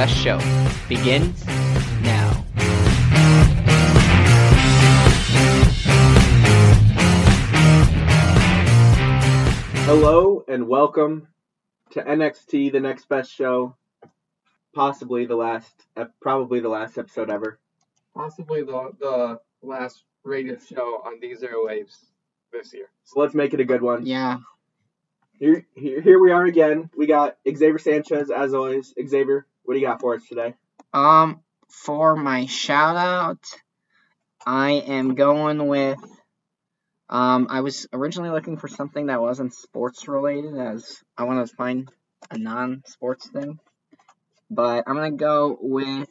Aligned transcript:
best 0.00 0.16
show 0.16 0.38
begins 0.88 1.44
now. 2.00 2.30
Hello 9.84 10.42
and 10.48 10.66
welcome 10.66 11.28
to 11.90 12.00
NXT, 12.02 12.72
the 12.72 12.80
next 12.80 13.10
best 13.10 13.30
show, 13.30 13.76
possibly 14.74 15.26
the 15.26 15.36
last, 15.36 15.70
probably 16.22 16.60
the 16.60 16.70
last 16.70 16.96
episode 16.96 17.28
ever. 17.28 17.60
possibly 18.14 18.62
the 18.62 18.92
the 18.98 19.40
last 19.60 20.04
rated 20.24 20.62
show 20.62 21.02
on 21.04 21.20
these 21.20 21.42
airwaves 21.42 22.06
this 22.54 22.72
year. 22.72 22.86
So 23.04 23.20
let's 23.20 23.34
make 23.34 23.52
it 23.52 23.60
a 23.60 23.66
good 23.66 23.82
one. 23.82 24.06
Yeah. 24.06 24.38
Here, 25.38 25.66
here, 25.74 26.00
here 26.00 26.18
we 26.18 26.32
are 26.32 26.46
again. 26.46 26.88
We 26.96 27.06
got 27.06 27.36
Xavier 27.46 27.78
Sanchez 27.78 28.30
as 28.30 28.54
always. 28.54 28.94
Xavier, 29.06 29.46
what 29.64 29.74
do 29.74 29.80
you 29.80 29.86
got 29.86 30.00
for 30.00 30.14
us 30.14 30.26
today? 30.26 30.54
Um, 30.92 31.40
for 31.68 32.16
my 32.16 32.46
shout 32.46 32.96
out, 32.96 33.44
I 34.44 34.72
am 34.72 35.14
going 35.14 35.66
with. 35.66 35.98
Um, 37.08 37.48
I 37.50 37.60
was 37.60 37.86
originally 37.92 38.30
looking 38.30 38.56
for 38.56 38.68
something 38.68 39.06
that 39.06 39.20
wasn't 39.20 39.54
sports 39.54 40.06
related, 40.08 40.56
as 40.56 41.02
I 41.16 41.24
want 41.24 41.46
to 41.46 41.56
find 41.56 41.90
a 42.30 42.38
non-sports 42.38 43.28
thing. 43.28 43.58
But 44.50 44.84
I'm 44.86 44.94
gonna 44.94 45.12
go 45.12 45.56
with 45.60 46.08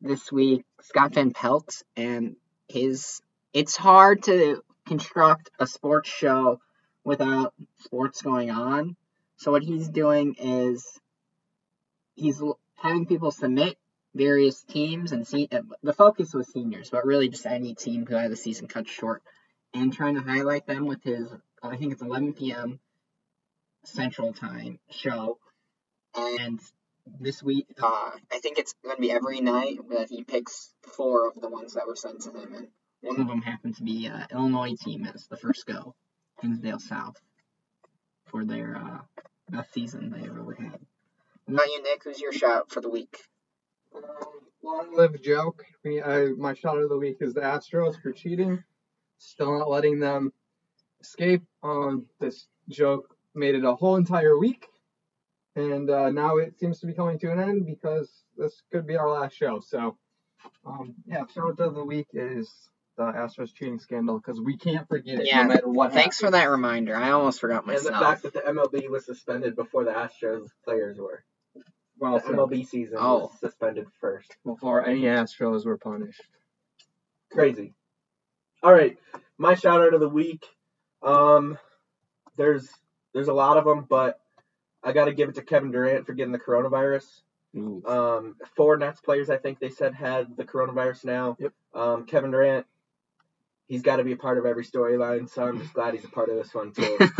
this 0.00 0.30
week 0.30 0.64
Scott 0.82 1.14
Van 1.14 1.32
Pelt 1.32 1.82
and 1.96 2.36
his. 2.68 3.20
It's 3.52 3.76
hard 3.76 4.24
to 4.24 4.62
construct 4.86 5.50
a 5.58 5.66
sports 5.66 6.10
show 6.10 6.60
without 7.04 7.54
sports 7.84 8.22
going 8.22 8.50
on. 8.50 8.96
So 9.36 9.52
what 9.52 9.62
he's 9.62 9.88
doing 9.88 10.36
is 10.38 10.86
he's 12.14 12.42
having 12.84 13.06
people 13.06 13.30
submit 13.30 13.78
various 14.14 14.62
teams 14.62 15.12
and 15.12 15.26
see 15.26 15.48
uh, 15.50 15.62
the 15.82 15.94
focus 15.94 16.34
was 16.34 16.52
seniors, 16.52 16.90
but 16.90 17.06
really 17.06 17.28
just 17.30 17.46
any 17.46 17.74
team 17.74 18.04
who 18.06 18.14
had 18.14 18.30
the 18.30 18.36
season 18.36 18.68
cut 18.68 18.86
short, 18.86 19.22
and 19.72 19.92
trying 19.92 20.14
to 20.14 20.20
highlight 20.20 20.66
them 20.66 20.86
with 20.86 21.02
his 21.02 21.26
I 21.62 21.76
think 21.76 21.92
it's 21.92 22.02
11 22.02 22.34
p.m. 22.34 22.78
Central 23.84 24.34
Time 24.34 24.78
show, 24.90 25.38
and 26.14 26.60
this 27.20 27.42
week 27.42 27.66
uh, 27.82 28.10
I 28.30 28.38
think 28.40 28.58
it's 28.58 28.74
going 28.84 28.96
to 28.96 29.00
be 29.00 29.10
every 29.10 29.40
night 29.40 29.78
that 29.88 30.10
he 30.10 30.22
picks 30.22 30.72
four 30.94 31.26
of 31.26 31.40
the 31.40 31.48
ones 31.48 31.74
that 31.74 31.86
were 31.86 31.96
sent 31.96 32.20
to 32.22 32.32
him, 32.32 32.54
and 32.54 32.68
one 33.00 33.20
of 33.20 33.28
them 33.28 33.40
happened 33.40 33.76
to 33.76 33.82
be 33.82 34.08
uh, 34.08 34.26
Illinois 34.30 34.76
team 34.78 35.06
as 35.06 35.26
the 35.26 35.38
first 35.38 35.64
go, 35.64 35.94
Hinsdale 36.42 36.80
South, 36.80 37.16
for 38.26 38.44
their 38.44 38.76
uh, 38.76 39.22
best 39.48 39.72
season 39.72 40.10
they 40.10 40.28
ever 40.28 40.54
had. 40.60 40.80
About 41.46 41.66
you, 41.66 41.82
Nick? 41.82 42.04
Who's 42.04 42.20
your 42.20 42.32
shout 42.32 42.70
for 42.70 42.80
the 42.80 42.88
week? 42.88 43.18
Um, 43.94 44.02
long 44.62 44.94
live 44.96 45.20
joke. 45.20 45.64
I, 45.84 46.28
my 46.38 46.54
shout 46.54 46.78
of 46.78 46.88
the 46.88 46.96
week 46.96 47.18
is 47.20 47.34
the 47.34 47.42
Astros 47.42 48.00
for 48.00 48.12
cheating, 48.12 48.64
still 49.18 49.58
not 49.58 49.68
letting 49.68 50.00
them 50.00 50.32
escape. 51.02 51.42
Um, 51.62 52.06
this 52.18 52.46
joke 52.70 53.14
made 53.34 53.54
it 53.54 53.64
a 53.64 53.74
whole 53.74 53.96
entire 53.96 54.38
week, 54.38 54.66
and 55.54 55.90
uh, 55.90 56.10
now 56.10 56.38
it 56.38 56.58
seems 56.58 56.80
to 56.80 56.86
be 56.86 56.94
coming 56.94 57.18
to 57.18 57.30
an 57.30 57.40
end 57.40 57.66
because 57.66 58.10
this 58.38 58.62
could 58.72 58.86
be 58.86 58.96
our 58.96 59.10
last 59.10 59.36
show. 59.36 59.60
So, 59.60 59.98
um, 60.64 60.94
yeah, 61.06 61.24
shout 61.34 61.60
of 61.60 61.74
the 61.74 61.84
week 61.84 62.08
is 62.14 62.50
the 62.96 63.02
Astros 63.02 63.52
cheating 63.54 63.78
scandal 63.78 64.18
because 64.18 64.40
we 64.40 64.56
can't 64.56 64.88
forget 64.88 65.20
it 65.20 65.26
Yeah, 65.26 65.42
no 65.42 65.48
matter 65.48 65.68
what. 65.68 65.92
Thanks 65.92 66.20
for 66.20 66.30
that 66.30 66.44
reminder. 66.48 66.96
I 66.96 67.10
almost 67.10 67.40
forgot 67.40 67.66
myself. 67.66 67.86
And 67.86 67.94
the 67.94 67.98
fact 67.98 68.22
that 68.22 68.32
the 68.32 68.40
MLB 68.40 68.88
was 68.88 69.04
suspended 69.04 69.56
before 69.56 69.84
the 69.84 69.90
Astros 69.90 70.48
players 70.64 70.98
were. 70.98 71.22
Well, 71.98 72.18
The 72.18 72.32
MLB 72.32 72.66
season 72.66 72.96
Oh. 73.00 73.18
was 73.26 73.38
suspended 73.40 73.86
first. 74.00 74.36
before 74.44 74.84
any 74.86 75.02
Astros 75.02 75.64
were 75.64 75.78
punished. 75.78 76.22
Crazy. 77.32 77.74
All 78.62 78.72
right, 78.72 78.96
my 79.38 79.54
shout 79.54 79.80
out 79.82 79.94
of 79.94 80.00
the 80.00 80.08
week. 80.08 80.44
Um, 81.02 81.58
there's 82.36 82.68
there's 83.12 83.28
a 83.28 83.32
lot 83.34 83.56
of 83.58 83.64
them, 83.64 83.86
but 83.88 84.18
I 84.82 84.92
got 84.92 85.04
to 85.06 85.12
give 85.14 85.28
it 85.28 85.34
to 85.36 85.42
Kevin 85.42 85.70
Durant 85.70 86.06
for 86.06 86.14
getting 86.14 86.32
the 86.32 86.38
coronavirus. 86.38 87.04
Um, 87.56 88.34
four 88.56 88.76
Nets 88.78 89.00
players, 89.00 89.30
I 89.30 89.36
think 89.36 89.60
they 89.60 89.68
said, 89.70 89.94
had 89.94 90.36
the 90.36 90.44
coronavirus 90.44 91.04
now. 91.04 91.36
Yep. 91.38 91.52
Um, 91.72 92.06
Kevin 92.06 92.32
Durant, 92.32 92.66
he's 93.68 93.82
got 93.82 93.96
to 93.96 94.04
be 94.04 94.10
a 94.12 94.16
part 94.16 94.38
of 94.38 94.46
every 94.46 94.64
storyline, 94.64 95.28
so 95.28 95.44
I'm 95.44 95.60
just 95.60 95.72
glad 95.72 95.94
he's 95.94 96.04
a 96.04 96.08
part 96.08 96.30
of 96.30 96.36
this 96.36 96.52
one 96.52 96.72
too. 96.72 96.98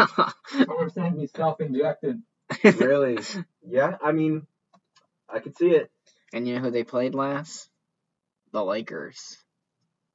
I'm 0.53 0.91
saying 0.91 1.19
he's 1.19 1.31
self-injected. 1.33 2.21
really? 2.65 3.19
Yeah, 3.69 3.97
I 4.03 4.11
mean, 4.13 4.47
I 5.35 5.41
could 5.41 5.57
see 5.57 5.71
it. 5.71 5.91
and 6.33 6.47
you 6.47 6.55
know 6.55 6.61
who 6.61 6.71
they 6.71 6.85
played 6.85 7.15
last? 7.15 7.69
The 8.53 8.65
Lakers. 8.65 9.37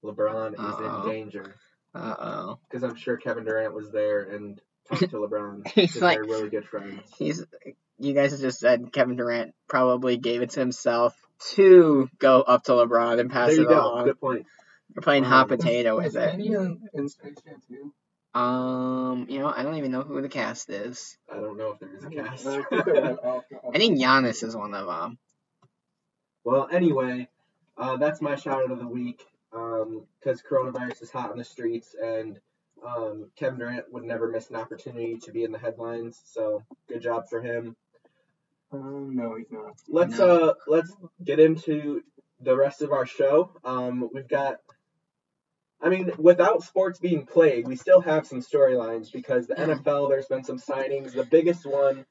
LeBron 0.03 0.53
is 0.53 0.59
Uh-oh. 0.59 1.03
in 1.03 1.09
danger 1.11 1.55
Uh 1.93 2.15
oh. 2.19 2.59
because 2.69 2.83
I'm 2.83 2.95
sure 2.95 3.17
Kevin 3.17 3.43
Durant 3.43 3.73
was 3.73 3.91
there 3.91 4.23
and 4.23 4.61
talked 4.87 5.01
to 5.01 5.17
LeBron. 5.17 5.67
He's 5.75 5.93
'cause 5.93 6.01
like- 6.01 6.15
they're 6.17 6.23
really 6.25 6.49
good 6.49 6.65
friends. 6.65 7.01
He's. 7.17 7.45
You 8.01 8.13
guys 8.13 8.39
just 8.39 8.59
said 8.61 8.93
Kevin 8.93 9.17
Durant 9.17 9.53
probably 9.67 10.15
gave 10.15 10.41
it 10.41 10.51
to 10.51 10.61
himself 10.61 11.13
to 11.55 12.09
go 12.17 12.41
up 12.41 12.63
to 12.63 12.71
LeBron 12.71 13.19
and 13.19 13.29
pass 13.29 13.47
There 13.49 13.57
you 13.57 13.63
it 13.65 13.69
go. 13.69 13.81
along. 13.81 14.05
Good 14.05 14.21
point. 14.21 14.45
You're 14.95 15.01
playing 15.03 15.25
Um, 15.25 15.29
hot 15.31 15.49
potato 15.49 15.97
with 15.97 16.15
it. 16.15 16.31
Kenny 16.31 16.47
in, 16.47 16.81
in 16.93 17.09
Space 17.09 17.35
Jam 17.45 17.61
too? 17.67 17.93
Um, 18.33 19.25
you 19.29 19.39
know, 19.39 19.51
I 19.55 19.63
don't 19.63 19.75
even 19.75 19.91
know 19.91 20.01
who 20.03 20.21
the 20.21 20.29
cast 20.29 20.69
is. 20.69 21.17
I 21.31 21.35
don't 21.35 21.57
know 21.57 21.71
if 21.71 21.79
there 21.79 21.95
is 21.95 22.03
a 22.03 22.09
cast. 22.09 22.45
I 22.45 22.53
think 22.61 22.87
it 22.87 23.19
was-. 23.23 23.43
I 23.73 23.77
think 23.77 23.99
Giannis 23.99 24.43
is 24.43 24.55
one 24.55 24.73
of 24.75 24.85
them. 24.87 25.17
well, 26.43 26.67
anyway, 26.71 27.27
uh, 27.77 27.97
that's 27.97 28.21
my 28.21 28.35
shout 28.35 28.63
out 28.63 28.71
of 28.71 28.79
the 28.79 28.87
week 28.87 29.25
Um, 29.53 30.05
because 30.19 30.41
coronavirus 30.43 31.01
is 31.01 31.09
hot 31.11 31.31
in 31.31 31.37
the 31.39 31.43
streets 31.43 31.95
and 32.01 32.39
um, 32.85 33.31
Kevin 33.35 33.59
Durant 33.59 33.91
would 33.91 34.03
never 34.03 34.27
miss 34.29 34.49
an 34.49 34.55
opportunity 34.57 35.17
to 35.23 35.31
be 35.31 35.43
in 35.43 35.51
the 35.51 35.59
headlines. 35.59 36.21
So 36.25 36.63
good 36.87 37.01
job 37.01 37.27
for 37.29 37.41
him. 37.41 37.75
Um, 38.71 39.15
no, 39.15 39.35
he's 39.35 39.51
not. 39.51 39.73
Let's 39.87 40.19
No. 40.19 40.49
uh 40.49 40.53
let's 40.67 40.95
get 41.23 41.39
into 41.39 42.03
the 42.39 42.55
rest 42.55 42.81
of 42.83 42.91
our 42.91 43.05
show. 43.07 43.51
Um, 43.65 44.09
we've 44.13 44.27
got. 44.27 44.57
I 45.81 45.89
mean, 45.89 46.11
without 46.17 46.63
sports 46.63 46.99
being 46.99 47.25
played, 47.25 47.67
we 47.67 47.75
still 47.75 48.01
have 48.01 48.27
some 48.27 48.41
storylines 48.41 49.11
because 49.11 49.47
the 49.47 49.55
mm. 49.55 49.81
NFL. 49.81 50.09
There's 50.09 50.27
been 50.27 50.43
some 50.43 50.59
signings. 50.59 51.13
The 51.13 51.23
biggest 51.23 51.65
one, 51.65 52.05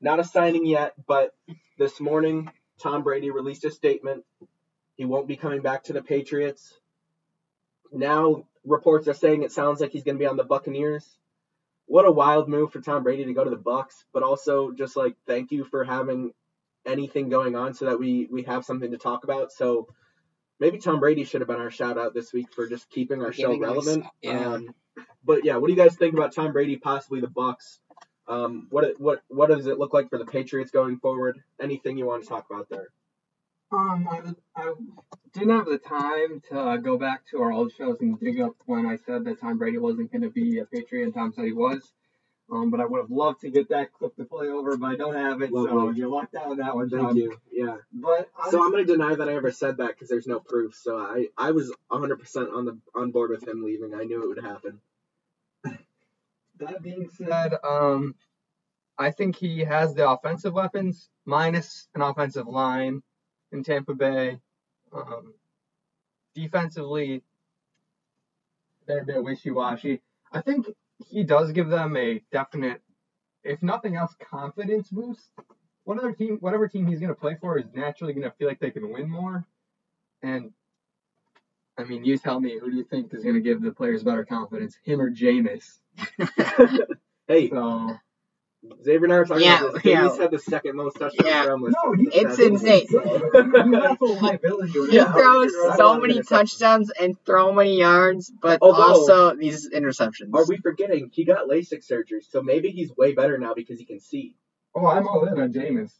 not 0.00 0.20
a 0.20 0.24
signing 0.24 0.64
yet, 0.64 0.94
but 1.06 1.34
this 1.78 2.00
morning 2.00 2.50
Tom 2.78 3.02
Brady 3.02 3.30
released 3.30 3.64
a 3.64 3.70
statement. 3.70 4.24
He 4.96 5.04
won't 5.04 5.28
be 5.28 5.36
coming 5.36 5.60
back 5.60 5.84
to 5.84 5.92
the 5.92 6.02
Patriots. 6.02 6.78
Now 7.92 8.44
reports 8.64 9.08
are 9.08 9.14
saying 9.14 9.42
it 9.42 9.52
sounds 9.52 9.80
like 9.80 9.92
he's 9.92 10.04
going 10.04 10.16
to 10.16 10.22
be 10.22 10.26
on 10.26 10.36
the 10.36 10.44
Buccaneers. 10.44 11.18
What 11.86 12.06
a 12.06 12.12
wild 12.12 12.48
move 12.48 12.72
for 12.72 12.80
Tom 12.80 13.02
Brady 13.02 13.24
to 13.24 13.34
go 13.34 13.44
to 13.44 13.50
the 13.50 13.56
Bucks, 13.56 14.04
but 14.12 14.22
also 14.22 14.70
just 14.70 14.96
like 14.96 15.16
thank 15.26 15.50
you 15.50 15.64
for 15.64 15.84
having 15.84 16.32
anything 16.86 17.28
going 17.28 17.56
on 17.56 17.74
so 17.74 17.86
that 17.86 17.98
we 17.98 18.28
we 18.30 18.42
have 18.44 18.64
something 18.64 18.92
to 18.92 18.98
talk 18.98 19.24
about. 19.24 19.52
So 19.52 19.88
maybe 20.60 20.78
Tom 20.78 21.00
Brady 21.00 21.24
should 21.24 21.40
have 21.40 21.48
been 21.48 21.60
our 21.60 21.70
shout 21.70 21.98
out 21.98 22.14
this 22.14 22.32
week 22.32 22.52
for 22.54 22.68
just 22.68 22.88
keeping 22.90 23.22
our 23.22 23.32
show 23.32 23.52
Giving 23.52 23.64
us- 23.64 23.70
relevant. 23.86 24.04
yeah. 24.22 24.46
Um, 24.54 24.74
but 25.24 25.44
yeah, 25.44 25.56
what 25.56 25.66
do 25.68 25.72
you 25.72 25.78
guys 25.78 25.96
think 25.96 26.14
about 26.14 26.34
Tom 26.34 26.52
Brady 26.52 26.76
possibly 26.76 27.20
the 27.20 27.28
Bucks? 27.28 27.80
Um, 28.28 28.68
what 28.70 28.98
what 29.00 29.22
what 29.28 29.48
does 29.50 29.66
it 29.66 29.78
look 29.78 29.92
like 29.92 30.08
for 30.08 30.18
the 30.18 30.24
Patriots 30.26 30.70
going 30.70 30.98
forward? 30.98 31.42
Anything 31.60 31.98
you 31.98 32.06
want 32.06 32.22
to 32.22 32.28
talk 32.28 32.46
about 32.50 32.68
there? 32.68 32.88
Um, 33.72 34.08
I, 34.10 34.20
I 34.60 34.72
didn't 35.32 35.50
have 35.50 35.66
the 35.66 35.78
time 35.78 36.40
to 36.50 36.58
uh, 36.58 36.76
go 36.76 36.98
back 36.98 37.22
to 37.30 37.40
our 37.42 37.52
old 37.52 37.72
shows 37.72 38.00
and 38.00 38.18
dig 38.18 38.40
up 38.40 38.54
when 38.66 38.84
I 38.86 38.96
said 39.06 39.24
that 39.24 39.40
Tom 39.40 39.58
Brady 39.58 39.78
wasn't 39.78 40.10
going 40.10 40.22
to 40.22 40.30
be 40.30 40.58
a 40.58 40.64
Patriot 40.64 41.04
and 41.04 41.14
Tom 41.14 41.32
said 41.34 41.44
he 41.44 41.52
was. 41.52 41.92
Um, 42.50 42.70
but 42.70 42.80
I 42.80 42.84
would 42.84 43.00
have 43.00 43.10
loved 43.10 43.42
to 43.42 43.50
get 43.50 43.68
that 43.68 43.92
clip 43.92 44.16
to 44.16 44.24
play 44.24 44.48
over, 44.48 44.76
but 44.76 44.86
I 44.86 44.96
don't 44.96 45.14
have 45.14 45.40
it, 45.40 45.50
so 45.50 45.90
you're 45.90 46.08
locked 46.08 46.34
out 46.34 46.46
on 46.46 46.56
that 46.56 46.74
one, 46.74 46.90
Thank 46.90 47.16
you. 47.16 47.38
Yeah. 47.52 47.76
But 47.92 48.28
So 48.50 48.64
I'm 48.64 48.72
going 48.72 48.84
to 48.84 48.92
deny 48.92 49.14
that 49.14 49.28
I 49.28 49.34
ever 49.34 49.52
said 49.52 49.76
that 49.76 49.88
because 49.88 50.08
there's 50.08 50.26
no 50.26 50.40
proof. 50.40 50.74
So 50.74 50.98
I 50.98 51.28
I 51.38 51.52
was 51.52 51.72
100% 51.92 52.52
on 52.52 52.64
the 52.64 52.78
on 52.94 53.12
board 53.12 53.30
with 53.30 53.46
him 53.46 53.64
leaving. 53.64 53.94
I 53.94 54.02
knew 54.02 54.22
it 54.24 54.28
would 54.28 54.44
happen. 54.44 54.80
That 56.58 56.82
being 56.82 57.08
said, 57.16 57.54
um, 57.64 58.14
I 58.98 59.12
think 59.12 59.36
he 59.36 59.60
has 59.60 59.94
the 59.94 60.10
offensive 60.10 60.52
weapons 60.52 61.08
minus 61.24 61.88
an 61.94 62.02
offensive 62.02 62.46
line 62.46 63.02
in 63.52 63.62
Tampa 63.62 63.94
Bay. 63.94 64.40
Um, 64.92 65.34
defensively, 66.34 67.22
they're 68.86 69.00
a 69.00 69.04
bit 69.04 69.22
wishy-washy. 69.22 70.02
I 70.32 70.40
think 70.42 70.66
he 71.08 71.24
does 71.24 71.52
give 71.52 71.68
them 71.68 71.96
a 71.96 72.22
definite, 72.32 72.82
if 73.44 73.62
nothing 73.62 73.96
else, 73.96 74.14
confidence 74.20 74.88
boost. 74.90 75.30
Whatever 75.84 76.12
team, 76.12 76.36
whatever 76.40 76.68
team 76.68 76.86
he's 76.86 77.00
going 77.00 77.08
to 77.14 77.20
play 77.20 77.36
for 77.40 77.58
is 77.58 77.64
naturally 77.74 78.12
going 78.12 78.24
to 78.28 78.36
feel 78.36 78.48
like 78.48 78.60
they 78.60 78.70
can 78.70 78.92
win 78.92 79.08
more. 79.08 79.44
And 80.22 80.52
I 81.78 81.84
mean, 81.84 82.04
you 82.04 82.18
tell 82.18 82.38
me, 82.38 82.58
who 82.58 82.70
do 82.70 82.76
you 82.76 82.84
think 82.84 83.12
is 83.14 83.22
going 83.22 83.36
to 83.36 83.40
give 83.40 83.62
the 83.62 83.72
players 83.72 84.02
better 84.02 84.24
confidence, 84.24 84.76
him 84.84 85.00
or 85.00 85.10
Jameis? 85.10 85.78
hey, 87.28 87.48
So 87.48 87.98
Xavier 88.84 89.04
and 89.04 89.12
I 89.14 89.18
were 89.18 89.24
talking 89.24 89.44
Yeah, 89.44 89.60
about 89.60 89.74
this. 89.74 89.84
yeah. 89.86 90.00
Jameis 90.02 90.18
had 90.18 90.30
the 90.30 90.38
second 90.38 90.76
most 90.76 90.94
touchdowns 90.98 91.26
Yeah. 91.26 91.44
from 91.44 91.62
with 91.62 91.72
No, 91.82 91.94
It's 92.12 92.38
insane. 92.38 92.86
That's 92.90 94.00
a 94.02 94.04
liability. 94.04 94.72
He 94.90 95.00
throws 95.02 95.52
so 95.76 95.98
many 95.98 96.22
touchdowns 96.22 96.90
and 97.00 97.16
so 97.26 97.52
many 97.52 97.78
yards, 97.78 98.30
but 98.30 98.58
Although- 98.60 98.82
also 98.82 99.34
these 99.34 99.70
interceptions. 99.70 100.34
Are 100.34 100.44
we 100.46 100.58
forgetting 100.58 101.08
he 101.12 101.24
got 101.24 101.48
LASIK 101.48 101.82
surgery, 101.82 102.20
so 102.20 102.42
maybe 102.42 102.70
he's 102.70 102.94
way 102.96 103.14
better 103.14 103.38
now 103.38 103.54
because 103.54 103.78
he 103.78 103.86
can 103.86 103.98
see. 104.00 104.34
Oh, 104.74 104.86
I'm 104.86 105.08
all 105.08 105.24
in 105.26 105.40
on 105.40 105.52
Jameis. 105.52 105.92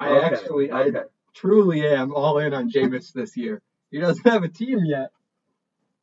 I 0.00 0.08
Okay, 0.08 0.24
actually, 0.26 0.70
I 0.70 0.82
okay. 0.84 1.02
truly 1.34 1.86
am 1.86 2.14
all 2.14 2.38
in 2.38 2.54
on 2.54 2.70
Jameis 2.70 3.12
this 3.12 3.36
year. 3.36 3.60
He 3.90 3.98
doesn't 4.00 4.26
have 4.26 4.42
a 4.42 4.48
team 4.48 4.80
yet, 4.86 5.12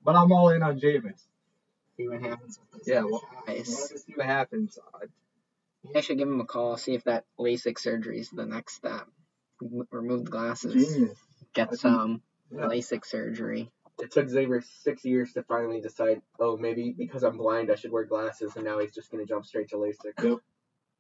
but 0.04 0.16
I'm 0.16 0.32
all 0.32 0.50
in 0.50 0.62
on 0.62 0.80
Jameis. 0.80 1.26
see 1.98 2.08
what 2.08 2.22
happens 2.22 2.60
with 2.72 2.80
this 2.80 2.88
Yeah, 2.88 3.02
well, 3.04 3.24
guys. 3.48 3.90
Let's 3.92 4.06
see 4.06 4.14
what 4.16 4.28
happens. 4.28 4.78
I 5.96 6.02
should 6.02 6.18
give 6.18 6.28
him 6.28 6.42
a 6.42 6.46
call, 6.46 6.78
see 6.78 6.94
if 6.94 7.04
that 7.06 7.26
LASIK 7.40 7.80
surgery 7.80 8.20
is 8.20 8.30
the 8.30 8.46
next 8.46 8.76
step. 8.76 9.08
Remove 9.92 10.26
the 10.26 10.32
glasses, 10.32 10.74
Genius. 10.74 11.18
I 11.42 11.46
get 11.54 11.70
think- 11.70 11.82
some 11.82 12.22
Yeah. 12.52 12.68
LASIK 12.68 13.06
surgery. 13.06 13.72
It 14.02 14.12
took 14.12 14.30
Xavier 14.30 14.62
six 14.62 15.04
years 15.04 15.34
to 15.34 15.44
finally 15.44 15.82
decide, 15.82 16.22
oh, 16.40 16.56
maybe 16.56 16.94
because 16.98 17.24
I'm 17.24 17.36
blind, 17.38 17.70
I 17.70 17.76
should 17.76 17.92
wear 17.92 18.06
glasses, 18.06 18.56
and 18.56 18.64
now 18.64 18.80
he's 18.80 18.94
just 18.94 19.12
going 19.12 19.26
to 19.26 19.28
jump 19.28 19.46
straight 19.46 19.70
to 19.70 19.76
LASIK. 19.76 20.40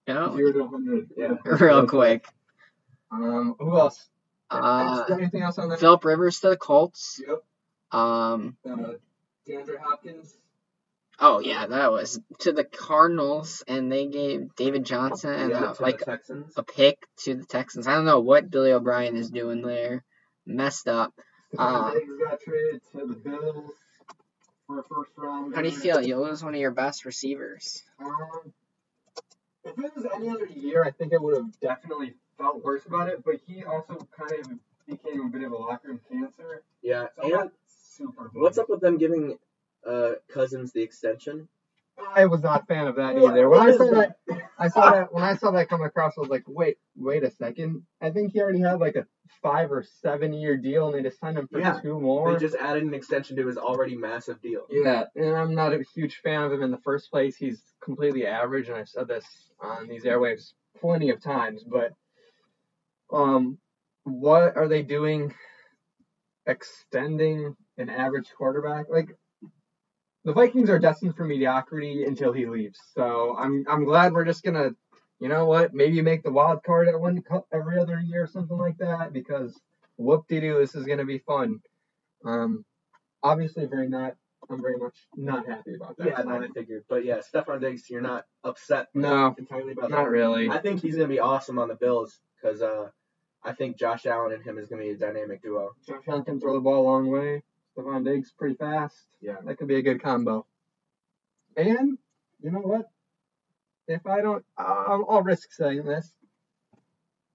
No, 0.07 0.35
Zero 0.35 0.51
to 0.51 0.59
100. 0.63 1.11
Yeah. 1.15 1.35
real 1.45 1.87
quick. 1.87 2.25
Um, 3.11 3.55
who 3.59 3.77
else? 3.77 4.09
Uh, 4.49 4.99
Is 5.01 5.07
there 5.07 5.19
anything 5.19 5.43
else 5.43 5.57
on 5.59 5.69
that? 5.69 5.79
Philip 5.79 6.03
Rivers 6.03 6.39
to 6.41 6.49
the 6.49 6.57
Colts. 6.57 7.21
Yep. 7.25 7.43
Um. 7.91 8.57
Uh, 8.67 8.93
DeAndre 9.47 9.77
Hopkins. 9.81 10.35
Oh 11.21 11.39
yeah, 11.39 11.67
that 11.67 11.91
was 11.91 12.19
to 12.39 12.53
the 12.53 12.63
Cardinals, 12.63 13.63
and 13.67 13.91
they 13.91 14.07
gave 14.07 14.55
David 14.55 14.85
Johnson 14.85 15.33
and 15.33 15.49
Yeah, 15.51 15.63
uh, 15.71 15.75
like 15.79 15.99
Texans. 15.99 16.53
a 16.55 16.63
pick 16.63 16.97
to 17.23 17.35
the 17.35 17.45
Texans. 17.45 17.87
I 17.87 17.93
don't 17.95 18.05
know 18.05 18.21
what 18.21 18.49
Billy 18.49 18.71
O'Brien 18.71 19.17
is 19.17 19.29
doing 19.29 19.61
there. 19.61 20.03
Messed 20.45 20.87
up. 20.87 21.13
Uh, 21.57 21.91
got 22.23 22.39
traded 22.41 22.81
to 22.93 23.05
the 23.05 23.15
Bills 23.15 23.71
for 24.65 24.79
a 24.79 24.83
first 24.83 25.11
round. 25.17 25.53
How 25.55 25.61
do 25.61 25.67
you 25.69 25.75
feel? 25.77 26.01
You 26.01 26.17
lose 26.23 26.43
one 26.43 26.53
of 26.53 26.59
your 26.61 26.71
best 26.71 27.03
receivers. 27.05 27.83
Um, 27.99 28.53
if 29.65 29.77
it 29.77 29.95
was 29.95 30.05
any 30.15 30.29
other 30.29 30.45
year, 30.45 30.83
I 30.85 30.91
think 30.91 31.13
I 31.13 31.17
would 31.17 31.35
have 31.35 31.59
definitely 31.59 32.13
felt 32.37 32.63
worse 32.63 32.85
about 32.85 33.09
it. 33.09 33.23
But 33.25 33.35
he 33.45 33.63
also 33.65 34.07
kind 34.17 34.31
of 34.45 34.51
became 34.87 35.21
a 35.25 35.29
bit 35.29 35.43
of 35.43 35.51
a 35.51 35.57
locker 35.57 35.89
room 35.89 35.99
cancer. 36.09 36.63
Yeah, 36.81 37.07
So 37.21 37.39
and 37.41 37.51
super. 37.67 38.29
what's 38.33 38.57
up 38.57 38.69
with 38.69 38.79
them 38.79 38.97
giving 38.97 39.37
uh, 39.89 40.13
Cousins 40.31 40.71
the 40.71 40.81
extension? 40.81 41.47
I 42.15 42.25
was 42.25 42.41
not 42.41 42.63
a 42.63 42.65
fan 42.65 42.87
of 42.87 42.95
that 42.95 43.17
either. 43.17 43.49
When 43.49 43.59
I 43.59 43.75
saw 43.75 43.91
that? 43.91 44.15
that, 44.27 44.37
I 44.57 44.67
saw 44.67 44.91
that 44.91 45.13
when 45.13 45.23
I 45.23 45.35
saw 45.35 45.51
that 45.51 45.69
come 45.69 45.81
across, 45.81 46.17
I 46.17 46.21
was 46.21 46.29
like, 46.29 46.43
wait, 46.47 46.77
wait 46.95 47.23
a 47.23 47.31
second. 47.31 47.83
I 48.01 48.09
think 48.09 48.31
he 48.31 48.41
already 48.41 48.59
had 48.59 48.79
like 48.79 48.95
a 48.95 49.05
five 49.41 49.71
or 49.71 49.83
seven 50.01 50.33
year 50.33 50.57
deal, 50.57 50.87
and 50.87 50.95
they 50.95 51.07
just 51.07 51.19
signed 51.19 51.37
him 51.37 51.47
for 51.47 51.59
Yeah, 51.59 51.79
two 51.81 51.99
more. 51.99 52.33
They 52.33 52.39
just 52.39 52.55
added 52.55 52.83
an 52.83 52.93
extension 52.93 53.35
to 53.37 53.47
his 53.47 53.57
already 53.57 53.95
massive 53.95 54.41
deal. 54.41 54.65
Yeah, 54.69 55.05
and 55.15 55.35
I'm 55.35 55.55
not 55.55 55.73
a 55.73 55.83
huge 55.93 56.17
fan 56.23 56.43
of 56.43 56.53
him 56.53 56.63
in 56.63 56.71
the 56.71 56.79
first 56.79 57.11
place. 57.11 57.35
He's 57.35 57.61
completely 57.83 58.25
average, 58.25 58.69
and 58.69 58.77
I've 58.77 58.89
said 58.89 59.07
this 59.07 59.25
on 59.59 59.87
these 59.87 60.03
airwaves 60.05 60.53
plenty 60.79 61.09
of 61.09 61.21
times. 61.21 61.63
But 61.63 61.93
um, 63.11 63.57
what 64.03 64.55
are 64.55 64.67
they 64.67 64.83
doing? 64.83 65.33
Extending 66.45 67.55
an 67.77 67.89
average 67.89 68.31
quarterback? 68.35 68.85
Like 68.89 69.15
the 70.25 70.33
Vikings 70.33 70.69
are 70.69 70.79
destined 70.79 71.15
for 71.15 71.25
mediocrity 71.25 72.03
until 72.05 72.33
he 72.33 72.45
leaves. 72.45 72.79
So 72.95 73.35
I'm 73.37 73.65
I'm 73.69 73.85
glad 73.85 74.13
we're 74.13 74.25
just 74.25 74.43
gonna, 74.43 74.71
you 75.19 75.27
know 75.29 75.45
what? 75.45 75.73
Maybe 75.73 76.01
make 76.01 76.23
the 76.23 76.31
wild 76.31 76.63
card 76.63 76.87
at 76.87 76.99
one 76.99 77.23
every 77.53 77.79
other 77.79 77.99
year 77.99 78.23
or 78.23 78.27
something 78.27 78.57
like 78.57 78.77
that. 78.79 79.13
Because 79.13 79.59
whoop 79.97 80.27
de 80.27 80.41
doo, 80.41 80.59
this 80.59 80.75
is 80.75 80.85
gonna 80.85 81.05
be 81.05 81.19
fun. 81.19 81.59
Um, 82.25 82.65
obviously 83.23 83.65
very 83.65 83.87
not. 83.87 84.15
I'm 84.49 84.61
very 84.61 84.77
much 84.77 84.95
not 85.15 85.47
happy 85.47 85.75
about 85.75 85.97
that. 85.97 86.07
Yeah, 86.07 86.21
no, 86.23 86.41
I 86.41 86.47
figured. 86.47 86.83
But 86.89 87.05
yeah, 87.05 87.19
Stefon 87.19 87.61
Diggs, 87.61 87.89
you're 87.89 88.01
not 88.01 88.25
upset 88.43 88.87
No, 88.95 89.35
entirely 89.37 89.73
about 89.73 89.89
that. 89.89 89.95
not 89.95 90.09
really. 90.09 90.49
I 90.49 90.57
think 90.57 90.81
he's 90.81 90.95
going 90.95 91.07
to 91.07 91.13
be 91.13 91.19
awesome 91.19 91.59
on 91.59 91.67
the 91.67 91.75
Bills 91.75 92.17
because 92.41 92.61
uh, 92.61 92.87
I 93.43 93.53
think 93.53 93.77
Josh 93.77 94.07
Allen 94.07 94.33
and 94.33 94.43
him 94.43 94.57
is 94.57 94.67
going 94.67 94.81
to 94.81 94.87
be 94.87 94.93
a 94.93 94.97
dynamic 94.97 95.43
duo. 95.43 95.71
Josh 95.87 96.01
Allen 96.07 96.23
can 96.23 96.39
throw 96.39 96.53
the 96.53 96.61
ball 96.61 96.81
a 96.81 96.87
long 96.89 97.07
way. 97.07 97.43
Stefon 97.79 98.03
Diggs 98.05 98.31
pretty 98.37 98.55
fast. 98.55 98.95
Yeah. 99.21 99.35
That 99.45 99.57
could 99.57 99.67
be 99.67 99.75
a 99.75 99.81
good 99.81 100.01
combo. 100.01 100.45
And 101.57 101.97
you 102.41 102.51
know 102.51 102.59
what? 102.59 102.89
If 103.87 104.05
I 104.05 104.21
don't, 104.21 104.45
I'll, 104.57 105.05
I'll 105.09 105.23
risk 105.23 105.51
saying 105.51 105.83
this. 105.83 106.11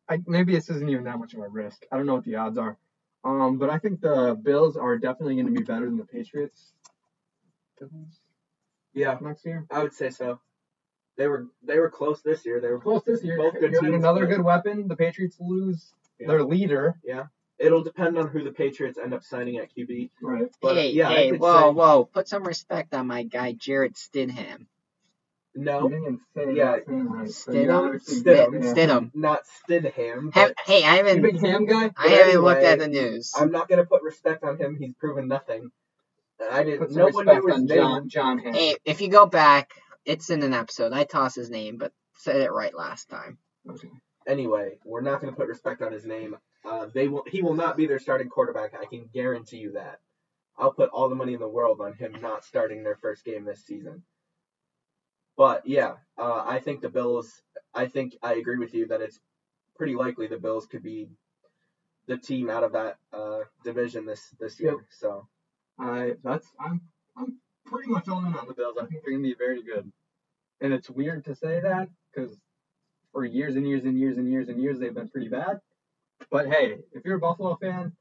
I 0.08 0.18
maybe 0.26 0.54
this 0.54 0.70
isn't 0.70 0.88
even 0.88 1.04
that 1.04 1.18
much 1.18 1.34
of 1.34 1.40
a 1.40 1.48
risk. 1.48 1.84
I 1.90 1.96
don't 1.96 2.06
know 2.06 2.14
what 2.14 2.24
the 2.24 2.36
odds 2.36 2.58
are. 2.58 2.76
Um, 3.24 3.56
but 3.58 3.70
I 3.70 3.78
think 3.78 4.00
the 4.00 4.38
Bills 4.40 4.76
are 4.76 4.98
definitely 4.98 5.34
going 5.34 5.46
to 5.46 5.52
be 5.52 5.64
better 5.64 5.86
than 5.86 5.96
the 5.96 6.04
Patriots 6.04 6.72
Yeah, 8.92 9.16
next 9.20 9.44
year. 9.46 9.66
I 9.70 9.82
would 9.82 9.94
say 9.94 10.10
so. 10.10 10.40
They 11.16 11.26
were 11.26 11.46
they 11.62 11.78
were 11.78 11.90
close 11.90 12.22
this 12.22 12.44
year. 12.44 12.60
They 12.60 12.68
were 12.68 12.80
Close 12.80 13.02
this 13.04 13.22
year. 13.24 13.36
Both 13.36 13.54
good 13.58 13.72
teams, 13.72 13.94
another 13.94 14.26
but- 14.26 14.36
good 14.36 14.44
weapon. 14.44 14.88
The 14.88 14.96
Patriots 14.96 15.36
lose 15.40 15.94
Yeah. 16.20 16.28
their 16.28 16.44
leader. 16.44 17.00
It'll 17.58 17.82
depend 17.84 18.18
on 18.18 18.28
who 18.28 18.42
the 18.42 18.50
Patriots 18.50 18.98
end 18.98 19.14
up 19.14 19.22
signing 19.22 19.58
at 19.58 19.74
QB. 19.74 20.10
Right. 20.20 20.48
But 20.60 20.76
hey, 20.76 20.90
yeah, 20.90 21.08
I 21.08 21.14
hey, 21.14 21.32
whoa, 21.32 21.70
say- 21.70 21.74
whoa! 21.74 22.04
Put 22.12 22.28
some 22.28 22.44
respect 22.44 22.92
on 22.94 23.06
my 23.06 23.22
guy 23.22 23.52
Jarrett 23.52 23.94
Stidham. 23.94 24.66
No, 25.56 25.88
You 25.88 26.00
didn't 26.00 26.20
say 26.34 26.52
Yeah. 26.56 26.78
his 26.78 26.88
name 26.88 27.12
right. 27.12 27.30
So 27.30 27.52
Stidham? 27.52 28.00
Stidham. 28.04 28.64
yeah. 28.64 28.72
Stidham. 28.74 29.10
not 29.14 29.42
Stidham. 29.68 30.34
Have, 30.34 30.52
hey, 30.66 30.82
I 30.82 30.96
haven't, 30.96 31.22
big 31.22 31.40
ham 31.40 31.66
guy? 31.66 31.92
I 31.96 32.08
haven't 32.08 32.40
looked 32.42 32.64
at 32.64 32.80
the 32.80 32.88
news. 32.88 33.32
I'm 33.36 33.52
not 33.52 33.68
going 33.68 33.78
to 33.78 33.84
put 33.86 34.02
respect 34.02 34.42
on 34.42 34.58
him. 34.58 34.76
He's 34.76 34.94
proven 34.98 35.28
nothing. 35.28 35.70
I 36.50 36.64
didn't. 36.64 36.80
Put 36.80 36.90
some 36.90 36.98
No 36.98 37.08
one 37.10 37.26
knew 37.26 37.46
his 37.46 37.62
name. 37.62 37.78
John, 37.78 38.08
John 38.08 38.38
Ham. 38.40 38.54
Hey, 38.54 38.76
if 38.84 39.00
you 39.00 39.08
go 39.08 39.26
back, 39.26 39.70
it's 40.04 40.28
in 40.28 40.42
an 40.42 40.52
episode. 40.54 40.92
I 40.92 41.04
tossed 41.04 41.36
his 41.36 41.50
name, 41.50 41.78
but 41.78 41.92
said 42.16 42.40
it 42.40 42.50
right 42.50 42.74
last 42.76 43.08
time. 43.08 43.38
Okay. 43.70 43.88
Anyway, 44.26 44.78
we're 44.84 45.02
not 45.02 45.20
going 45.20 45.32
to 45.32 45.38
put 45.38 45.46
respect 45.46 45.82
on 45.82 45.92
his 45.92 46.04
name. 46.04 46.36
Uh, 46.64 46.86
they 46.92 47.08
will. 47.08 47.24
He 47.26 47.42
will 47.42 47.54
not 47.54 47.76
be 47.76 47.86
their 47.86 47.98
starting 47.98 48.28
quarterback. 48.28 48.74
I 48.74 48.86
can 48.86 49.08
guarantee 49.12 49.58
you 49.58 49.72
that. 49.72 50.00
I'll 50.56 50.72
put 50.72 50.90
all 50.90 51.08
the 51.08 51.14
money 51.14 51.34
in 51.34 51.40
the 51.40 51.48
world 51.48 51.80
on 51.80 51.94
him 51.94 52.16
not 52.22 52.44
starting 52.44 52.82
their 52.82 52.96
first 52.96 53.24
game 53.24 53.44
this 53.44 53.64
season. 53.64 54.02
But 55.36 55.66
yeah, 55.66 55.94
uh, 56.16 56.44
I 56.46 56.60
think 56.60 56.80
the 56.80 56.88
Bills. 56.88 57.42
I 57.74 57.86
think 57.86 58.16
I 58.22 58.34
agree 58.34 58.56
with 58.56 58.72
you 58.72 58.86
that 58.86 59.02
it's 59.02 59.18
pretty 59.76 59.94
likely 59.94 60.26
the 60.26 60.38
Bills 60.38 60.66
could 60.66 60.82
be 60.82 61.08
the 62.06 62.16
team 62.16 62.50
out 62.50 62.62
of 62.64 62.72
that 62.72 62.96
uh, 63.12 63.40
division 63.64 64.06
this 64.06 64.22
this 64.38 64.60
year. 64.60 64.72
Yep. 64.72 64.80
So 64.90 65.28
I 65.78 66.12
that's 66.22 66.46
I'm 66.58 66.80
I'm 67.16 67.38
pretty 67.66 67.90
much 67.90 68.08
all 68.08 68.24
in 68.24 68.34
on 68.34 68.46
the 68.46 68.54
Bills. 68.54 68.76
I 68.80 68.86
think 68.86 69.02
they're 69.02 69.12
gonna 69.12 69.22
be 69.22 69.34
very 69.34 69.62
good. 69.62 69.90
And 70.60 70.72
it's 70.72 70.88
weird 70.88 71.24
to 71.24 71.34
say 71.34 71.60
that 71.60 71.88
because 72.14 72.36
for 73.12 73.24
years 73.24 73.56
and 73.56 73.66
years 73.66 73.84
and 73.84 73.98
years 73.98 74.18
and 74.18 74.30
years 74.30 74.48
and 74.48 74.62
years 74.62 74.78
they've 74.78 74.94
been 74.94 75.08
pretty 75.08 75.28
bad. 75.28 75.60
But 76.34 76.48
hey, 76.48 76.78
if 76.90 77.04
you're 77.04 77.18
a 77.18 77.20
Buffalo 77.20 77.54
fan, 77.60 77.92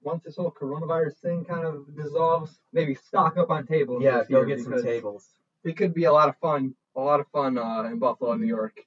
once 0.00 0.22
this 0.22 0.36
whole 0.36 0.52
coronavirus 0.52 1.18
thing 1.18 1.44
kind 1.44 1.66
of 1.66 1.92
dissolves, 1.96 2.60
maybe 2.72 2.94
stock 2.94 3.36
up 3.36 3.50
on 3.50 3.66
tables. 3.66 4.00
yeah, 4.00 4.18
this 4.18 4.28
go 4.28 4.44
get 4.44 4.60
some 4.60 4.80
tables. 4.80 5.28
It 5.64 5.76
could 5.76 5.92
be 5.92 6.04
a 6.04 6.12
lot 6.12 6.28
of 6.28 6.36
fun, 6.36 6.76
a 6.94 7.00
lot 7.00 7.18
of 7.18 7.26
fun 7.32 7.58
uh, 7.58 7.82
in 7.82 7.98
Buffalo, 7.98 8.34
New 8.34 8.46
York, 8.46 8.78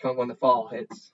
come 0.00 0.16
when 0.16 0.28
the 0.28 0.34
fall 0.34 0.68
hits. 0.68 1.12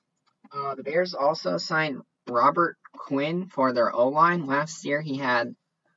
Uh, 0.55 0.77
the 0.77 0.85
Bears 0.85 1.13
also 1.13 1.57
signed 1.57 2.03
Robert 2.29 2.77
Quinn 2.93 3.49
for 3.49 3.73
their 3.73 3.93
O 3.93 4.07
line. 4.07 4.47
Last 4.47 4.85
year, 4.85 5.01
he 5.01 5.17
had 5.17 5.57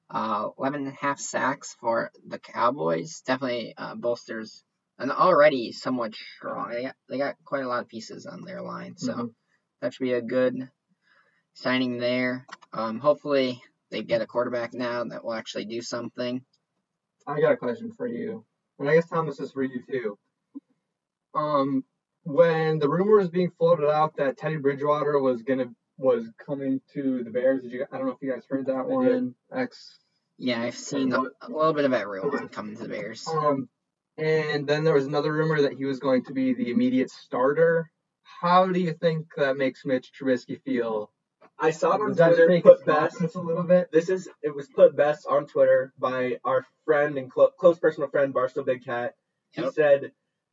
uh, 0.10 0.50
11 0.58 0.88
and 0.88 0.94
a 0.94 0.98
half 1.00 1.20
sacks 1.20 1.76
for 1.80 2.10
the 2.28 2.40
Cowboys. 2.40 3.22
Definitely 3.28 3.76
uh, 3.78 3.94
bolsters 3.94 4.64
an 4.98 5.12
already 5.12 5.72
somewhat 5.72 6.16
strong. 6.16 6.72
They 6.72 6.82
got, 6.82 6.96
they 7.10 7.18
got 7.20 7.36
quite 7.46 7.64
a 7.64 7.68
lot 7.68 7.84
of 7.84 7.90
pieces 7.90 8.26
on 8.26 8.42
their 8.44 8.64
line, 8.64 8.98
so 8.98 9.14
Mhm. 9.14 9.34
That 9.84 9.94
should 9.94 10.04
be 10.04 10.14
a 10.14 10.22
good 10.22 10.70
signing 11.56 11.98
there. 11.98 12.48
Um, 12.72 13.00
hopefully, 13.00 13.62
they 13.92 14.02
get 14.02 14.22
a 14.22 14.26
quarterback 14.26 14.74
now 14.74 15.04
that 15.04 15.26
will 15.26 15.34
actually 15.34 15.66
do 15.66 15.82
something. 15.82 16.42
I 17.28 17.42
got 17.42 17.52
a 17.52 17.58
question 17.58 17.92
for 17.92 18.08
you, 18.08 18.46
and 18.80 18.90
I 18.90 18.96
guess 18.96 19.10
Thomas 19.10 19.42
is 19.42 19.52
for 19.52 19.62
you 19.62 19.84
too. 19.86 20.18
Um, 21.36 21.84
when 22.24 22.80
the 22.80 22.88
rumor 22.88 23.18
was 23.18 23.30
being 23.30 23.52
floated 23.58 23.90
out 23.90 24.16
that 24.16 24.38
Teddy 24.38 24.56
Bridgewater 24.56 25.20
was 25.20 25.42
gonna 25.42 25.66
was 25.98 26.30
coming 26.44 26.80
to 26.94 27.22
the 27.26 27.30
Bears, 27.30 27.64
did 27.64 27.74
you? 27.74 27.86
I 27.92 27.98
don't 27.98 28.08
know 28.08 28.14
if 28.14 28.22
you 28.22 28.32
guys 28.32 28.46
heard 28.50 28.68
that 28.68 28.76
I 28.76 28.82
one. 28.84 29.36
X. 29.54 30.00
Yeah, 30.38 30.62
I've 30.62 30.78
seen 30.78 31.12
a, 31.12 31.20
a 31.42 31.50
little 31.50 31.74
bit 31.74 31.84
of 31.84 31.92
everyone 31.92 32.48
coming 32.48 32.78
to 32.78 32.84
the 32.84 32.90
Bears. 32.90 33.28
Um, 33.28 33.68
and 34.18 34.66
then 34.66 34.86
there 34.86 34.94
was 34.94 35.08
another 35.08 35.34
rumor 35.34 35.62
that 35.64 35.74
he 35.74 35.84
was 35.84 36.00
going 36.00 36.24
to 36.26 36.34
be 36.34 36.54
the 36.54 36.72
immediate 36.72 37.12
starter. 37.12 37.92
How 38.42 38.68
do 38.68 38.80
you 38.80 38.94
think 38.94 39.28
that 39.38 39.58
makes 39.58 39.86
Mitch 39.86 40.12
Trubisky 40.20 40.62
feel? 40.64 41.12
I 41.60 41.72
saw 41.72 41.96
it 41.96 42.02
on 42.02 42.14
Does 42.16 42.36
Twitter. 42.36 42.62
Put 42.62 42.86
best. 42.86 43.00
confidence 43.18 43.36
a 43.36 43.42
little 43.42 43.64
bit? 43.64 43.92
This 43.92 44.10
is 44.10 44.28
it 44.42 44.54
was 44.56 44.68
put 44.68 44.96
best 44.96 45.26
on 45.28 45.46
Twitter 45.46 45.94
by 46.00 46.40
our 46.44 46.66
friend 46.86 47.18
and 47.18 47.32
clo- 47.32 47.52
close 47.58 47.80
personal 47.80 48.10
friend 48.10 48.34
Barstool 48.34 48.66
Big 48.66 48.84
Cat. 48.84 49.14
He 49.52 49.62
Yep. 49.62 49.74
said 49.74 50.12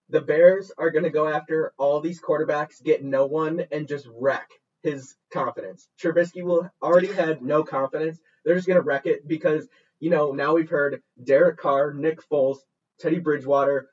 the 0.08 0.20
Bears 0.20 0.70
are 0.76 0.90
going 0.90 1.04
to 1.04 1.10
go 1.10 1.26
after 1.26 1.72
all 1.78 2.00
these 2.00 2.20
quarterbacks, 2.20 2.82
get 2.82 3.02
no 3.02 3.26
one, 3.26 3.64
and 3.72 3.88
just 3.88 4.06
wreck 4.14 4.48
his 4.82 5.16
confidence. 5.32 5.88
Trubisky 6.00 6.42
will 6.42 6.70
already 6.82 7.08
had 7.08 7.42
no 7.42 7.64
confidence. 7.64 8.18
They're 8.44 8.54
just 8.56 8.66
going 8.66 8.76
to 8.80 8.82
wreck 8.82 9.06
it 9.06 9.26
because 9.26 9.66
you 10.00 10.10
know 10.10 10.32
now 10.32 10.54
we've 10.54 10.70
heard 10.70 11.02
Derek 11.22 11.58
Carr, 11.58 11.92
Nick 11.94 12.20
Foles, 12.30 12.58
Teddy 12.98 13.18
Bridgewater, 13.18 13.88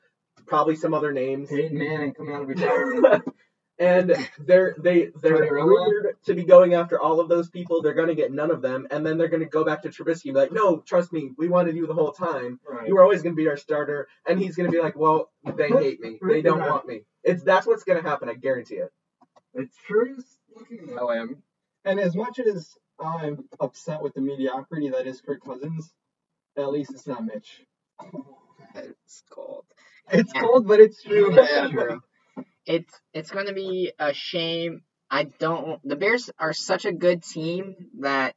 probably 0.45 0.75
some 0.75 0.93
other 0.93 1.11
names. 1.13 1.49
Peyton 1.49 1.77
Manning 1.77 2.13
coming 2.13 2.33
out 2.35 2.43
of 2.43 2.47
retirement. 2.49 3.23
And 3.79 4.15
they're 4.39 4.75
they 4.77 5.09
they're 5.21 5.37
Tony 5.37 5.49
rumored 5.51 6.17
to 6.25 6.33
be 6.33 6.43
going 6.43 6.73
after 6.73 6.99
all 6.99 7.19
of 7.19 7.29
those 7.29 7.49
people. 7.49 7.81
They're 7.81 7.93
going 7.93 8.07
to 8.07 8.15
get 8.15 8.31
none 8.31 8.51
of 8.51 8.61
them, 8.61 8.87
and 8.91 9.05
then 9.05 9.17
they're 9.17 9.27
going 9.27 9.43
to 9.43 9.49
go 9.49 9.63
back 9.63 9.83
to 9.83 9.89
Trubisky 9.89 10.25
and 10.25 10.33
be 10.33 10.39
like, 10.39 10.51
"No, 10.51 10.79
trust 10.79 11.13
me, 11.13 11.31
we 11.37 11.47
wanted 11.47 11.75
you 11.75 11.87
the 11.87 11.93
whole 11.93 12.11
time. 12.11 12.59
right. 12.67 12.87
You 12.87 12.95
were 12.95 13.03
always 13.03 13.21
going 13.21 13.35
to 13.35 13.41
be 13.41 13.47
our 13.47 13.57
starter." 13.57 14.07
And 14.27 14.39
he's 14.39 14.55
going 14.55 14.69
to 14.69 14.75
be 14.75 14.81
like, 14.81 14.95
"Well, 14.95 15.29
they 15.43 15.69
hate 15.69 16.01
me. 16.01 16.19
They 16.21 16.41
don't 16.41 16.59
want 16.59 16.87
me." 16.87 17.01
It's 17.23 17.43
that's 17.43 17.67
what's 17.67 17.83
going 17.83 18.01
to 18.01 18.07
happen. 18.07 18.29
I 18.29 18.33
guarantee 18.33 18.75
it. 18.75 18.91
It's 19.53 19.75
true 19.85 20.15
is 20.17 20.25
looking 20.55 20.87
that 20.87 21.05
way. 21.05 21.23
And 21.85 21.99
as 21.99 22.15
much 22.15 22.39
as 22.39 22.75
I'm 22.99 23.45
upset 23.59 24.01
with 24.01 24.13
the 24.13 24.21
mediocrity 24.21 24.89
that 24.89 25.07
is 25.07 25.21
Kirk 25.21 25.43
Cousins, 25.43 25.93
at 26.57 26.69
least 26.69 26.91
it's 26.91 27.07
not 27.07 27.23
Mitch. 27.23 27.63
It's 28.75 29.23
cold. 29.29 29.65
It's 30.11 30.31
cold, 30.33 30.67
but 30.67 30.79
it's 30.79 31.03
true. 31.03 31.33
Yeah, 31.35 31.67
true. 31.69 32.01
It's 32.67 32.93
it's 33.13 33.31
going 33.31 33.47
to 33.47 33.53
be 33.53 33.93
a 33.97 34.13
shame. 34.13 34.81
I 35.09 35.23
don't. 35.23 35.79
The 35.87 35.95
Bears 35.95 36.29
are 36.37 36.51
such 36.51 36.83
a 36.83 36.91
good 36.91 37.23
team 37.23 37.75
that 38.01 38.35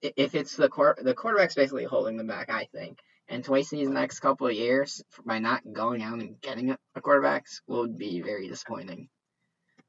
if 0.00 0.36
it's 0.36 0.56
the 0.56 0.68
quar 0.68 0.96
the 1.02 1.14
quarterback's 1.14 1.56
basically 1.56 1.84
holding 1.84 2.16
them 2.16 2.28
back. 2.28 2.48
I 2.48 2.68
think, 2.72 2.98
and 3.28 3.42
to 3.44 3.50
waste 3.50 3.72
these 3.72 3.88
next 3.88 4.20
couple 4.20 4.46
of 4.46 4.54
years 4.54 5.02
by 5.26 5.40
not 5.40 5.62
going 5.72 6.00
out 6.00 6.20
and 6.20 6.40
getting 6.40 6.70
a, 6.70 7.00
quarterback 7.00 7.46
would 7.66 7.98
be 7.98 8.20
very 8.22 8.48
disappointing. 8.48 9.08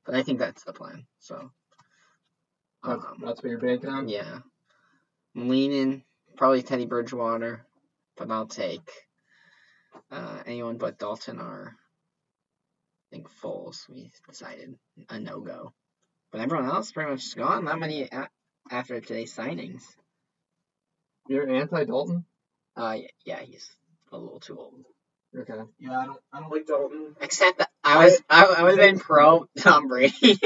But 0.06 0.16
I 0.16 0.24
think 0.24 0.40
that's 0.40 0.64
the 0.64 0.74
plan. 0.74 1.06
So, 1.20 1.52
That's, 2.84 3.06
um, 3.06 3.22
that's 3.24 3.44
what 3.44 3.50
you're 3.50 3.60
banking 3.60 3.90
on? 3.92 4.08
yeah, 4.10 4.40
I'm 5.36 5.50
leaning 5.50 6.04
probably 6.36 6.64
Teddy 6.64 6.88
Bridgewater, 6.88 7.64
but 8.18 8.32
I'll 8.32 8.48
take 8.48 8.90
uh, 10.10 10.40
anyone 10.48 10.78
but 10.78 10.98
Dalton 10.98 11.40
or 11.40 11.76
think 13.12 13.28
Foles. 13.44 13.88
We 13.90 14.12
decided 14.28 14.76
a 15.10 15.20
no 15.20 15.42
go, 15.42 15.74
but 16.32 16.42
everyone 16.42 16.70
else 16.70 16.92
pretty 16.92 17.12
much 17.12 17.36
gone. 17.36 17.66
Not 17.66 17.80
many 17.80 18.04
a- 18.04 18.30
after 18.72 19.00
today's 19.02 19.36
signings. 19.36 19.84
You're 21.28 21.50
anti 21.50 21.84
Dalton? 21.84 22.26
Uh, 22.76 22.96
y- 22.96 23.10
yeah, 23.26 23.42
he's 23.42 23.70
a 24.12 24.18
little 24.18 24.40
too 24.40 24.58
old. 24.58 24.84
Okay. 25.38 25.62
Yeah, 25.80 25.98
I 26.00 26.06
don't. 26.06 26.20
I 26.34 26.40
don't 26.42 26.52
like 26.52 26.66
Dalton. 26.68 27.16
Except 27.22 27.60
that 27.60 27.70
I 27.84 28.04
was 28.06 28.22
I, 28.30 28.46
I 28.46 28.64
would 28.64 28.78
have 28.80 28.80
been 28.80 29.00
pro 29.00 29.48
Tom 29.60 29.88
Brady. 29.88 30.14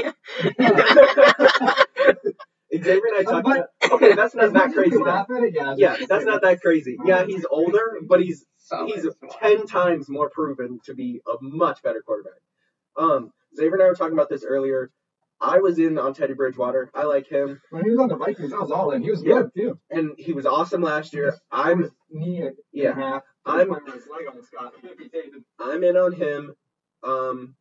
Xavier 2.74 3.00
and 3.06 3.16
I 3.18 3.22
talked 3.24 3.46
about. 3.46 3.68
Okay, 3.90 4.14
that's 4.14 4.34
not 4.34 4.52
that 4.52 4.72
crazy. 4.72 4.90
you 4.92 4.98
though. 4.98 5.10
laugh 5.10 5.26
at 5.30 5.52
yeah. 5.52 5.74
Yeah, 5.76 5.96
that's 6.08 6.24
not 6.24 6.42
that 6.42 6.60
crazy. 6.60 6.98
Yeah, 7.04 7.24
he's 7.24 7.44
older, 7.50 7.98
but 8.02 8.20
he's 8.22 8.44
So 8.58 8.86
he's 8.86 9.06
ten 9.40 9.66
times 9.66 10.08
more 10.08 10.28
proven 10.30 10.80
to 10.84 10.94
be 10.94 11.20
a 11.26 11.34
much 11.40 11.82
better 11.82 12.02
quarterback. 12.04 12.40
Um, 12.98 13.32
Xavier 13.54 13.74
and 13.74 13.82
I 13.82 13.86
were 13.86 13.94
talking 13.94 14.12
about 14.14 14.28
this 14.28 14.44
earlier. 14.44 14.90
I 15.40 15.58
was 15.58 15.78
in 15.78 15.98
on 15.98 16.14
Teddy 16.14 16.32
Bridgewater. 16.32 16.90
I 16.94 17.04
like 17.04 17.26
him, 17.28 17.60
When 17.70 17.84
he 17.84 17.90
was 17.90 17.98
on 17.98 18.08
the 18.08 18.16
Vikings, 18.16 18.52
I 18.54 18.58
was 18.58 18.70
all 18.70 18.92
in. 18.92 19.02
He 19.02 19.10
was 19.10 19.22
Yeah. 19.22 19.42
good, 19.42 19.50
too. 19.54 19.78
and 19.90 20.14
he 20.18 20.32
was 20.32 20.46
awesome 20.46 20.80
last 20.82 21.12
year. 21.12 21.34
I'm 21.50 21.90
knee 22.10 22.50
Yeah. 22.72 22.94
half. 22.94 23.22
I'm- 23.44 23.68
his 23.92 24.06
leg 24.08 24.26
almost 24.28 24.50
got 24.52 24.72
amputated. 24.82 25.44
I'm 25.58 25.84
in 25.84 25.96
on 25.96 26.12
him. 26.12 26.54
Um, 27.02 27.54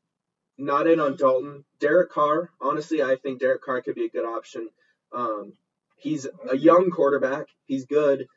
not 0.57 0.87
in 0.87 1.01
on 1.01 1.17
Dalton. 1.17 1.65
Derek 1.79 2.11
Carr. 2.11 2.49
Honestly, 2.61 3.03
I 3.03 3.17
think 3.17 3.41
Derek 3.41 3.61
Carr 3.61 3.81
could 3.81 3.95
be 3.95 4.05
a 4.05 4.09
good 4.09 4.25
option. 4.25 4.69
Um, 5.11 5.53
he's 5.97 6.25
a 6.49 6.55
young 6.55 6.89
quarterback. 6.91 7.47
He's 7.65 7.85
good. 7.85 8.27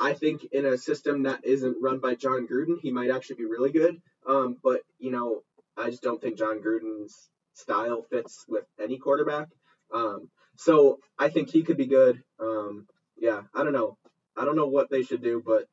I 0.00 0.14
think 0.14 0.44
in 0.44 0.64
a 0.64 0.78
system 0.78 1.24
that 1.24 1.44
isn't 1.44 1.82
run 1.82 1.98
by 1.98 2.14
Jon 2.14 2.46
Gruden, 2.48 2.80
he 2.80 2.90
might 2.90 3.10
actually 3.10 3.36
be 3.36 3.44
really 3.44 3.70
good. 3.70 4.00
Um, 4.26 4.56
but 4.62 4.80
you 4.98 5.10
know, 5.10 5.42
I 5.78 5.90
just 5.90 6.02
don't 6.02 6.20
think 6.20 6.36
Jon 6.38 6.60
Gruden's 6.60 7.30
style 7.54 8.02
fits 8.10 8.44
with 8.48 8.64
any 8.78 8.98
quarterback. 8.98 9.48
Um, 9.92 10.28
so 10.56 10.98
I 11.18 11.28
think 11.28 11.50
he 11.50 11.62
could 11.62 11.76
be 11.76 11.86
good. 11.86 12.20
Um, 12.40 12.86
yeah, 13.16 13.42
I 13.54 13.62
don't 13.62 13.72
know. 13.72 13.96
I 14.36 14.44
don't 14.44 14.56
know 14.56 14.66
what 14.68 14.90
they 14.90 15.02
should 15.02 15.22
do, 15.22 15.42
but 15.44 15.66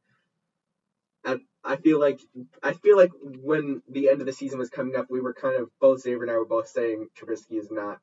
I, 1.23 1.37
I 1.63 1.75
feel 1.77 1.99
like 1.99 2.19
I 2.63 2.73
feel 2.73 2.97
like 2.97 3.11
when 3.41 3.81
the 3.89 4.09
end 4.09 4.21
of 4.21 4.27
the 4.27 4.33
season 4.33 4.59
was 4.59 4.69
coming 4.69 4.95
up, 4.95 5.07
we 5.09 5.21
were 5.21 5.33
kind 5.33 5.55
of 5.55 5.69
both 5.79 6.01
Xavier 6.01 6.21
and 6.23 6.31
I 6.31 6.37
were 6.37 6.45
both 6.45 6.67
saying 6.67 7.07
Trubisky 7.17 7.59
is 7.59 7.71
not 7.71 7.99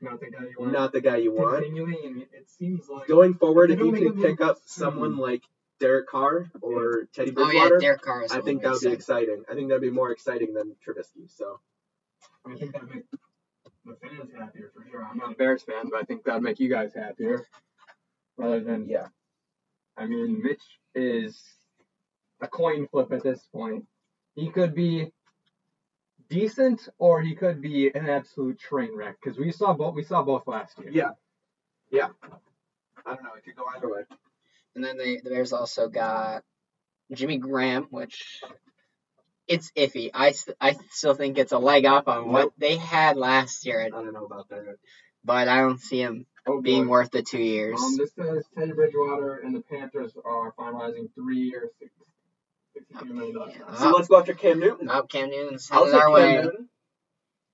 Not 0.00 0.20
the 0.20 0.30
guy 0.30 0.44
you 0.44 0.54
want. 0.58 0.72
not 0.72 0.92
the 0.92 1.00
guy 1.00 1.16
you 1.16 1.32
want. 1.32 1.64
Continuing, 1.64 2.26
it 2.32 2.48
seems 2.48 2.88
like 2.88 3.06
Going 3.08 3.34
forward, 3.34 3.70
if 3.70 3.80
you 3.80 3.92
can 3.92 4.20
pick 4.20 4.40
up 4.40 4.58
someone 4.64 5.16
like 5.16 5.42
Derek 5.80 6.08
Carr 6.08 6.50
or 6.60 7.08
Teddy 7.12 7.30
Bridgewater. 7.30 7.58
Oh 7.58 7.72
yeah, 7.74 7.80
Derek 7.80 8.02
Carr 8.02 8.22
was. 8.22 8.32
I 8.32 8.40
think 8.40 8.62
that 8.62 8.72
would 8.72 8.80
be 8.80 8.92
exciting. 8.92 9.44
I 9.50 9.54
think 9.54 9.68
that'd 9.68 9.82
be 9.82 9.90
more 9.90 10.10
exciting 10.10 10.54
than 10.54 10.74
Trubisky. 10.84 11.28
So 11.28 11.60
I 12.46 12.54
think 12.56 12.72
that'd 12.72 12.88
make 12.94 13.04
the 13.84 13.96
fans 14.02 14.30
happier 14.38 14.70
for 14.74 14.84
sure. 14.90 15.04
I'm 15.04 15.18
not 15.18 15.32
a 15.32 15.34
Bears 15.34 15.62
fan, 15.62 15.88
but 15.90 16.00
I 16.00 16.04
think 16.04 16.24
that'd 16.24 16.42
make 16.42 16.60
you 16.60 16.68
guys 16.68 16.92
happier. 16.94 17.46
Rather 18.36 18.60
than, 18.60 18.88
yeah, 18.88 19.08
I 19.96 20.06
mean, 20.06 20.40
Mitch 20.42 20.62
is 20.94 21.42
a 22.40 22.46
coin 22.46 22.86
flip 22.88 23.12
at 23.12 23.22
this 23.22 23.40
point. 23.52 23.84
He 24.34 24.50
could 24.50 24.74
be 24.74 25.12
decent, 26.28 26.88
or 26.98 27.20
he 27.20 27.34
could 27.34 27.60
be 27.60 27.90
an 27.94 28.08
absolute 28.08 28.58
train 28.58 28.94
wreck. 28.94 29.16
Because 29.20 29.38
we 29.38 29.50
saw 29.50 29.72
both. 29.72 29.94
We 29.94 30.04
saw 30.04 30.22
both 30.22 30.46
last 30.46 30.78
year. 30.78 30.90
yeah, 30.92 31.10
yeah. 31.90 32.08
I 33.06 33.14
don't 33.14 33.24
know. 33.24 33.30
It 33.36 33.44
could 33.44 33.56
go 33.56 33.64
either 33.76 33.88
way. 33.88 34.02
And 34.78 34.84
then 34.84 34.96
they, 34.96 35.16
the 35.16 35.30
Bears 35.30 35.52
also 35.52 35.88
got 35.88 36.44
Jimmy 37.12 37.38
Graham, 37.38 37.88
which 37.90 38.40
it's 39.48 39.72
iffy. 39.76 40.10
I, 40.14 40.32
I 40.60 40.76
still 40.92 41.14
think 41.14 41.36
it's 41.36 41.50
a 41.50 41.58
leg 41.58 41.84
up 41.84 42.06
on 42.06 42.30
what 42.30 42.52
they 42.58 42.76
had 42.76 43.16
last 43.16 43.66
year, 43.66 43.80
I 43.84 43.88
don't 43.88 44.12
know 44.12 44.24
about 44.24 44.48
that. 44.50 44.76
but 45.24 45.48
I 45.48 45.62
don't 45.62 45.80
see 45.80 46.00
him 46.00 46.26
Oh, 46.46 46.60
being 46.60 46.84
boy. 46.84 46.90
worth 46.92 47.10
the 47.10 47.22
two 47.22 47.40
years. 47.42 47.80
Um, 47.82 47.96
this 47.96 48.12
says 48.14 48.44
Teddy 48.56 48.70
Bridgewater 48.72 49.38
and 49.44 49.52
the 49.52 49.62
Panthers 49.62 50.12
are 50.24 50.52
finalizing 50.56 51.12
three 51.12 51.52
or 51.56 51.68
six, 51.80 51.90
62 52.74 53.04
million. 53.12 53.34
dollars. 53.34 53.54
Yeah. 53.58 53.74
So 53.74 53.90
let's 53.90 54.06
go 54.06 54.20
after 54.20 54.32
Cam 54.34 54.60
Newton. 54.60 54.88
Oh, 54.88 55.02
Cam 55.02 55.28
Newton's 55.28 55.68
headed 55.68 55.92
our 55.92 56.02
Cam 56.04 56.12
way. 56.12 56.34
Newton. 56.36 56.68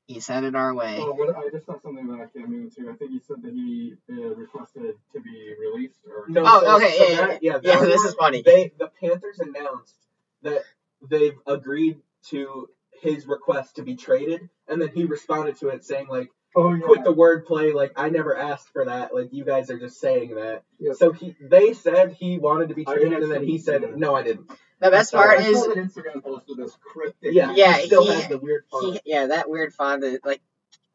He's 0.07 0.29
it 0.29 0.55
our 0.55 0.75
way. 0.75 0.97
Oh, 1.01 1.13
what, 1.15 1.35
I 1.35 1.49
just 1.51 1.65
saw 1.65 1.79
something 1.81 2.07
that 2.09 2.13
I 2.13 2.17
about 2.17 2.33
Cam 2.35 2.51
Newton 2.51 2.71
too. 2.71 2.91
I 2.91 2.95
think 2.97 3.13
he 3.13 3.21
said 3.27 3.43
that 3.43 3.53
he 3.55 3.95
uh, 4.11 4.35
requested 4.35 4.97
to 5.13 5.21
be 5.21 5.55
released 5.59 6.01
or. 6.07 6.27
No, 6.29 6.43
Oh, 6.47 6.61
so- 6.61 6.77
okay, 6.77 6.99
so 6.99 7.05
yeah, 7.05 7.11
yeah, 7.11 7.27
that- 7.27 7.43
yeah. 7.43 7.53
Yeah, 7.63 7.79
that 7.81 7.87
this 7.87 8.03
is 8.05 8.15
funny. 8.15 8.43
They 8.43 8.73
the 8.79 8.91
Panthers 9.01 9.41
announced 9.41 9.95
that 10.43 10.63
they've 11.09 11.37
agreed 11.47 12.01
to 12.29 12.69
his 13.01 13.27
request 13.27 13.77
to 13.77 13.83
be 13.83 13.97
traded, 13.97 14.49
and 14.69 14.81
then 14.81 14.89
he 14.89 15.05
responded 15.05 15.57
to 15.61 15.69
it 15.69 15.85
saying 15.85 16.09
like, 16.09 16.29
Oh 16.55 16.73
yeah. 16.75 16.87
"Put 16.87 17.03
the 17.05 17.13
word 17.13 17.47
play 17.47 17.73
like 17.73 17.93
I 17.97 18.11
never 18.11 18.37
asked 18.37 18.69
for 18.75 18.85
that. 18.85 19.15
Like 19.15 19.33
you 19.33 19.45
guys 19.47 19.71
are 19.71 19.79
just 19.79 19.99
saying 20.01 20.35
that." 20.35 20.65
Yep. 20.81 20.97
So 20.97 21.13
he 21.13 21.35
they 21.41 21.73
said 21.73 22.13
he 22.13 22.39
wanted 22.39 22.69
to 22.69 22.75
be 22.75 22.85
traded, 22.85 23.23
and 23.23 23.33
then 23.33 23.43
he 23.43 23.57
see- 23.59 23.65
said, 23.65 23.97
"No, 23.97 24.15
I 24.15 24.23
didn't." 24.23 24.51
The 24.85 24.91
best 24.91 25.11
So 25.11 25.17
part 25.19 25.41
I 25.41 25.43
is 25.45 25.67
that 25.67 25.77
Instagram 25.77 26.23
post 26.23 26.45
with 26.49 26.59
this 26.59 26.77
cryptic. 26.93 27.33
Yeah, 27.33 27.53
Yeah, 27.57 27.79
he 27.79 27.87
still 27.87 28.05
he- 28.07 28.13
has 28.13 28.29
the 28.29 28.39
weird 28.39 28.65
font. 28.71 28.95
he, 28.95 29.01
yeah, 29.07 29.27
that 29.29 29.49
weird 29.49 29.73
font. 29.73 30.03
That, 30.03 30.21
like, 30.25 30.43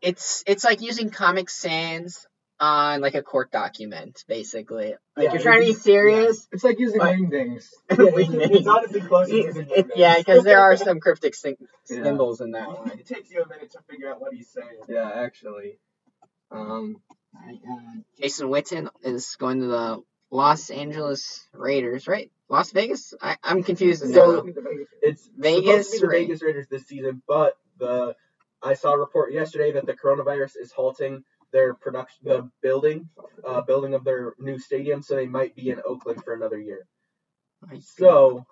it's 0.02 0.44
it's 0.48 0.64
like 0.64 0.82
using 0.82 1.10
Comic 1.10 1.50
Sans 1.50 2.28
on 2.60 3.02
like 3.02 3.16
a 3.16 3.24
court 3.24 3.52
document, 3.52 4.24
basically. 4.28 4.96
Like 5.18 5.26
Yeah, 5.26 5.34
you're 5.34 5.42
trying 5.42 5.62
to 5.62 5.68
be 5.68 5.74
serious. 5.74 6.48
It's 6.52 6.64
like 6.64 6.78
using 6.80 7.00
But- 7.00 7.16
wingdings. 7.16 7.70
Yeah, 7.90 7.96
it's, 8.00 8.56
it's 8.60 8.68
honestly 8.68 9.02
closer 9.02 9.34
It- 9.34 9.46
using 9.46 9.68
it- 9.72 9.88
yeah, 9.96 10.18
because 10.20 10.44
there 10.44 10.60
are 10.60 10.78
some 10.78 11.00
cryptic 11.00 11.34
Yeah. 11.44 12.04
symbols 12.04 12.42
in 12.42 12.52
that 12.52 12.68
one. 12.70 12.92
It 12.92 13.08
takes 13.08 13.32
you 13.32 13.42
a 13.42 13.48
minute 13.48 13.72
to 13.72 13.80
figure 13.90 14.10
out 14.12 14.22
what 14.22 14.34
he's 14.34 14.50
saying. 14.50 14.82
Yeah, 14.88 15.10
actually. 15.16 15.80
Um, 16.52 16.98
Jason 18.22 18.50
Witten 18.50 18.90
is 19.04 19.36
going 19.38 19.62
to 19.62 19.68
the 19.68 20.04
Los 20.32 20.70
Angeles 20.70 21.48
Raiders, 21.54 22.08
right? 22.08 22.32
Las 22.50 22.72
Vegas? 22.72 23.14
I, 23.22 23.38
I'm 23.44 23.64
confused 23.64 24.04
now. 24.06 24.14
So- 24.14 24.46
It's 25.02 25.30
Vegas 25.38 25.92
supposed 25.92 25.92
to 25.92 25.96
be 25.96 26.00
the 26.00 26.08
Ra- 26.08 26.14
Vegas 26.14 26.42
Raiders 26.42 26.68
this 26.70 26.88
season, 26.88 27.22
but 27.28 27.54
the 27.78 28.16
I 28.62 28.74
saw 28.74 28.92
a 28.94 29.00
report 29.00 29.32
yesterday 29.32 29.72
that 29.74 29.86
the 29.86 29.94
coronavirus 29.94 30.58
is 30.60 30.72
halting 30.72 31.24
their 31.54 31.74
production, 31.74 32.18
the 32.24 32.50
building, 32.62 33.10
uh, 33.48 33.62
building 33.62 33.94
of 33.94 34.04
their 34.04 34.34
new 34.38 34.60
stadium, 34.60 35.02
so 35.02 35.16
they 35.16 35.28
might 35.28 35.56
be 35.56 35.70
in 35.70 35.82
Oakland 35.86 36.24
for 36.24 36.34
another 36.34 36.60
year. 36.60 36.86
So, 37.82 38.46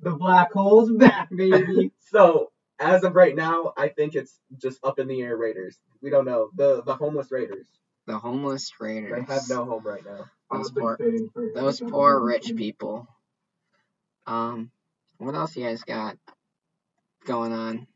the 0.00 0.10
black 0.10 0.52
hole's 0.52 0.90
back, 0.90 1.28
baby. 1.34 1.92
so 2.10 2.50
as 2.78 3.04
of 3.04 3.14
right 3.14 3.34
now, 3.36 3.72
I 3.76 3.88
think 3.88 4.14
it's 4.14 4.38
just 4.58 4.84
up 4.84 4.98
in 4.98 5.06
the 5.08 5.22
air 5.22 5.36
Raiders. 5.36 5.78
We 6.02 6.10
don't 6.10 6.24
know 6.24 6.50
the 6.56 6.82
the 6.82 6.94
homeless 6.94 7.30
Raiders. 7.30 7.66
the 8.06 8.18
homeless 8.18 8.70
Raiders. 8.80 9.10
They 9.10 9.20
Raiders. 9.20 9.28
have 9.28 9.48
no 9.48 9.64
home 9.64 9.84
right 9.86 10.04
now. 10.04 10.24
Those 10.56 10.70
poor, 10.70 10.98
those 11.54 11.80
poor 11.80 12.20
rich 12.20 12.54
people. 12.56 13.08
Um, 14.26 14.70
what 15.18 15.34
else 15.34 15.56
you 15.56 15.64
guys 15.64 15.82
got 15.82 16.16
going 17.26 17.52
on? 17.52 17.86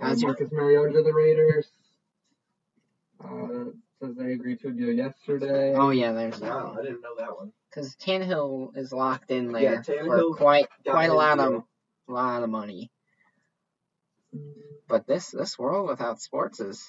Uh, 0.00 0.06
How's 0.06 0.20
your 0.20 0.30
Marcus 0.30 0.50
Mariota 0.52 0.92
to 0.92 1.02
the 1.02 1.12
Raiders. 1.12 1.66
Uh, 3.22 3.70
says 4.00 4.16
they 4.16 4.32
agreed 4.32 4.60
to 4.60 4.68
a 4.68 4.72
deal 4.72 4.92
yesterday. 4.92 5.74
Oh 5.74 5.90
yeah, 5.90 6.12
there's 6.12 6.40
that 6.40 6.50
Wow. 6.50 6.76
I 6.78 6.82
didn't 6.82 7.00
know 7.00 7.14
that 7.18 7.36
one. 7.36 7.52
Because 7.70 7.96
Tannehill 7.96 8.76
is 8.76 8.92
locked 8.92 9.30
in 9.30 9.52
there 9.52 9.82
Yeah, 9.86 10.02
for 10.04 10.34
quite 10.34 10.66
quite 10.86 11.04
a 11.04 11.12
his 11.12 11.12
lot 11.14 11.38
of 11.40 11.64
lot 12.06 12.42
of 12.42 12.50
money. 12.50 12.90
But 14.88 15.06
this 15.06 15.30
this 15.30 15.58
world 15.58 15.88
without 15.88 16.20
sports 16.20 16.60
is 16.60 16.86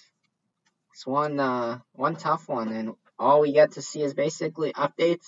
it's 0.94 1.06
one 1.06 1.40
uh 1.40 1.80
one 1.94 2.16
tough 2.16 2.48
one, 2.50 2.70
and 2.70 2.96
all 3.18 3.42
we 3.42 3.54
get 3.54 3.74
to 3.74 3.82
see 3.82 4.02
is 4.02 4.14
basically 4.14 4.74
updates 4.74 5.28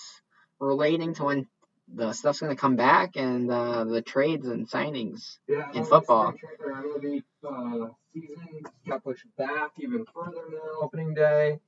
relating 0.60 1.14
to 1.14 1.24
when 1.24 1.46
the 1.94 2.12
stuff's 2.12 2.40
gonna 2.40 2.56
come 2.56 2.76
back 2.76 3.16
and 3.16 3.50
uh, 3.50 3.84
the 3.84 4.02
trades 4.02 4.46
and 4.46 4.68
signings. 4.68 5.38
Yeah, 5.48 5.70
in 5.72 5.84
football. 5.84 6.34
it's 6.34 6.42
not 6.42 7.00
true. 7.00 7.22
MLB 7.44 7.86
uh, 7.86 7.88
season 8.12 8.62
got 8.86 9.04
pushed 9.04 9.24
back 9.36 9.72
even 9.78 10.04
further 10.14 10.42
now, 10.50 10.82
opening 10.82 11.14
day. 11.14 11.58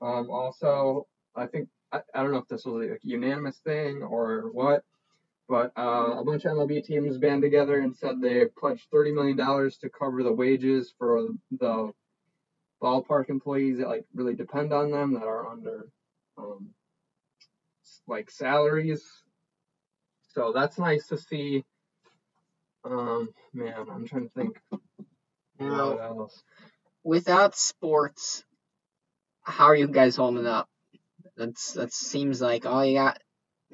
Um, 0.00 0.30
also, 0.30 1.06
I 1.36 1.46
think 1.46 1.68
I, 1.92 2.00
I 2.14 2.22
don't 2.22 2.32
know 2.32 2.38
if 2.38 2.48
this 2.48 2.64
was 2.64 2.88
a 2.88 2.96
unanimous 3.02 3.58
thing 3.58 4.02
or 4.02 4.50
what, 4.52 4.82
but 5.48 5.72
uh, 5.76 6.18
a 6.18 6.24
bunch 6.24 6.44
of 6.44 6.52
MLB 6.52 6.84
teams 6.84 7.18
band 7.18 7.42
together 7.42 7.80
and 7.80 7.96
said 7.96 8.20
they 8.20 8.46
pledged 8.46 8.86
thirty 8.90 9.12
million 9.12 9.36
dollars 9.36 9.78
to 9.78 9.88
cover 9.88 10.22
the 10.22 10.32
wages 10.32 10.92
for 10.98 11.28
the 11.52 11.92
ballpark 12.82 13.28
employees 13.30 13.78
that 13.78 13.88
like 13.88 14.04
really 14.14 14.34
depend 14.34 14.72
on 14.72 14.90
them 14.90 15.14
that 15.14 15.24
are 15.24 15.48
under 15.48 15.88
um, 16.36 16.70
like 18.06 18.30
salaries. 18.30 19.02
So 20.34 20.52
that's 20.54 20.78
nice 20.78 21.06
to 21.08 21.18
see. 21.18 21.64
Um, 22.84 23.30
man, 23.52 23.86
I'm 23.90 24.06
trying 24.06 24.28
to 24.28 24.34
think 24.34 24.58
Now, 25.58 25.90
what 25.90 26.00
else. 26.00 26.42
without 27.02 27.56
sports, 27.56 28.44
how 29.42 29.64
are 29.66 29.74
you 29.74 29.88
guys 29.88 30.16
holding 30.16 30.46
up? 30.46 30.68
That's 31.36 31.72
that 31.72 31.92
seems 31.92 32.40
like 32.40 32.66
all 32.66 32.84
you 32.84 32.98
got, 32.98 33.20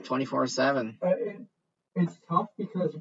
twenty 0.04 0.24
four 0.24 0.46
seven. 0.46 0.98
Uh, 1.02 1.10
it's 1.96 2.18
tough 2.28 2.46
because 2.58 2.96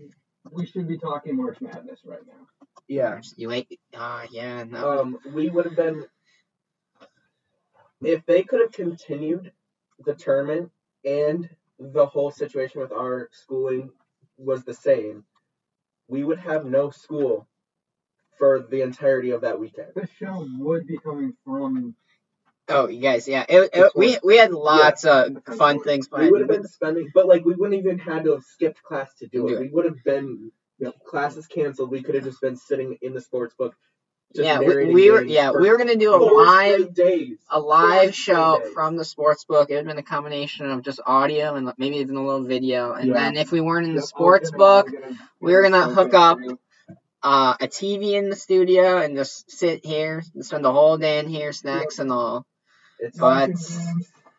we 0.52 0.66
should 0.66 0.88
be 0.88 0.98
talking 0.98 1.38
March 1.38 1.60
Madness 1.62 2.02
right 2.06 2.20
now. 2.28 2.48
Yeah. 2.88 3.22
You 3.38 3.50
wait. 3.50 3.80
Ah, 3.96 4.26
yeah. 4.32 4.64
No. 4.64 5.02
Um, 5.02 5.20
we 5.34 5.50
would 5.50 5.66
have 5.66 5.76
been 5.76 6.06
if 8.02 8.26
they 8.26 8.44
could 8.44 8.62
have 8.62 8.72
continued 8.72 9.52
the 10.06 10.14
tournament 10.16 10.72
and 11.06 11.50
the 11.80 12.06
whole 12.06 12.32
situation 12.32 12.82
with 12.82 12.92
our 12.92 13.30
schooling 13.32 13.92
was 14.38 14.64
the 14.64 14.74
same, 14.74 15.24
we 16.08 16.24
would 16.24 16.40
have 16.40 16.66
no 16.66 16.90
school 16.90 17.48
for 18.38 18.60
the 18.60 18.82
entirety 18.82 19.32
of 19.32 19.42
that 19.42 19.60
weekend. 19.60 19.90
This 19.96 20.10
show 20.20 20.48
would 20.60 20.88
be 20.88 20.98
coming 20.98 21.34
from. 21.46 21.96
Oh, 22.70 22.88
you 22.88 23.02
guys, 23.02 23.28
yeah. 23.28 23.46
It, 23.48 23.70
it, 23.74 23.92
we 23.96 24.18
we 24.24 24.38
had 24.38 24.54
lots 24.54 25.04
of 25.04 25.38
fun 25.58 25.82
things 25.82 26.08
We 26.12 26.32
would 26.32 26.42
have 26.42 26.50
been 26.50 26.68
spending, 26.68 27.10
but 27.14 27.28
like 27.28 27.44
we 27.44 27.56
wouldn't 27.56 27.80
even 27.80 28.00
had 28.00 28.24
to 28.24 28.32
have 28.32 28.44
skipped 28.44 28.82
class 28.84 29.14
to 29.16 29.28
do 29.28 29.48
Do 29.48 29.48
it. 29.50 29.54
it. 29.54 29.60
We 29.62 29.70
would 29.70 29.86
have 29.86 30.04
been 30.04 30.52
Yep. 30.80 31.04
classes 31.06 31.48
canceled. 31.48 31.92
We 31.92 32.02
could 32.04 32.16
have 32.16 32.24
just 32.24 32.42
been 32.42 32.56
sitting 32.58 32.98
in 33.02 33.14
the 33.14 33.22
sports 33.22 33.54
book. 33.56 33.76
Yeah, 34.34 34.60
we, 34.60 34.86
we 34.94 35.12
were 35.12 35.22
yeah 35.24 35.52
we 35.52 35.70
were 35.70 35.78
gonna 35.78 35.96
do 35.96 36.16
a 36.16 36.18
live 36.18 36.94
days. 36.96 37.38
a 37.52 37.60
live 37.60 38.10
Four 38.10 38.12
show 38.14 38.60
days. 38.64 38.74
from 38.74 38.96
the 38.98 39.06
sports 39.06 39.46
book. 39.46 39.70
It 39.70 39.74
would 39.76 39.86
have 39.86 39.88
been 39.88 40.00
a 40.00 40.04
combination 40.04 40.72
of 40.72 40.82
just 40.82 41.00
audio 41.06 41.54
and 41.56 41.72
maybe 41.78 41.98
even 41.98 42.16
a 42.16 42.26
little 42.26 42.44
video. 42.44 42.94
And 42.94 43.10
Yeah. 43.10 43.14
then 43.14 43.38
if 43.38 43.52
we 43.52 43.62
weren't 43.62 43.86
in 43.88 43.94
the 43.96 44.02
sports 44.02 44.52
I'll 44.52 44.86
get 44.86 44.96
'em, 45.04 45.06
I'll 45.06 45.14
book, 45.18 45.20
we 45.40 45.54
were 45.54 45.62
gonna 45.62 45.88
hook 45.88 46.14
up 46.16 46.40
uh, 47.22 47.56
a 47.62 47.68
TV 47.68 48.16
in 48.16 48.30
the 48.30 48.36
studio 48.36 48.98
and 48.98 49.16
just 49.16 49.50
sit 49.52 49.86
here 49.86 50.24
and 50.34 50.46
spend 50.46 50.66
the 50.66 50.74
whole 50.74 50.98
day 50.98 51.20
in 51.20 51.30
here, 51.30 51.54
snacks 51.54 52.00
and 52.00 52.12
all. 52.12 52.46
It's, 53.00 53.18
But 53.18 53.52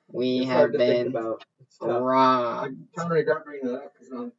we 0.09 0.41
it's 0.41 0.47
have 0.49 0.57
hard 0.59 0.73
to 0.73 0.79
think 0.79 1.13
been 1.13 1.37
robbed. 1.81 2.77
I 2.97 3.01
kind 3.01 3.11
of 3.11 3.11
regret 3.11 3.45
bringing 3.45 3.73
that 3.73 3.93
because 3.93 4.13
I'm. 4.13 4.33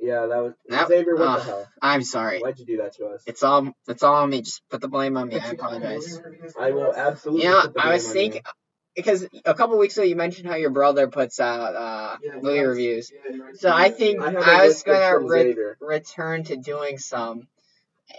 Yeah, 0.00 0.26
that 0.26 0.42
was 0.42 0.52
That- 0.68 0.88
Xavier. 0.88 1.14
What 1.14 1.28
uh, 1.28 1.36
the 1.38 1.44
hell? 1.44 1.68
I'm 1.80 2.02
sorry. 2.02 2.40
Why'd 2.40 2.58
you 2.58 2.66
do 2.66 2.76
that 2.78 2.94
to 2.96 3.06
us? 3.06 3.22
It's 3.26 3.42
all 3.42 3.72
it's 3.86 4.02
all 4.02 4.16
on 4.16 4.30
me. 4.30 4.42
Just 4.42 4.62
put 4.68 4.80
the 4.80 4.88
blame 4.88 5.16
on 5.16 5.28
me. 5.28 5.38
I 5.38 5.50
apologize. 5.50 6.20
I 6.58 6.72
will 6.72 6.92
absolutely. 6.94 7.44
Yeah, 7.44 7.62
I 7.78 7.92
was 7.92 8.10
thinking 8.12 8.42
because 8.96 9.26
a 9.44 9.54
couple 9.54 9.78
weeks 9.78 9.96
ago 9.96 10.04
you 10.04 10.16
mentioned 10.16 10.48
how 10.48 10.56
your 10.56 10.70
brother 10.70 11.08
puts 11.08 11.40
out 11.40 11.74
uh, 11.74 12.16
Yeah, 12.22 12.40
movie 12.42 12.60
reviews. 12.60 13.12
Yeah. 13.12 13.36
So 13.54 13.70
I 13.70 13.90
think. 13.90 14.20
I, 14.20 14.34
I 14.34 14.66
was 14.66 14.82
gonna 14.82 15.18
re- 15.18 15.56
return 15.80 16.44
to 16.44 16.56
doing 16.56 16.98
some, 16.98 17.46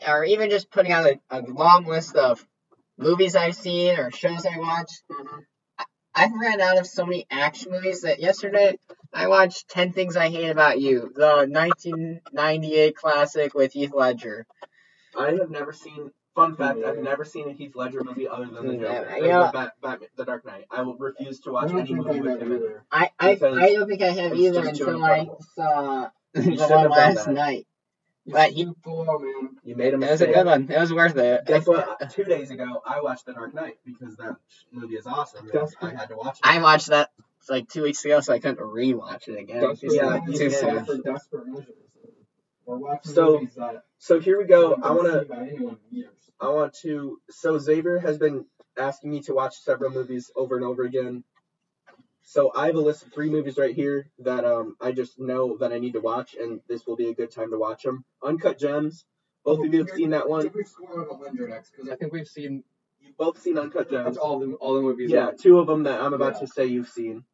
or 0.07 0.23
even 0.23 0.49
just 0.49 0.71
putting 0.71 0.91
out 0.91 1.05
a, 1.05 1.19
a 1.29 1.41
long 1.41 1.85
list 1.85 2.15
of 2.15 2.45
movies 2.97 3.35
I've 3.35 3.55
seen 3.55 3.97
or 3.99 4.11
shows 4.11 4.45
I 4.45 4.57
watched. 4.57 5.03
I've 6.15 6.31
ran 6.39 6.61
out 6.61 6.77
of 6.77 6.85
so 6.87 7.05
many 7.05 7.25
action 7.29 7.71
movies 7.71 8.01
that 8.01 8.19
yesterday 8.19 8.77
I 9.13 9.27
watched 9.27 9.69
10 9.69 9.93
Things 9.93 10.15
I 10.17 10.29
Hate 10.29 10.49
About 10.49 10.79
You, 10.79 11.11
the 11.15 11.47
1998 11.49 12.95
classic 12.95 13.53
with 13.53 13.73
Heath 13.73 13.93
Ledger. 13.93 14.45
I 15.17 15.31
have 15.31 15.49
never 15.49 15.71
seen. 15.73 16.11
Fun 16.35 16.55
fact: 16.55 16.79
I've 16.83 16.97
never 16.97 17.23
seen 17.25 17.47
a 17.47 17.53
Heath 17.53 17.75
Ledger 17.75 18.03
movie 18.03 18.27
other 18.27 18.45
than 18.47 18.65
The 18.67 18.73
Joker. 18.77 18.83
yeah, 19.07 19.15
or 19.15 19.25
yeah. 19.27 19.45
the, 19.45 19.51
Bat- 19.51 19.73
Batman, 19.83 20.09
the 20.15 20.25
Dark 20.25 20.45
Knight. 20.47 20.65
I 20.71 20.81
will 20.81 20.95
refuse 20.95 21.39
to 21.41 21.51
watch 21.51 21.69
don't 21.69 21.81
any 21.81 21.93
movie 21.93 22.21
with 22.21 22.41
him 22.41 22.51
in 22.53 22.57
either. 22.57 22.83
I, 22.91 23.11
I, 23.19 23.29
I 23.33 23.35
don't 23.73 23.87
think 23.87 24.01
I 24.01 24.09
have 24.09 24.31
it's 24.31 24.41
either 24.41 24.67
until 24.67 25.03
I 25.03 25.27
saw 25.55 26.09
the 26.33 26.67
one 26.67 26.89
last 26.89 27.25
that. 27.25 27.33
night. 27.33 27.67
You 28.25 28.33
But 28.33 28.47
should 28.47 28.55
he- 28.57 28.63
do 28.63 28.73
man. 28.83 29.49
You 29.63 29.75
made 29.75 29.93
a 29.93 29.97
It 30.01 30.09
was 30.09 30.21
a 30.21 30.25
good 30.27 30.45
one. 30.47 30.71
It 30.71 30.79
was 30.79 30.91
worth 30.91 31.15
it. 31.17 31.45
Guess 31.45 31.67
what? 31.67 32.09
Two 32.09 32.23
days 32.23 32.49
ago, 32.49 32.81
I 32.83 33.01
watched 33.01 33.27
The 33.27 33.33
Dark 33.33 33.53
Knight 33.53 33.77
because 33.85 34.15
that 34.15 34.37
movie 34.71 34.95
is 34.95 35.05
awesome. 35.05 35.47
and 35.53 35.69
I 35.83 35.89
had 35.99 36.09
to 36.09 36.15
watch 36.15 36.37
it. 36.37 36.41
I 36.43 36.59
watched 36.63 36.87
that 36.87 37.11
like 37.49 37.67
two 37.69 37.83
weeks 37.83 38.03
ago, 38.05 38.19
so 38.21 38.33
I 38.33 38.39
couldn't 38.39 38.59
rewatch 38.59 39.27
it 39.27 39.39
again. 39.39 39.61
Desperate 39.61 39.83
It's 39.91 39.95
Yeah, 39.95 40.19
too 40.25 40.31
is 40.45 40.59
soon. 40.59 40.85
for 40.85 40.97
desperate 40.97 41.47
measures. 41.47 41.75
We're 42.65 42.77
watching 42.77 43.13
So- 43.13 43.33
movies 43.39 43.55
that 43.55 43.83
So 43.97 44.19
here 44.19 44.37
we 44.37 44.45
go. 44.45 44.73
I 44.75 44.91
want 44.91 45.07
to. 45.11 45.19
seen 45.19 45.27
by 45.27 45.47
anyone 45.49 45.77
in 45.91 45.97
years. 45.97 46.31
I 46.39 46.49
want 46.49 46.73
to. 46.81 47.19
So 47.29 47.57
Xavier 47.57 47.99
has 47.99 48.17
been 48.17 48.45
asking 48.77 49.11
me 49.11 49.21
to 49.23 49.33
watch 49.33 49.55
several 49.59 49.91
movies 49.91 50.31
over 50.35 50.55
and 50.55 50.63
over 50.65 50.83
again. 50.83 51.23
So 52.25 52.51
I 52.55 52.67
have 52.67 52.75
a 52.75 52.79
list 52.81 53.05
of 53.05 53.11
three 53.13 53.29
movies 53.29 53.57
right 53.57 53.75
here 53.75 54.09
that 54.19 54.45
um 54.45 54.77
I 54.79 54.93
just 54.93 55.19
know 55.19 55.57
that 55.57 55.73
I 55.73 55.79
need 55.79 55.93
to 55.93 55.99
watch, 55.99 56.35
and 56.35 56.61
this 56.67 56.87
will 56.87 56.95
be 56.95 57.09
a 57.09 57.13
good 57.13 57.31
time 57.31 57.51
to 57.51 57.57
watch 57.57 57.83
them. 57.83 58.05
Uncut 58.21 58.57
Gems. 58.57 59.05
Both 59.43 59.59
of 59.65 59.73
you 59.73 59.79
have 59.79 59.89
seen 59.89 60.11
that 60.11 60.29
one. 60.29 60.43
Give 60.43 60.55
me 60.55 60.61
a 60.61 60.65
score 60.65 61.01
of 61.01 61.09
100 61.09 61.51
X 61.51 61.69
because 61.69 61.89
I 61.89 61.97
think 61.97 62.13
we've 62.13 62.27
seen 62.27 62.63
You've 63.01 63.17
both 63.17 63.39
seen 63.41 63.57
Uncut 63.57 63.89
Gems. 63.89 64.05
that's 64.05 64.15
Gems. 64.15 64.17
all 64.17 64.39
the 64.39 64.53
all 64.55 64.73
the 64.75 64.81
movies. 64.81 65.11
Yeah, 65.11 65.31
two 65.31 65.59
of 65.59 65.67
them 65.67 65.83
that 65.83 65.99
I'm 65.99 66.13
about 66.13 66.35
Yeah. 66.35 66.39
to 66.41 66.47
say 66.47 66.65
you've 66.67 66.87
seen. 66.87 67.25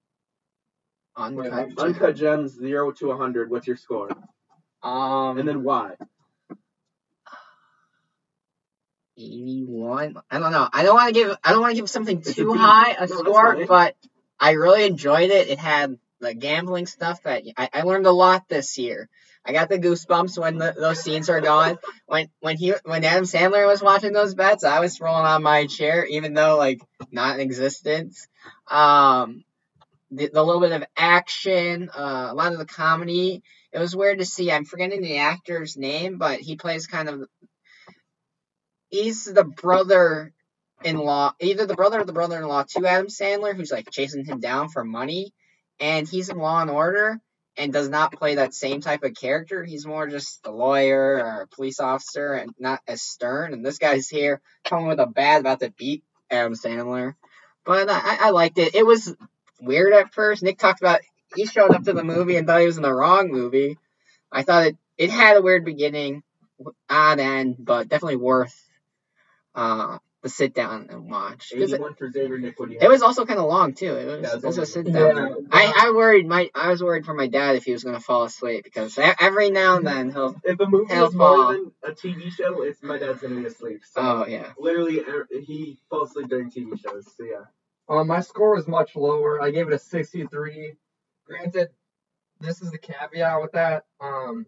Uncut. 1.16 1.52
Wait, 1.52 1.68
Gems. 1.68 1.80
Uncut 1.80 2.16
Gems, 2.16 2.52
zero 2.54 2.92
to 2.92 3.08
100. 3.08 3.50
What's 3.50 3.68
your 3.68 3.78
score? 3.78 4.10
Um, 4.82 5.38
And 5.38 5.48
then 5.48 5.64
why? 5.64 5.96
81. 9.18 10.16
I 10.32 10.40
don't 10.40 10.52
know. 10.52 10.68
I 10.72 10.84
don't 10.84 10.96
want 10.96 11.14
to 11.14 11.14
give. 11.14 11.38
I 11.44 11.52
don't 11.52 11.62
want 11.62 11.76
to 11.76 11.82
give 11.82 11.90
something 11.90 12.22
too 12.22 12.54
high 12.54 12.92
a 12.92 13.08
No, 13.08 13.18
score, 13.18 13.66
but 13.68 13.96
I 14.40 14.52
really 14.52 14.86
enjoyed 14.86 15.30
it. 15.30 15.50
It 15.50 15.60
had 15.60 15.98
the 16.22 16.34
gambling 16.34 16.86
stuff 16.86 17.24
that 17.24 17.44
I, 17.58 17.70
I 17.74 17.82
learned 17.82 18.06
a 18.08 18.12
lot 18.12 18.48
this 18.48 18.78
year. 18.78 19.10
I 19.44 19.52
got 19.52 19.70
the 19.70 19.80
goosebumps 19.80 20.38
when 20.40 20.58
the, 20.58 20.74
those 20.78 21.02
scenes 21.02 21.30
are 21.30 21.42
going. 21.42 21.78
When 22.06 22.30
when 22.40 22.58
he 22.58 22.74
when 22.84 23.04
Adam 23.04 23.26
Sandler 23.26 23.68
was 23.68 23.82
watching 23.82 24.14
those 24.14 24.36
bets, 24.36 24.64
I 24.64 24.80
was 24.80 25.02
rolling 25.02 25.26
on 25.26 25.44
my 25.44 25.66
chair, 25.66 26.06
even 26.06 26.34
though 26.34 26.58
like 26.58 26.82
not 27.12 27.36
in 27.36 27.42
existence. 27.42 28.28
Um, 28.70 29.44
the, 30.12 30.30
the 30.34 30.44
little 30.44 30.62
bit 30.62 30.72
of 30.72 30.84
action, 30.98 31.90
uh, 31.90 32.28
a 32.32 32.34
lot 32.34 32.54
of 32.54 32.60
the 32.60 32.66
comedy. 32.66 33.44
It 33.72 33.80
was 33.80 33.96
weird 33.96 34.20
to 34.20 34.26
see. 34.26 34.52
I'm 34.52 34.66
forgetting 34.66 35.02
the 35.02 35.18
actor's 35.18 35.78
name, 35.78 36.18
but 36.18 36.40
he 36.40 36.56
plays 36.56 36.88
kind 36.88 37.10
of. 37.10 37.24
He's 38.90 39.26
the 39.26 39.44
brother 39.44 40.34
in 40.84 40.98
law, 40.98 41.34
either 41.40 41.66
the 41.66 41.76
brother 41.76 42.02
or 42.02 42.06
the 42.06 42.14
brother 42.14 42.38
in 42.38 42.48
law 42.48 42.64
to 42.64 42.86
Adam 42.86 43.08
Sandler, 43.08 43.56
who's 43.56 43.72
like 43.72 43.92
chasing 43.92 44.26
him 44.26 44.40
down 44.40 44.70
for 44.70 44.84
money. 44.84 45.34
And 45.80 46.08
he's 46.08 46.30
in 46.30 46.38
Law 46.38 46.62
and 46.62 46.70
Order 46.70 47.22
and 47.56 47.72
does 47.72 47.90
not 47.90 48.14
play 48.14 48.36
that 48.36 48.54
same 48.54 48.82
type 48.82 49.04
of 49.04 49.14
character. 49.14 49.64
He's 49.64 49.86
more 49.86 50.08
just 50.08 50.46
a 50.46 50.52
lawyer 50.52 51.24
or 51.24 51.42
a 51.42 51.48
police 51.48 51.80
officer 51.80 52.34
and 52.34 52.52
not 52.60 52.82
as 52.88 53.02
stern. 53.02 53.54
And 53.54 53.66
this 53.66 53.78
guy's 53.78 54.10
here 54.10 54.42
coming 54.66 54.88
with 54.88 55.00
a 55.00 55.06
bat 55.06 55.42
about 55.42 55.60
to 55.60 55.72
beat 55.72 56.04
Adam 56.30 56.54
Sandler. 56.54 57.16
But 57.66 57.90
I, 57.90 58.28
I 58.28 58.30
liked 58.32 58.58
it. 58.58 58.76
It 58.76 58.86
was 58.86 59.14
weird 59.62 59.94
at 59.94 60.14
first. 60.14 60.44
Nick 60.44 60.58
talked 60.58 60.82
about 60.82 61.02
he 61.36 61.46
showed 61.46 61.72
up 61.72 61.84
to 61.84 61.94
the 61.94 62.04
movie 62.04 62.36
and 62.38 62.48
thought 62.48 62.60
he 62.60 62.66
was 62.66 62.78
in 62.78 62.84
the 62.84 62.94
wrong 62.94 63.30
movie. 63.32 63.78
I 64.32 64.44
thought 64.44 64.68
it, 64.68 64.78
it 64.98 65.10
had 65.10 65.38
a 65.38 65.42
weird 65.42 65.66
beginning, 65.66 66.24
odd 66.90 67.20
end, 67.20 67.56
but 67.60 67.88
definitely 67.88 68.18
worth 68.18 68.56
uh, 69.56 69.98
to 70.24 70.30
sit 70.30 70.54
down 70.54 70.88
and 70.90 71.10
watch. 71.10 71.52
it, 71.54 71.62
Eighty-one 71.62 71.96
for 71.96 72.12
Xavier. 72.12 72.38
Nick, 72.38 72.56
you 72.60 72.78
it 72.82 72.90
was 72.90 73.02
also 73.02 73.26
kind 73.26 73.40
of 73.40 73.46
long 73.46 73.74
too. 73.74 73.96
It 73.96 74.06
was, 74.06 74.22
Yeah, 74.22 74.38
it 74.38 74.44
was 74.44 74.58
a 74.58 74.66
sit 74.66 74.92
down. 74.92 75.16
Yeah. 75.16 75.36
I, 75.52 75.88
I 75.88 75.92
worried 75.92 76.28
my 76.28 76.50
I 76.54 76.70
was 76.70 76.84
worried 76.84 77.06
for 77.06 77.14
my 77.14 77.28
dad 77.28 77.56
if 77.56 77.64
he 77.64 77.72
was 77.72 77.84
gonna 77.84 78.00
fall 78.00 78.24
asleep 78.24 78.64
because 78.64 78.98
every 78.98 79.50
now 79.50 79.78
and 79.78 79.88
then 79.88 80.12
he'll. 80.12 80.36
If 80.44 80.60
a 80.60 80.68
movie 80.68 80.94
is 80.94 81.14
more 81.14 81.54
than 81.54 81.72
a 81.84 81.92
TV 81.92 82.32
show, 82.32 82.62
it's 82.64 82.82
my 82.84 82.98
dad's 82.98 83.22
gonna 83.22 83.36
be 83.36 83.46
asleep. 83.46 83.82
So 83.92 84.02
Oh 84.02 84.26
yeah. 84.28 84.52
literally, 84.58 85.00
er, 85.00 85.28
he 85.32 85.80
falls 85.90 86.12
asleep 86.12 86.28
during 86.30 86.52
TV 86.52 86.80
shows. 86.80 87.06
So 87.16 87.24
yeah. 87.24 87.46
Um, 87.90 88.08
my 88.08 88.22
score 88.22 88.56
was 88.56 88.68
much 88.68 88.96
lower. 88.96 89.42
I 89.42 89.50
gave 89.50 89.68
it 89.68 89.74
a 89.74 89.80
63. 89.80 90.74
Granted, 91.26 91.70
this 92.40 92.62
is 92.62 92.72
the 92.72 92.78
caveat 92.78 93.42
with 93.42 93.52
that. 93.54 93.86
Um, 94.00 94.46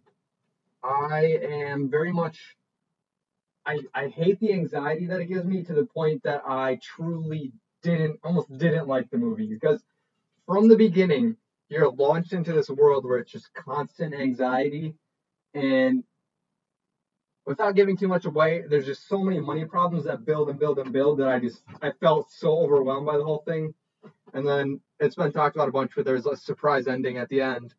I 0.83 1.39
am 1.41 1.89
very 1.89 2.11
much. 2.11 2.55
I, 3.65 3.79
I 3.93 4.07
hate 4.07 4.39
the 4.39 4.53
anxiety 4.53 5.07
that 5.07 5.19
it 5.19 5.25
gives 5.25 5.45
me 5.45 5.63
to 5.63 5.73
the 5.73 5.85
point 5.85 6.23
that 6.23 6.43
I 6.47 6.79
truly 6.81 7.51
didn't, 7.83 8.19
almost 8.23 8.55
didn't 8.57 8.87
like 8.87 9.09
the 9.09 9.17
movie 9.17 9.47
because 9.47 9.83
from 10.45 10.67
the 10.67 10.77
beginning, 10.77 11.35
you're 11.69 11.91
launched 11.91 12.33
into 12.33 12.53
this 12.53 12.69
world 12.69 13.05
where 13.05 13.19
it's 13.19 13.31
just 13.31 13.53
constant 13.53 14.13
anxiety 14.13 14.93
and 15.53 16.03
without 17.45 17.75
giving 17.75 17.97
too 17.97 18.07
much 18.07 18.25
away, 18.25 18.63
there's 18.69 18.85
just 18.85 19.07
so 19.07 19.19
many 19.19 19.39
money 19.39 19.65
problems 19.65 20.05
that 20.05 20.25
build 20.25 20.49
and 20.49 20.59
build 20.59 20.79
and 20.79 20.91
build 20.91 21.19
that 21.19 21.27
I 21.27 21.39
just 21.39 21.61
I 21.81 21.91
felt 21.99 22.31
so 22.31 22.59
overwhelmed 22.59 23.05
by 23.05 23.17
the 23.17 23.23
whole 23.23 23.43
thing. 23.45 23.73
And 24.33 24.47
then 24.47 24.79
it's 24.99 25.15
been 25.15 25.31
talked 25.31 25.55
about 25.55 25.69
a 25.69 25.71
bunch, 25.71 25.91
but 25.95 26.05
there's 26.05 26.25
a 26.25 26.35
surprise 26.35 26.87
ending 26.87 27.17
at 27.17 27.29
the 27.29 27.41
end. 27.41 27.73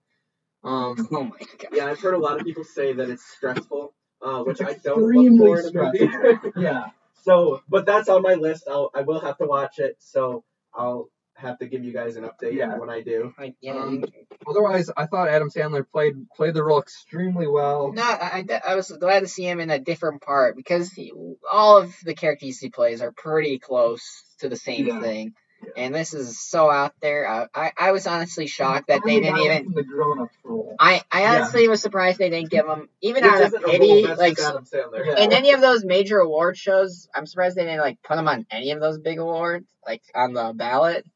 Um, 0.64 1.08
Oh 1.12 1.24
my 1.24 1.38
god. 1.38 1.70
Yeah, 1.72 1.86
I've 1.86 2.00
heard 2.00 2.14
a 2.14 2.18
lot 2.18 2.40
of 2.40 2.46
people 2.46 2.64
say 2.64 2.92
that 2.92 3.08
it's 3.08 3.24
stressful, 3.24 3.94
uh, 4.20 4.42
which 4.42 4.60
I 4.60 4.74
don't 4.74 5.02
look 5.02 5.26
extremely 5.26 5.46
for 5.46 5.60
in 5.60 5.76
a 5.76 5.82
movie. 5.82 6.52
yeah. 6.60 6.86
so, 7.22 7.62
but 7.68 7.86
that's 7.86 8.08
on 8.08 8.22
my 8.22 8.34
list. 8.34 8.64
I'll 8.68 8.90
I 8.94 9.02
will 9.02 9.20
have 9.20 9.38
to 9.38 9.46
watch 9.46 9.78
it. 9.78 9.96
So 9.98 10.44
I'll 10.74 11.08
have 11.42 11.58
to 11.58 11.66
give 11.66 11.84
you 11.84 11.92
guys 11.92 12.16
an 12.16 12.24
update 12.24 12.54
Yeah. 12.54 12.78
when 12.78 12.88
I 12.90 13.02
do. 13.02 13.32
Like 13.38 13.54
yeah. 13.60 13.74
Um, 13.74 14.04
Otherwise, 14.46 14.90
I 14.96 15.06
thought 15.06 15.28
Adam 15.28 15.50
Sandler 15.50 15.88
played 15.88 16.14
played 16.36 16.54
the 16.54 16.64
role 16.64 16.80
extremely 16.80 17.46
well. 17.46 17.92
No, 17.92 18.02
I, 18.02 18.44
I, 18.48 18.60
I 18.68 18.74
was 18.74 18.90
glad 18.90 19.20
to 19.20 19.28
see 19.28 19.44
him 19.44 19.60
in 19.60 19.70
a 19.70 19.78
different 19.78 20.22
part 20.22 20.56
because 20.56 20.90
he, 20.92 21.12
all 21.50 21.78
of 21.78 21.94
the 22.04 22.14
characters 22.14 22.58
he 22.58 22.70
plays 22.70 23.02
are 23.02 23.12
pretty 23.12 23.58
close 23.58 24.02
to 24.40 24.48
the 24.48 24.56
same 24.56 24.86
Yeah. 24.86 25.00
thing. 25.00 25.34
Yeah. 25.64 25.84
And 25.84 25.94
this 25.94 26.12
is 26.12 26.40
so 26.40 26.68
out 26.68 26.92
there. 27.00 27.28
I, 27.28 27.46
I, 27.54 27.72
I 27.78 27.92
was 27.92 28.08
honestly 28.08 28.48
shocked 28.48 28.88
that 28.88 29.02
they 29.04 29.20
didn't 29.20 29.38
even. 29.38 29.72
the 29.72 29.84
grown 29.84 30.20
up 30.22 30.30
role. 30.42 30.74
I, 30.80 31.02
I 31.08 31.20
Yeah. 31.22 31.34
honestly 31.36 31.68
was 31.68 31.80
surprised 31.80 32.18
they 32.18 32.30
didn't 32.30 32.50
give 32.50 32.66
him 32.66 32.88
even 33.00 33.22
Which 33.22 33.32
out 33.32 33.54
of 33.54 33.62
pity. 33.64 34.04
Like 34.04 34.36
just 34.38 34.48
Adam 34.48 34.64
Sandler. 34.64 35.06
Yeah. 35.06 35.22
in 35.22 35.32
any 35.32 35.52
of 35.52 35.60
those 35.60 35.84
major 35.84 36.18
award 36.18 36.56
shows, 36.56 37.08
I'm 37.14 37.26
surprised 37.26 37.56
they 37.56 37.62
didn't 37.64 37.78
like 37.80 38.02
put 38.02 38.18
him 38.18 38.26
on 38.26 38.44
any 38.50 38.72
of 38.72 38.80
those 38.80 38.98
big 38.98 39.20
awards, 39.20 39.68
like 39.86 40.02
on 40.16 40.32
the 40.32 40.52
ballot. 40.52 41.06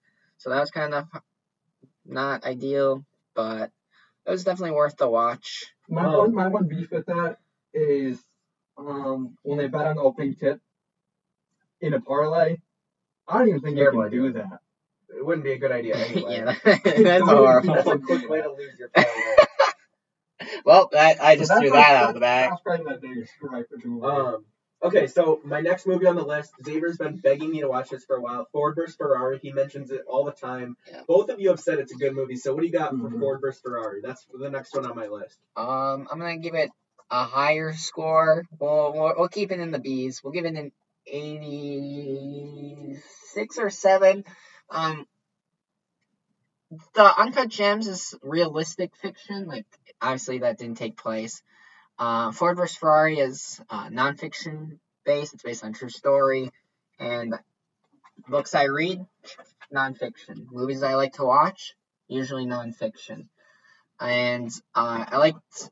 So 0.47 0.51
that 0.51 0.61
was 0.61 0.71
kind 0.71 0.95
of 0.95 1.09
not 2.05 2.45
ideal, 2.45 3.05
but 3.35 3.73
it 4.25 4.31
was 4.31 4.45
definitely 4.45 4.77
worth 4.77 4.97
the 4.97 5.09
watch. 5.09 5.65
My 5.89 6.05
Um, 6.05 6.13
one 6.13 6.35
my 6.37 6.47
one 6.47 6.69
beef 6.69 6.89
with 6.93 7.07
that 7.07 7.39
is 7.75 8.21
um 8.79 9.37
when 9.43 9.59
they 9.59 9.67
bet 9.67 9.89
on 9.89 9.97
the 9.97 10.03
opening 10.03 10.37
tip 10.37 10.61
in 11.81 11.95
a 11.95 12.01
parlay. 12.01 12.59
I 13.27 13.39
don't 13.41 13.49
even 13.49 13.61
think 13.61 13.77
you 13.77 13.83
Terrible 13.83 14.03
can 14.03 14.11
do 14.13 14.33
that. 14.35 14.61
It 15.19 15.27
wouldn't 15.27 15.43
be 15.43 15.55
a 15.55 15.59
good 15.59 15.73
idea 15.73 15.97
anyway. 16.07 16.37
yeah, 16.39 16.55
that's 16.65 17.03
That's 17.03 17.21
a 17.23 17.25
horrible. 17.27 17.99
quick 17.99 18.31
way 18.31 18.43
to 18.43 18.53
lose 18.53 18.79
your 18.79 18.89
parlay. 18.91 19.37
Well, 20.65 20.91
that 20.93 21.21
I 21.21 21.35
just 21.35 21.51
threw 21.51 21.71
that's 21.71 21.73
that 21.73 21.97
out 21.97 22.09
of 22.11 22.15
the 22.15 22.21
bag. 22.21 22.51
That's 22.51 22.63
probably 22.63 22.85
my 22.85 22.97
biggest 22.99 23.33
gripe 23.41 23.67
with 23.73 23.83
the 23.83 23.89
movie. 23.89 24.07
Um, 24.07 24.45
okay, 24.83 25.07
so 25.07 25.41
my 25.45 25.61
next 25.61 25.87
movie 25.87 26.07
on 26.07 26.17
the 26.17 26.25
list, 26.25 26.53
Xavier's 26.65 26.97
been 26.97 27.17
begging 27.17 27.51
me 27.51 27.61
to 27.61 27.69
watch 27.69 27.91
this 27.91 28.05
for 28.05 28.17
a 28.17 28.21
while. 28.21 28.47
Ford 28.53 28.75
vs 28.77 28.97
Ferrari. 28.97 29.39
He 29.39 29.53
mentions 29.53 29.91
it 29.91 30.03
all 30.09 30.25
the 30.25 30.33
time. 30.33 30.77
Yeah. 30.91 31.03
Both 31.07 31.29
of 31.31 31.41
you 31.41 31.51
have 31.51 31.61
said 31.61 31.79
it's 31.79 31.93
a 31.93 31.97
good 31.97 32.15
movie. 32.15 32.37
So 32.37 32.55
what 32.55 32.61
do 32.61 32.67
you 32.67 32.73
got 32.73 32.91
for 32.91 33.09
Mhm. 33.09 33.21
Ford 33.21 33.41
vs 33.41 33.61
Ferrari? 33.61 34.01
That's 34.03 34.25
the 34.33 34.51
next 34.51 34.75
one 34.75 34.87
on 34.87 34.97
my 34.97 35.07
list. 35.07 35.39
Um, 35.57 36.09
I'm 36.11 36.19
gonna 36.19 36.39
give 36.39 36.55
it 36.55 36.71
a 37.11 37.25
higher 37.25 37.73
score. 37.73 38.45
We'll, 38.59 38.93
we'll 38.93 39.15
we'll 39.17 39.29
keep 39.29 39.53
it 39.53 39.61
in 39.61 39.71
the 39.71 39.79
B's. 39.79 40.23
We'll 40.23 40.33
give 40.33 40.45
it 40.45 40.55
an 40.55 40.73
86 41.07 43.59
or 43.59 43.71
seven. 43.71 44.25
Um, 44.71 45.07
the 46.95 47.21
Uncut 47.21 47.49
Gems 47.49 47.87
is 47.87 48.15
realistic 48.23 48.97
fiction. 48.97 49.47
Like 49.47 49.67
obviously 50.03 50.39
that 50.39 50.59
didn't 50.59 50.79
take 50.79 50.97
place. 50.97 51.43
Uh, 51.99 52.31
Ford 52.33 52.57
vs 52.57 52.77
Ferrari 52.77 53.19
is 53.19 53.61
uh, 53.71 53.89
nonfiction 53.89 54.79
based. 55.05 55.35
It's 55.35 55.43
based 55.43 55.65
on 55.65 55.73
true 55.73 55.89
story, 55.89 56.51
and 56.99 57.35
books 58.29 58.55
I 58.55 58.65
read, 58.65 59.05
nonfiction. 59.75 60.47
Movies 60.51 60.83
I 60.83 60.95
like 60.95 61.15
to 61.15 61.25
watch, 61.25 61.75
usually 62.09 62.45
nonfiction. 62.47 63.29
And 63.99 64.51
uh, 64.75 65.05
I 65.09 65.17
liked 65.17 65.71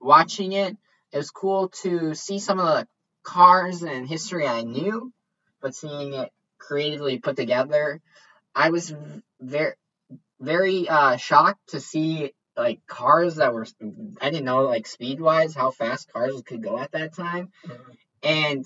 watching 0.00 0.52
it. 0.52 0.76
It 1.12 1.16
was 1.16 1.30
cool 1.30 1.68
to 1.82 2.14
see 2.14 2.38
some 2.38 2.60
of 2.60 2.66
the 2.66 2.88
cars 3.22 3.82
and 3.82 4.08
history 4.08 4.46
I 4.46 4.62
knew, 4.62 5.12
but 5.60 5.74
seeing 5.74 6.14
it 6.14 6.32
creatively 6.58 7.18
put 7.18 7.36
together, 7.36 8.00
I 8.54 8.70
was 8.70 8.94
very, 9.40 9.74
very 10.40 10.88
uh, 10.88 11.16
shocked 11.16 11.70
to 11.70 11.80
see 11.80 12.32
like 12.58 12.86
cars 12.86 13.36
that 13.36 13.54
were. 13.54 13.66
I 14.20 14.30
didn't 14.30 14.44
know 14.44 14.64
like 14.64 14.86
speed 14.86 15.20
wise 15.20 15.54
how 15.54 15.70
fast 15.70 16.12
cars 16.12 16.42
could 16.44 16.62
go 16.62 16.78
at 16.78 16.92
that 16.92 17.14
time, 17.14 17.52
mm-hmm. 17.66 17.92
and 18.22 18.64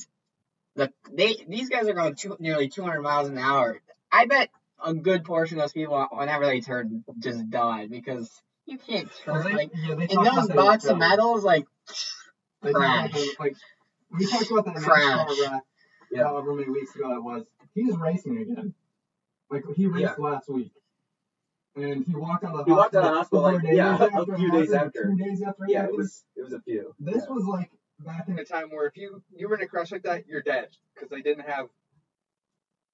the 0.74 0.90
they 1.12 1.36
these 1.46 1.68
guys 1.68 1.86
are 1.86 1.92
going 1.92 2.14
two, 2.14 2.36
nearly 2.40 2.68
200 2.68 3.02
miles 3.02 3.28
an 3.28 3.38
hour. 3.38 3.80
I 4.10 4.26
bet 4.26 4.48
a 4.84 4.94
good 4.94 5.24
portion 5.24 5.58
of 5.58 5.64
those 5.64 5.72
people, 5.72 6.06
whenever 6.10 6.46
they 6.46 6.60
turn, 6.60 7.04
just 7.18 7.48
died 7.50 7.90
because 7.90 8.30
you 8.66 8.78
can't 8.78 9.08
Well, 9.26 9.42
turn 9.42 9.52
they- 9.52 9.56
like 9.56 9.70
yeah, 9.74 9.92
in 9.92 10.24
those 10.24 10.48
box 10.48 10.86
of 10.86 10.98
metals, 10.98 11.44
like 11.44 11.66
crash. 12.62 13.14
Like 13.38 13.56
we 14.10 14.26
talked 14.26 14.50
about 14.50 14.64
that 14.66 14.76
Crash. 14.76 15.28
NASCAR 15.28 15.60
Yeah. 16.10 16.24
Uh, 16.24 16.28
however 16.28 16.54
many 16.54 16.70
weeks 16.70 16.94
ago 16.94 17.14
it 17.14 17.22
was. 17.22 17.44
He's 17.74 17.96
racing 17.96 18.38
again. 18.38 18.74
Like 19.50 19.64
he 19.76 19.86
raced 19.86 20.18
last 20.18 20.48
week. 20.48 20.72
And 21.74 22.04
he 22.06 22.14
walked 22.14 22.44
out 22.44 22.52
of 22.54 22.58
the 22.58 22.64
He 22.64 22.72
walked 22.72 22.94
out 22.94 23.04
of 23.04 23.10
the 23.10 23.16
hospital 23.16 23.44
hospital, 23.44 23.54
like, 23.54 23.62
days 23.62 23.76
yeah, 23.76 23.96
a 23.96 24.36
few 24.36 24.50
days 24.50 24.72
after. 24.72 25.04
Two 25.08 25.16
days 25.16 25.42
after 25.42 25.64
Yeah, 25.68 25.84
it 25.84 25.96
was 25.96 26.24
it 26.36 26.42
was 26.42 26.52
a 26.52 26.60
few. 26.60 26.94
This 26.98 27.24
Yeah. 27.26 27.34
was 27.34 27.44
like 27.46 27.70
back 28.00 28.28
in 28.28 28.38
a 28.38 28.44
time 28.44 28.70
where 28.70 28.86
if 28.86 28.96
you 28.96 29.22
you 29.30 29.48
were 29.48 29.56
in 29.56 29.62
a 29.62 29.66
crash 29.66 29.92
like 29.92 30.02
that, 30.02 30.26
you're 30.26 30.42
dead 30.42 30.68
because 30.94 31.08
they 31.08 31.22
didn't 31.22 31.48
have 31.48 31.68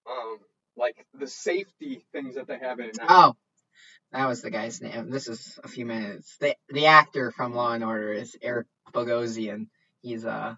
um 0.09 0.39
like 0.77 1.07
the 1.15 1.27
safety 1.27 2.05
things 2.13 2.37
that 2.37 2.47
they 2.47 2.59
have 2.59 2.79
in 2.79 2.87
it 2.91 2.97
now. 2.97 3.07
oh, 3.09 3.37
that 4.13 4.29
was 4.29 4.43
the 4.43 4.51
guy's 4.51 4.81
name. 4.81 5.11
This 5.11 5.29
is 5.29 5.59
a 5.65 5.69
few 5.69 5.85
minutes. 5.85 6.37
The 6.39 6.55
the 6.69 6.87
actor 6.87 7.33
from 7.33 7.55
Law 7.55 7.73
and 7.73 7.85
Order 7.85 8.13
is 8.13 8.37
Eric 8.41 8.69
Bogosian. 8.93 9.67
He's 10.03 10.25
uh, 10.25 10.55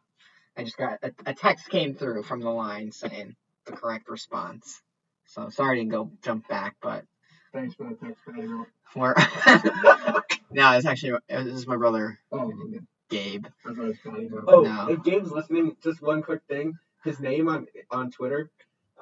I 0.57 0.65
just 0.65 0.77
got 0.77 0.99
a, 1.03 1.13
a 1.27 1.35
text 1.35 1.71
came 1.71 1.95
through 1.95 2.23
from 2.25 2.41
the 2.41 2.51
line 2.51 2.93
saying 2.93 3.35
the 3.67 3.73
correct 3.73 4.11
response. 4.11 4.83
So 5.27 5.49
sorry 5.49 5.79
to 5.81 5.85
go 5.87 6.11
jump 6.23 6.49
back, 6.49 6.77
but 6.83 7.05
Thanks 7.53 7.75
for 7.75 7.85
the 7.85 7.95
text, 7.97 8.23
Pedro. 8.27 8.67
we're 8.95 9.15
no, 10.51 10.73
it's 10.77 10.87
actually 10.87 11.19
it 11.29 11.45
was 11.53 11.67
my 11.67 11.77
brother 11.77 12.19
Oh, 12.33 12.53
okay. 12.53 12.81
Gabe. 13.09 13.45
That's 13.65 13.77
what 13.77 13.87
I 13.87 13.89
was. 13.89 14.45
Oh, 14.47 14.61
No. 14.63 14.89
if 14.89 15.03
Gabe's 15.03 15.31
listening, 15.33 15.77
just 15.83 16.01
one 16.01 16.23
quick 16.23 16.43
thing. 16.49 16.79
His 17.05 17.19
name 17.19 17.49
on 17.49 17.67
on 17.91 18.11
Twitter, 18.11 18.51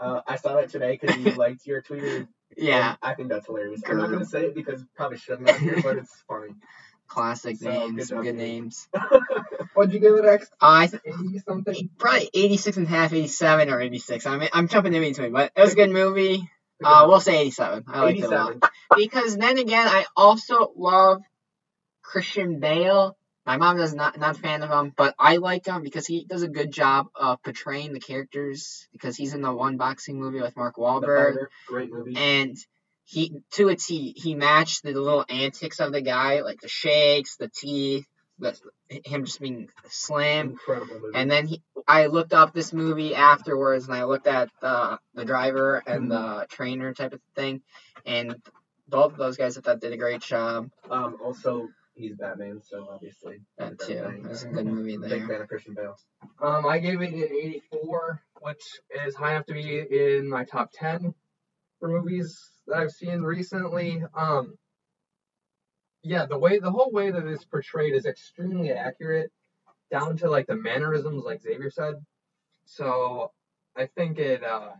uh, 0.00 0.20
I 0.26 0.36
saw 0.36 0.54
that 0.56 0.70
today 0.70 0.98
because 1.00 1.14
he 1.16 1.30
liked 1.34 1.66
your 1.66 1.82
tweet. 1.82 2.26
Yeah, 2.56 2.90
and 2.90 2.98
I 3.02 3.14
think 3.14 3.28
that's 3.28 3.46
hilarious. 3.46 3.82
I'm 3.86 3.98
not 3.98 4.10
gonna 4.10 4.24
say 4.24 4.44
it 4.46 4.54
because 4.54 4.82
probably 4.96 5.18
shouldn't 5.18 5.50
have 5.50 5.60
here, 5.60 5.80
but 5.82 5.98
it's 5.98 6.14
funny. 6.26 6.54
classic 7.08 7.56
So, 7.58 7.68
names, 7.70 8.08
good 8.10 8.22
good 8.22 8.34
names. 8.36 8.88
What'd 9.74 9.92
you 9.92 10.00
give 10.00 10.14
it, 10.14 10.24
X? 10.24 10.50
I 10.60 10.86
th- 10.86 11.02
Eighty 11.04 11.38
something. 11.38 11.90
probably 11.98 12.28
86 12.34 12.76
and 12.78 12.86
a 12.86 12.90
half, 12.90 13.12
87 13.12 13.70
or 13.70 13.80
86. 13.80 14.26
I 14.26 14.36
mean, 14.38 14.48
I'm 14.52 14.68
jumping 14.68 14.92
in 14.94 15.00
between, 15.02 15.32
but 15.32 15.52
it 15.56 15.60
was 15.60 15.72
a 15.72 15.76
good 15.76 15.90
movie. 15.90 16.50
Uh, 16.82 17.06
we'll 17.08 17.20
say 17.20 17.40
87. 17.40 17.84
I 17.88 18.00
liked 18.02 18.18
it 18.20 18.24
a 18.24 18.28
lot. 18.28 18.50
87. 18.50 18.60
Because 18.96 19.36
then 19.36 19.58
again, 19.58 19.86
I 19.88 20.06
also 20.16 20.72
love 20.76 21.22
Christian 22.02 22.60
Bale. 22.60 23.16
My 23.46 23.56
mom 23.56 23.78
does 23.78 23.94
not 23.94 24.18
not 24.18 24.36
a 24.36 24.40
fan 24.40 24.62
of 24.62 24.70
him, 24.70 24.92
but 24.96 25.14
I 25.18 25.36
like 25.36 25.66
him 25.66 25.82
because 25.82 26.06
he 26.06 26.24
does 26.24 26.42
a 26.42 26.48
good 26.48 26.70
job 26.70 27.06
of 27.14 27.42
portraying 27.42 27.94
the 27.94 28.00
characters. 28.00 28.86
Because 28.92 29.16
he's 29.16 29.32
in 29.32 29.40
the 29.40 29.52
one 29.52 29.78
boxing 29.78 30.20
movie 30.20 30.40
with 30.40 30.56
Mark 30.56 30.76
Wahlberg, 30.76 31.36
great 31.66 31.90
movie. 31.90 32.14
and 32.16 32.56
he 33.04 33.32
to 33.52 33.68
a 33.68 33.76
T 33.76 34.12
he 34.16 34.34
matched 34.34 34.82
the 34.82 34.92
little 34.92 35.24
antics 35.28 35.80
of 35.80 35.92
the 35.92 36.02
guy, 36.02 36.42
like 36.42 36.60
the 36.60 36.68
shakes, 36.68 37.36
the 37.36 37.48
teeth, 37.48 38.06
the, 38.38 38.56
him 38.88 39.24
just 39.24 39.40
being 39.40 39.68
movie. 40.06 40.86
And 41.14 41.30
then 41.30 41.46
he, 41.46 41.62
I 41.86 42.06
looked 42.06 42.32
up 42.32 42.52
this 42.52 42.72
movie 42.72 43.14
afterwards, 43.14 43.86
and 43.86 43.94
I 43.94 44.04
looked 44.04 44.26
at 44.26 44.50
the 44.60 44.98
the 45.14 45.24
driver 45.24 45.82
and 45.86 46.10
the 46.10 46.46
trainer 46.48 46.94
type 46.94 47.12
of 47.12 47.20
thing, 47.34 47.62
and 48.06 48.36
both 48.88 49.12
of 49.12 49.18
those 49.18 49.36
guys 49.36 49.58
I 49.58 49.60
thought 49.60 49.80
did 49.80 49.92
a 49.92 49.96
great 49.96 50.22
job. 50.22 50.70
um, 50.90 51.16
also 51.22 51.68
he's 51.94 52.14
Batman, 52.14 52.60
so 52.62 52.88
obviously 52.90 53.40
That 53.58 53.78
too, 53.80 53.92
it 53.92 54.22
was 54.28 54.44
a 54.44 54.48
good 54.48 54.66
movie 54.66 54.96
Big 54.96 55.26
fan 55.26 55.40
of 55.40 55.48
Christian 55.48 55.74
Bale. 55.74 55.96
Um, 56.40 56.66
I 56.66 56.78
gave 56.78 57.02
it 57.02 57.12
an 57.12 57.24
84. 57.24 58.22
which 58.40 58.62
is 59.04 59.14
high 59.16 59.32
enough 59.32 59.46
to 59.46 59.54
be 59.54 59.80
in 59.90 60.28
my 60.28 60.44
top 60.44 60.70
ten 60.72 61.12
for 61.80 61.88
movies 61.88 62.38
that 62.66 62.78
I've 62.78 62.92
seen 62.92 63.22
recently. 63.22 64.02
Um, 64.16 64.56
yeah, 66.08 66.26
the 66.26 66.38
way 66.38 66.58
the 66.58 66.70
whole 66.70 66.90
way 66.90 67.10
that 67.10 67.26
it's 67.26 67.44
portrayed 67.44 67.94
is 67.94 68.06
extremely 68.06 68.72
accurate, 68.72 69.30
down 69.90 70.16
to 70.18 70.30
like 70.30 70.46
the 70.46 70.56
mannerisms, 70.56 71.24
like 71.24 71.42
Xavier 71.42 71.70
said. 71.70 71.94
So 72.64 73.32
I 73.76 73.86
think 73.86 74.18
it. 74.18 74.42
Uh, 74.42 74.70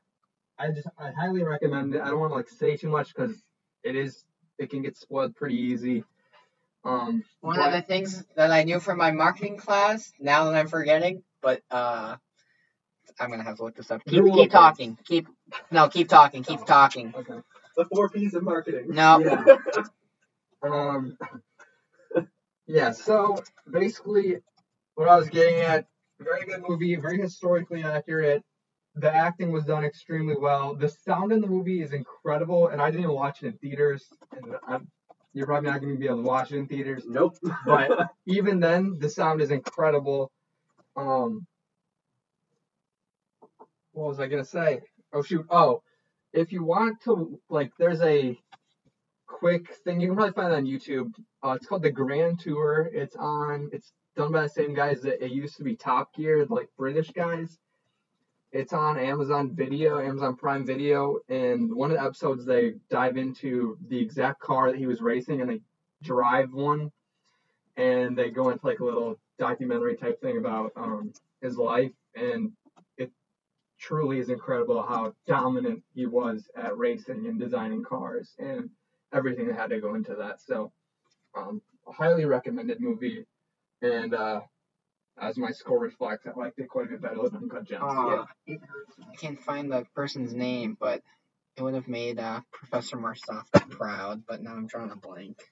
I 0.59 0.71
just 0.71 0.89
I 0.99 1.11
highly 1.13 1.45
recommend 1.45 1.95
it. 1.95 2.01
I 2.03 2.09
don't 2.09 2.21
want 2.21 2.33
to 2.33 2.37
like 2.37 2.49
say 2.49 2.77
too 2.77 2.89
much 2.89 3.15
because 3.15 3.37
it 3.85 3.95
is 3.95 4.25
it 4.59 4.71
can 4.71 4.83
get 4.83 4.97
spoiled 4.97 5.37
pretty 5.37 5.57
easy. 5.57 6.05
Um, 6.85 7.23
One 7.41 7.57
but- 7.57 7.67
of 7.67 7.73
the 7.73 7.83
things 7.83 8.25
that 8.37 8.51
I 8.51 8.63
knew 8.65 8.81
from 8.81 8.99
my 8.99 9.11
marketing 9.11 9.57
class, 9.59 10.13
now 10.19 10.45
that 10.45 10.55
I'm 10.55 10.69
forgetting, 10.69 11.23
but 11.43 11.63
uh, 11.71 12.17
I'm 13.21 13.31
gonna 13.31 13.45
have 13.45 13.57
to 13.59 13.65
look 13.65 13.77
this 13.77 13.91
up. 13.91 14.05
Keep 14.07 14.25
keep 14.33 14.51
talking. 14.51 14.97
Keep 15.05 15.29
no, 15.71 15.89
keep 15.89 16.09
talking. 16.09 16.43
Keep 16.43 16.65
talking. 16.65 17.13
okay. 17.17 17.41
The 17.77 17.85
four 17.85 18.09
P's 18.09 18.35
of 18.35 18.43
marketing. 18.43 18.87
No. 18.89 19.19
Yeah. 19.21 19.83
Um, 20.63 21.17
yeah, 22.67 22.93
so 22.93 23.43
basically, 23.71 24.37
what 24.95 25.09
I 25.09 25.17
was 25.17 25.29
getting 25.29 25.61
at, 25.61 25.87
very 26.21 26.45
good 26.47 26.63
movie, 26.67 26.97
very 26.97 27.21
historically 27.21 27.85
accurate. 27.85 28.43
The 28.97 29.13
acting 29.13 29.53
was 29.53 29.65
done 29.65 29.85
extremely 29.85 30.35
well. 30.37 30.75
The 30.75 30.89
sound 30.89 31.31
in 31.31 31.41
the 31.41 31.47
movie 31.47 31.83
is 31.83 31.93
incredible, 31.93 32.69
and 32.69 32.83
I 32.83 32.91
didn't 32.91 33.05
even 33.05 33.15
watch 33.15 33.43
it 33.43 33.47
in 33.47 33.53
theaters. 33.59 34.05
And 34.33 34.57
I'm, 34.67 34.89
you're 35.33 35.47
probably 35.47 35.71
not 35.71 35.81
going 35.81 35.95
to 35.95 35.99
be 35.99 36.07
able 36.07 36.17
to 36.17 36.23
watch 36.23 36.51
it 36.51 36.57
in 36.57 36.67
theaters. 36.67 37.05
Nope. 37.07 37.37
But 37.65 38.11
even 38.27 38.59
then, 38.59 38.99
the 38.99 39.09
sound 39.09 39.41
is 39.41 39.53
incredible. 39.53 40.33
Um, 40.97 41.47
what 43.93 44.09
was 44.09 44.21
I 44.21 44.27
gonna 44.27 44.45
say? 44.45 44.81
Oh 45.13 45.23
shoot! 45.23 45.47
Oh, 45.51 45.83
if 46.33 46.53
you 46.53 46.65
want 46.65 47.01
to, 47.03 47.39
like, 47.49 47.73
there's 47.79 48.01
a 48.01 48.39
quick 49.29 49.73
thing 49.85 50.01
you 50.01 50.09
can 50.09 50.17
probably 50.17 50.33
find 50.33 50.53
it 50.53 50.57
on 50.57 50.67
YouTube. 50.67 51.13
Uh, 51.45 51.53
it's 51.53 51.67
called 51.67 51.83
the 51.83 51.91
Grand 51.91 52.41
Tour. 52.41 52.91
It's 52.93 53.15
on. 53.15 53.71
It's 53.73 53.93
done 54.17 54.33
by 54.33 54.43
the 54.43 54.49
same 54.49 54.75
guys 54.75 55.01
that 55.03 55.25
it 55.25 55.31
used 55.31 55.57
to 55.59 55.63
be 55.63 55.77
Top 55.77 56.13
Gear, 56.15 56.45
like 56.47 56.69
British 56.77 57.11
guys. 57.13 57.59
It's 58.51 58.73
on 58.73 58.99
Amazon 58.99 59.55
Video, 59.55 60.01
Amazon 60.01 60.35
Prime 60.35 60.67
Video, 60.67 61.19
and 61.29 61.73
one 61.73 61.91
of 61.91 61.99
the 61.99 62.03
episodes 62.03 62.45
they 62.45 62.75
dive 62.91 63.17
into 63.17 63.77
the 63.89 64.01
exact 64.01 64.41
car 64.41 64.73
that 64.73 64.79
he 64.79 64.87
was 64.87 65.01
racing, 65.01 65.41
and 65.41 65.51
they 65.51 65.61
drive 66.03 66.53
one 66.53 66.91
and 67.77 68.19
they 68.19 68.31
go 68.31 68.51
into 68.51 68.67
like 68.67 68.81
a 68.81 68.85
little 68.85 69.19
documentary 69.39 69.97
type 69.97 70.21
thing 70.21 70.37
about 70.39 70.73
um, 70.77 71.13
his 71.41 71.57
life, 71.57 71.93
and 72.17 72.51
it 72.97 73.11
truly 73.79 74.19
is 74.19 74.31
incredible 74.31 74.83
how 74.83 75.15
dominant 75.27 75.83
he 75.95 76.07
was 76.07 76.51
at 76.57 76.77
racing 76.77 77.27
and 77.27 77.39
designing 77.39 77.85
cars 77.85 78.35
and 78.39 78.69
everything 79.13 79.49
that 79.49 79.57
had 79.57 79.71
to 79.71 79.81
go 79.81 79.95
into 79.95 80.15
that. 80.17 80.41
So, 80.41 80.73
um, 81.37 81.63
a 81.87 81.93
highly 81.93 82.25
recommended 82.25 82.81
movie, 82.81 83.27
and 83.83 84.15
uh, 84.15 84.41
as 85.21 85.37
my 85.37 85.51
score 85.51 85.79
reflects, 85.79 86.27
I 86.27 86.39
liked 86.39 86.59
it 86.59 86.69
quite 86.69 86.87
a 86.87 86.91
bit 86.91 87.03
better 87.03 87.17
than 87.29 87.37
Uncut 87.37 87.65
Gems. 87.65 87.83
Uh, 87.83 88.25
I 88.49 89.17
can't 89.17 89.41
find 89.41 89.71
the 89.71 89.87
person's 89.95 90.35
name, 90.35 90.77
but 90.79 91.03
it 91.57 91.63
would 91.63 91.75
have 91.75 91.89
made 91.89 92.19
uh, 92.19 92.41
Professor 92.53 92.97
Marsoff 92.97 93.47
proud. 93.71 94.23
But 94.27 94.43
now 94.43 94.53
I'm 94.53 94.67
drawing 94.67 94.91
a 94.91 94.97
blank. 94.97 95.43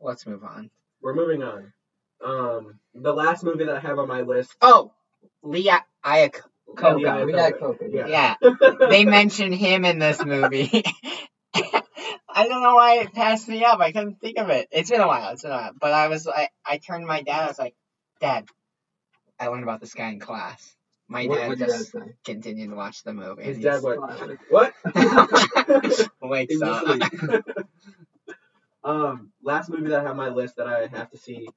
Let's 0.00 0.26
move 0.26 0.44
on. 0.44 0.70
We're 1.00 1.14
moving 1.14 1.42
on. 1.42 1.72
Um, 2.24 2.80
the 2.94 3.12
last 3.12 3.44
movie 3.44 3.64
that 3.64 3.76
I 3.76 3.80
have 3.80 3.98
on 3.98 4.08
my 4.08 4.22
list. 4.22 4.54
Oh, 4.60 4.92
Lee 5.42 5.70
Iacocca. 6.04 6.42
Coca, 6.76 7.00
Yeah, 7.00 7.24
we 7.24 7.32
Coca, 7.32 7.86
yeah. 7.90 8.34
Yeah, 8.40 8.50
they 8.90 9.04
mention 9.04 9.52
him 9.52 9.84
in 9.84 9.98
this 9.98 10.22
movie. 10.24 10.84
I 12.38 12.46
don't 12.46 12.62
know 12.62 12.76
why 12.76 12.98
it 13.00 13.12
passed 13.12 13.48
me 13.48 13.64
up. 13.64 13.80
I 13.80 13.90
couldn't 13.90 14.20
think 14.20 14.38
of 14.38 14.48
it. 14.48 14.68
It's 14.70 14.90
been 14.90 15.00
a 15.00 15.08
while. 15.08 15.32
It's 15.32 15.42
been 15.42 15.50
a 15.50 15.56
while. 15.56 15.72
But 15.80 15.92
I 15.92 16.06
was 16.06 16.28
I, 16.28 16.50
I 16.64 16.78
turned 16.78 17.02
to 17.02 17.08
my 17.08 17.22
dad. 17.22 17.42
I 17.42 17.46
was 17.48 17.58
like, 17.58 17.74
Dad, 18.20 18.46
I 19.40 19.48
learned 19.48 19.64
about 19.64 19.80
this 19.80 19.92
guy 19.92 20.10
in 20.10 20.20
class. 20.20 20.76
My 21.08 21.26
What 21.26 21.38
dad 21.38 21.48
would 21.48 21.58
your 21.58 21.68
dad 21.68 21.78
just 21.78 21.96
continued 22.24 22.70
to 22.70 22.76
watch 22.76 23.02
the 23.02 23.12
movie. 23.12 23.42
His 23.42 23.58
dad 23.58 23.82
went, 23.82 24.00
what? 24.50 24.72
wakes 26.22 26.62
up. 26.62 27.00
um, 28.84 29.32
last 29.42 29.68
movie 29.68 29.88
that 29.88 30.00
I 30.00 30.02
have 30.02 30.12
on 30.12 30.16
my 30.16 30.28
list 30.28 30.56
that 30.58 30.68
I 30.68 30.86
have 30.86 31.10
to 31.10 31.18
see. 31.18 31.48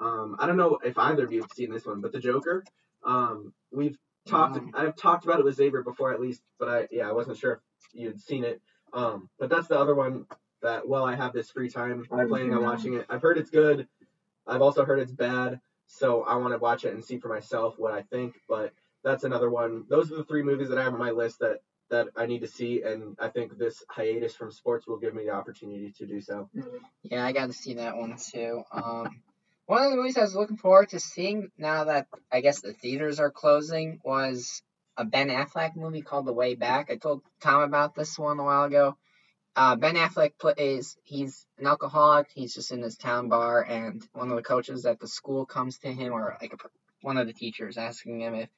Um, 0.00 0.34
I 0.40 0.48
don't 0.48 0.56
know 0.56 0.80
if 0.84 0.98
either 0.98 1.24
of 1.24 1.32
you 1.32 1.42
have 1.42 1.52
seen 1.52 1.70
this 1.70 1.86
one, 1.86 2.00
but 2.00 2.10
The 2.10 2.18
Joker. 2.18 2.64
Um, 3.04 3.52
we've 3.70 3.96
talked. 4.26 4.56
Mm. 4.56 4.70
I've 4.74 4.96
talked 4.96 5.24
about 5.26 5.38
it 5.38 5.44
with 5.44 5.54
Xavier 5.54 5.82
before, 5.82 6.12
at 6.12 6.20
least, 6.20 6.42
but 6.58 6.68
I 6.68 6.88
yeah, 6.90 7.08
I 7.08 7.12
wasn't 7.12 7.38
sure 7.38 7.52
if 7.52 7.60
you'd 7.92 8.20
seen 8.20 8.42
it. 8.42 8.60
Um, 8.94 9.28
but 9.38 9.50
that's 9.50 9.66
the 9.66 9.78
other 9.78 9.94
one 9.94 10.26
that 10.62 10.88
while 10.88 11.04
I 11.04 11.14
have 11.14 11.32
this 11.32 11.50
free 11.50 11.68
time 11.68 12.06
I 12.10 12.16
haven't 12.16 12.30
planning 12.30 12.54
on 12.54 12.62
watching 12.62 12.94
it. 12.94 13.06
I've 13.10 13.20
heard 13.20 13.36
it's 13.36 13.50
good. 13.50 13.86
I've 14.46 14.62
also 14.62 14.84
heard 14.84 15.00
it's 15.00 15.12
bad, 15.12 15.60
so 15.86 16.22
I 16.22 16.36
want 16.36 16.54
to 16.54 16.58
watch 16.58 16.84
it 16.84 16.94
and 16.94 17.04
see 17.04 17.18
for 17.18 17.28
myself 17.28 17.74
what 17.78 17.92
I 17.92 18.02
think. 18.02 18.34
But 18.48 18.72
that's 19.02 19.24
another 19.24 19.50
one. 19.50 19.84
Those 19.88 20.10
are 20.10 20.16
the 20.16 20.24
three 20.24 20.42
movies 20.42 20.68
that 20.70 20.78
I 20.78 20.84
have 20.84 20.94
on 20.94 20.98
my 20.98 21.10
list 21.10 21.40
that 21.40 21.60
that 21.90 22.08
I 22.16 22.26
need 22.26 22.40
to 22.40 22.48
see, 22.48 22.82
and 22.82 23.16
I 23.20 23.28
think 23.28 23.58
this 23.58 23.84
hiatus 23.90 24.34
from 24.34 24.50
sports 24.50 24.86
will 24.86 24.96
give 24.96 25.14
me 25.14 25.24
the 25.24 25.32
opportunity 25.32 25.92
to 25.98 26.06
do 26.06 26.20
so. 26.20 26.48
Yeah, 27.02 27.24
I 27.24 27.32
got 27.32 27.46
to 27.46 27.52
see 27.52 27.74
that 27.74 27.96
one 27.96 28.16
too. 28.16 28.62
Um, 28.72 29.20
one 29.66 29.82
of 29.82 29.90
the 29.90 29.96
movies 29.96 30.16
I 30.16 30.22
was 30.22 30.34
looking 30.34 30.56
forward 30.56 30.90
to 30.90 31.00
seeing 31.00 31.50
now 31.58 31.84
that 31.84 32.06
I 32.32 32.40
guess 32.40 32.60
the 32.60 32.72
theaters 32.72 33.20
are 33.20 33.30
closing 33.30 34.00
was 34.04 34.62
a 34.96 35.04
Ben 35.04 35.28
Affleck 35.28 35.76
movie 35.76 36.02
called 36.02 36.26
The 36.26 36.32
Way 36.32 36.54
Back. 36.54 36.90
I 36.90 36.96
told 36.96 37.22
Tom 37.40 37.62
about 37.62 37.94
this 37.94 38.18
one 38.18 38.38
a 38.38 38.44
while 38.44 38.64
ago. 38.64 38.96
Uh, 39.56 39.76
ben 39.76 39.94
Affleck 39.94 40.32
plays 40.38 40.96
he's 41.04 41.46
an 41.58 41.66
alcoholic. 41.66 42.28
He's 42.34 42.54
just 42.54 42.72
in 42.72 42.82
his 42.82 42.96
town 42.96 43.28
bar, 43.28 43.62
and 43.62 44.02
one 44.12 44.30
of 44.30 44.36
the 44.36 44.42
coaches 44.42 44.84
at 44.84 44.98
the 44.98 45.06
school 45.06 45.46
comes 45.46 45.78
to 45.78 45.92
him, 45.92 46.12
or 46.12 46.36
like 46.40 46.52
a, 46.52 46.56
one 47.02 47.18
of 47.18 47.26
the 47.28 47.32
teachers, 47.32 47.76
asking 47.78 48.20
him 48.20 48.34
if 48.34 48.48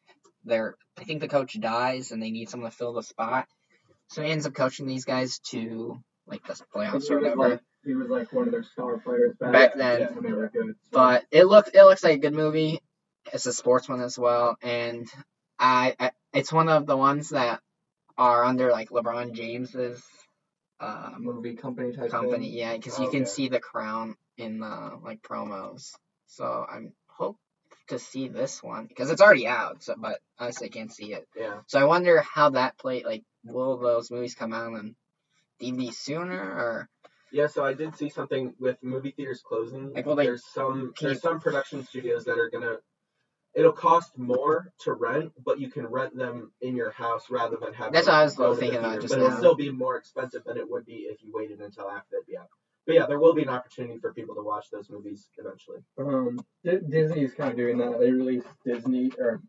they're. 0.44 0.76
I 0.98 1.04
think 1.04 1.20
the 1.20 1.28
coach 1.28 1.58
dies, 1.60 2.12
and 2.12 2.22
they 2.22 2.30
need 2.30 2.48
someone 2.48 2.70
to 2.70 2.76
fill 2.76 2.94
the 2.94 3.02
spot. 3.02 3.46
So 4.08 4.22
he 4.22 4.30
ends 4.30 4.46
up 4.46 4.54
coaching 4.54 4.86
these 4.86 5.04
guys 5.04 5.38
to 5.50 5.98
like 6.26 6.46
the 6.46 6.54
playoffs 6.74 7.10
or 7.10 7.18
whatever. 7.20 7.36
like 7.50 7.60
he 7.84 7.94
was 7.94 8.08
like 8.08 8.32
one 8.32 8.46
of 8.46 8.52
their 8.52 8.62
star 8.62 8.98
players 8.98 9.36
back, 9.38 9.52
Back 9.52 9.74
then. 9.76 10.00
Yeah, 10.00 10.10
when 10.12 10.24
they 10.24 10.32
were 10.32 10.48
good. 10.48 10.66
So- 10.66 10.74
but 10.92 11.24
it 11.30 11.44
looks 11.44 11.70
it 11.74 11.82
looks 11.82 12.04
like 12.04 12.14
a 12.14 12.20
good 12.20 12.34
movie. 12.34 12.80
It's 13.34 13.44
a 13.44 13.52
sports 13.52 13.86
one 13.88 14.00
as 14.00 14.18
well, 14.18 14.56
and 14.62 15.06
I, 15.58 15.94
I 15.98 16.10
it's 16.32 16.52
one 16.52 16.68
of 16.68 16.86
the 16.86 16.96
ones 16.96 17.30
that 17.30 17.60
are 18.18 18.44
under 18.44 18.70
like 18.70 18.90
LeBron 18.90 19.32
James's 19.32 20.02
um, 20.80 21.16
movie 21.20 21.54
company 21.54 21.92
type 21.92 22.10
company. 22.10 22.50
thing. 22.50 22.58
Yeah, 22.58 22.76
because 22.76 22.98
you 22.98 23.06
Oh, 23.06 23.10
can 23.10 23.22
okay. 23.22 23.30
see 23.30 23.48
the 23.48 23.60
crown 23.60 24.16
in 24.36 24.60
the 24.60 24.98
like 25.02 25.22
promos. 25.22 25.92
So 26.26 26.66
I'm 26.68 26.92
hope 27.08 27.38
to 27.88 27.98
see 27.98 28.28
this 28.28 28.62
one 28.62 28.86
because 28.86 29.10
it's 29.10 29.22
already 29.22 29.46
out. 29.46 29.82
So, 29.82 29.94
but 29.96 30.20
honestly, 30.38 30.66
I 30.66 30.70
can't 30.70 30.92
see 30.92 31.12
it. 31.14 31.26
Yeah. 31.36 31.60
So 31.66 31.80
I 31.80 31.84
wonder 31.84 32.20
how 32.20 32.50
that 32.50 32.78
play. 32.78 33.02
Like, 33.04 33.22
will 33.44 33.78
those 33.78 34.10
movies 34.10 34.34
come 34.34 34.52
out 34.52 34.74
on 34.74 34.96
DVD 35.60 35.92
sooner 35.92 36.38
or? 36.38 36.88
Yeah, 37.32 37.48
so 37.48 37.64
I 37.64 37.74
did 37.74 37.96
see 37.96 38.08
something 38.08 38.54
with 38.58 38.76
movie 38.82 39.10
theaters 39.10 39.42
closing. 39.44 39.92
Like, 39.92 40.06
will 40.06 40.16
they 40.16 40.26
there's 40.26 40.44
some 40.46 40.92
there's 41.00 41.20
some 41.20 41.40
production 41.40 41.84
studios 41.84 42.24
that 42.24 42.38
are 42.38 42.50
gonna 42.50 42.76
it'll 43.56 43.72
cost 43.72 44.16
more 44.18 44.72
to 44.80 44.92
rent, 44.92 45.32
but 45.44 45.58
you 45.58 45.68
can 45.68 45.86
rent 45.86 46.14
them 46.14 46.52
in 46.60 46.76
your 46.76 46.90
house 46.90 47.30
rather 47.30 47.56
than 47.56 47.72
having 47.72 47.94
That's 47.94 48.06
what 48.06 48.16
I 48.16 48.24
was 48.24 48.34
go 48.34 48.50
to 48.50 48.54
the 48.54 48.60
thinking 48.60 48.78
about 48.78 49.00
just 49.00 49.14
But 49.14 49.22
it'll 49.22 49.36
still 49.36 49.54
be 49.54 49.70
more 49.70 49.96
expensive 49.96 50.44
than 50.44 50.58
it 50.58 50.70
would 50.70 50.84
be 50.84 51.06
if 51.10 51.22
you 51.22 51.32
waited 51.32 51.60
until 51.60 51.90
after 51.90 52.08
they'd 52.12 52.30
be 52.30 52.36
out. 52.36 52.48
But 52.86 52.94
yeah, 52.94 53.06
there 53.06 53.18
will 53.18 53.34
be 53.34 53.42
an 53.42 53.48
opportunity 53.48 53.98
for 53.98 54.12
people 54.12 54.34
to 54.36 54.42
watch 54.42 54.66
those 54.70 54.88
movies 54.88 55.28
eventually. 55.36 55.78
Um, 55.98 56.38
D- 56.64 56.78
Disney's 56.88 57.34
kind 57.34 57.50
of 57.50 57.56
doing 57.56 57.78
that. 57.78 57.98
They 57.98 58.12
released 58.12 58.46
Disney 58.64 59.10
or 59.18 59.40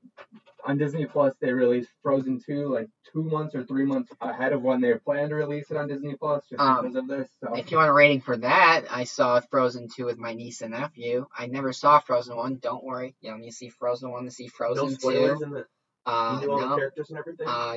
on 0.65 0.78
Disney 0.78 1.06
Plus. 1.06 1.36
They 1.39 1.54
released 1.54 1.89
Frozen 2.02 2.41
two 2.45 2.67
like 2.67 2.89
two 3.13 3.23
months 3.23 3.54
or 3.54 3.63
three 3.63 3.86
months 3.86 4.12
ahead 4.21 4.54
of 4.54 4.63
when 4.63 4.82
they 4.82 4.93
planned 4.95 5.30
to 5.30 5.36
release 5.36 5.69
it 5.69 5.78
on 5.78 5.88
Disney 5.88 6.15
Plus, 6.15 6.45
just 6.50 6.60
Um, 6.60 6.82
because 6.82 6.95
of 6.95 7.08
this. 7.08 7.30
So 7.43 7.56
If 7.56 7.71
you 7.71 7.78
want 7.78 7.89
a 7.89 7.93
rating 7.93 8.21
for 8.21 8.38
that, 8.38 8.86
I 8.89 9.04
saw 9.04 9.39
Frozen 9.39 9.89
2 9.95 10.06
with 10.06 10.17
my 10.17 10.34
niece 10.34 10.62
and 10.62 10.71
nephew. 10.71 11.28
I 11.38 11.45
never 11.45 11.73
saw 11.73 12.00
Frozen 12.00 12.36
1. 12.36 12.58
Don't 12.58 12.84
worry. 12.84 13.15
You 13.21 13.32
don't 13.32 13.41
need 13.41 13.52
to 13.52 13.56
see 13.56 13.69
Frozen 13.69 14.10
1 14.12 14.26
to 14.26 14.32
see 14.32 14.45
no 14.45 14.50
Frozen 14.50 14.97
2. 14.97 15.43
in 15.43 15.52
the 15.52 15.65
Uh, 16.10 16.39
you 16.41 16.48
knew 16.48 16.54
all 16.54 16.60
the 16.70 16.76
characters 16.78 17.10
and 17.10 17.20
everything. 17.20 17.46
Uh, 17.48 17.74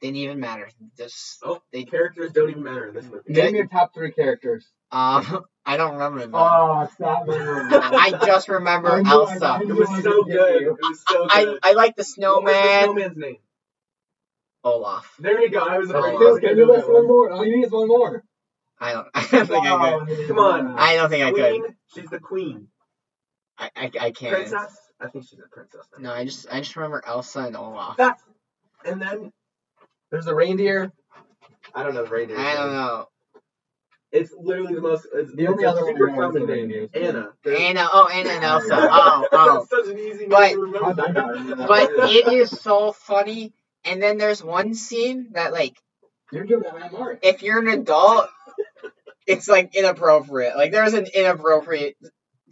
didn't 0.00 0.16
even 0.16 0.40
matter. 0.40 0.70
Just, 0.96 1.40
oh, 1.44 1.60
they, 1.70 1.84
characters 1.84 2.32
don't 2.32 2.48
even 2.48 2.62
matter 2.62 2.86
in 2.88 2.94
this 2.94 3.04
movie. 3.04 3.20
name 3.28 3.54
your 3.56 3.66
top 3.66 3.92
three 3.92 4.10
characters. 4.10 4.66
um, 4.90 5.44
I 5.66 5.76
don't 5.76 5.92
remember 5.92 6.20
them. 6.20 6.30
Oh, 6.34 6.88
stop 6.94 7.26
man. 7.26 7.38
I 7.74 8.10
just 8.24 8.48
remember 8.48 8.88
I 8.90 9.02
knew- 9.02 9.10
Elsa. 9.10 9.46
I 9.46 9.60
It 9.60 9.68
was 9.68 10.02
so 10.02 10.24
good. 10.24 10.62
It 10.62 10.70
was 10.72 11.04
so 11.06 11.26
I, 11.30 11.44
good. 11.44 11.58
I 11.62 11.72
like 11.72 11.96
the 11.96 12.00
What 12.00 12.44
was 12.44 12.52
the 12.54 12.54
snowman. 12.54 12.84
snowman's 12.84 13.16
name? 13.18 13.36
Olaf. 14.64 15.14
There 15.18 15.40
you 15.42 15.50
go. 15.50 15.60
I 15.60 15.78
was 15.78 15.90
Oh, 15.90 15.98
afraid 15.98 16.14
Olaf. 16.14 16.40
Can 16.40 16.56
you 16.56 16.66
list 16.66 16.90
one 16.90 17.06
more? 17.06 17.30
All 17.30 17.44
you 17.44 17.56
need 17.56 17.66
is 17.66 17.70
one 17.72 17.88
more. 17.88 18.24
I 18.80 18.92
don't, 18.92 19.08
I 19.14 19.26
don't 19.30 19.46
think 19.46 19.66
I 19.66 19.98
could. 20.06 20.28
Come 20.28 20.38
on. 20.38 20.78
I 20.78 20.96
don't 20.96 21.10
think 21.10 21.24
I 21.24 21.30
could. 21.32 21.60
Queen. 21.60 21.76
She's 21.94 22.10
the 22.10 22.18
queen. 22.18 22.68
I, 23.58 23.70
I, 23.76 23.90
I 24.00 24.10
can't. 24.10 24.34
Princess. 24.34 24.76
I 25.00 25.08
think 25.08 25.26
she's 25.28 25.38
a 25.38 25.48
princess. 25.50 25.86
now. 25.98 26.10
No, 26.10 26.14
I 26.14 26.24
just 26.24 26.46
I 26.50 26.60
just 26.60 26.76
remember 26.76 27.02
Elsa 27.06 27.40
and 27.40 27.56
Olaf. 27.56 27.96
That's 27.96 28.22
And 28.84 29.00
then 29.00 29.32
There's 30.10 30.26
a 30.26 30.34
reindeer. 30.34 30.92
I 31.74 31.82
don't 31.82 31.94
know 31.94 32.04
the 32.04 32.10
reindeer. 32.10 32.38
I 32.38 32.54
don't 32.54 32.72
know. 32.72 33.08
It's 34.12 34.32
literally 34.38 34.74
the 34.76 34.80
most. 34.80 35.08
It's, 35.12 35.34
The 35.34 35.48
only 35.48 35.64
other 35.64 35.82
one 35.84 35.94
super 35.94 36.08
I 36.10 36.14
know 36.14 36.22
is 36.22 36.26
common 36.32 36.46
the 36.46 36.54
name. 36.54 36.68
reindeers. 36.68 36.90
Anna. 36.94 37.28
There's- 37.42 37.60
Anna. 37.60 37.88
Oh, 37.92 38.08
Anna 38.12 38.30
and 38.30 38.44
Elsa. 38.44 38.68
Oh, 38.92 39.28
oh. 39.32 39.54
That's 39.58 39.70
such 39.70 39.92
an 39.92 39.98
easy 39.98 40.18
name 40.20 40.28
But- 40.28 40.50
to 40.50 40.58
remember. 40.60 40.84
How'd 40.84 41.00
I 41.00 41.10
not 41.12 41.28
remember 41.32 41.56
that? 41.56 41.68
But 41.68 41.90
it 42.10 42.28
is 42.32 42.50
so 42.50 42.92
funny. 42.92 43.52
And 43.84 44.00
then 44.02 44.16
there's 44.18 44.42
one 44.42 44.74
scene 44.74 45.30
that, 45.32 45.52
like, 45.52 45.76
You're 46.32 46.44
doing 46.44 46.62
that, 46.62 46.92
Mark. 46.92 47.18
if 47.22 47.42
you're 47.42 47.58
an 47.58 47.66
adult, 47.68 48.28
it's 49.26 49.48
like 49.48 49.74
inappropriate. 49.74 50.56
Like, 50.56 50.70
there's 50.70 50.94
an 50.94 51.06
inappropriate 51.12 51.96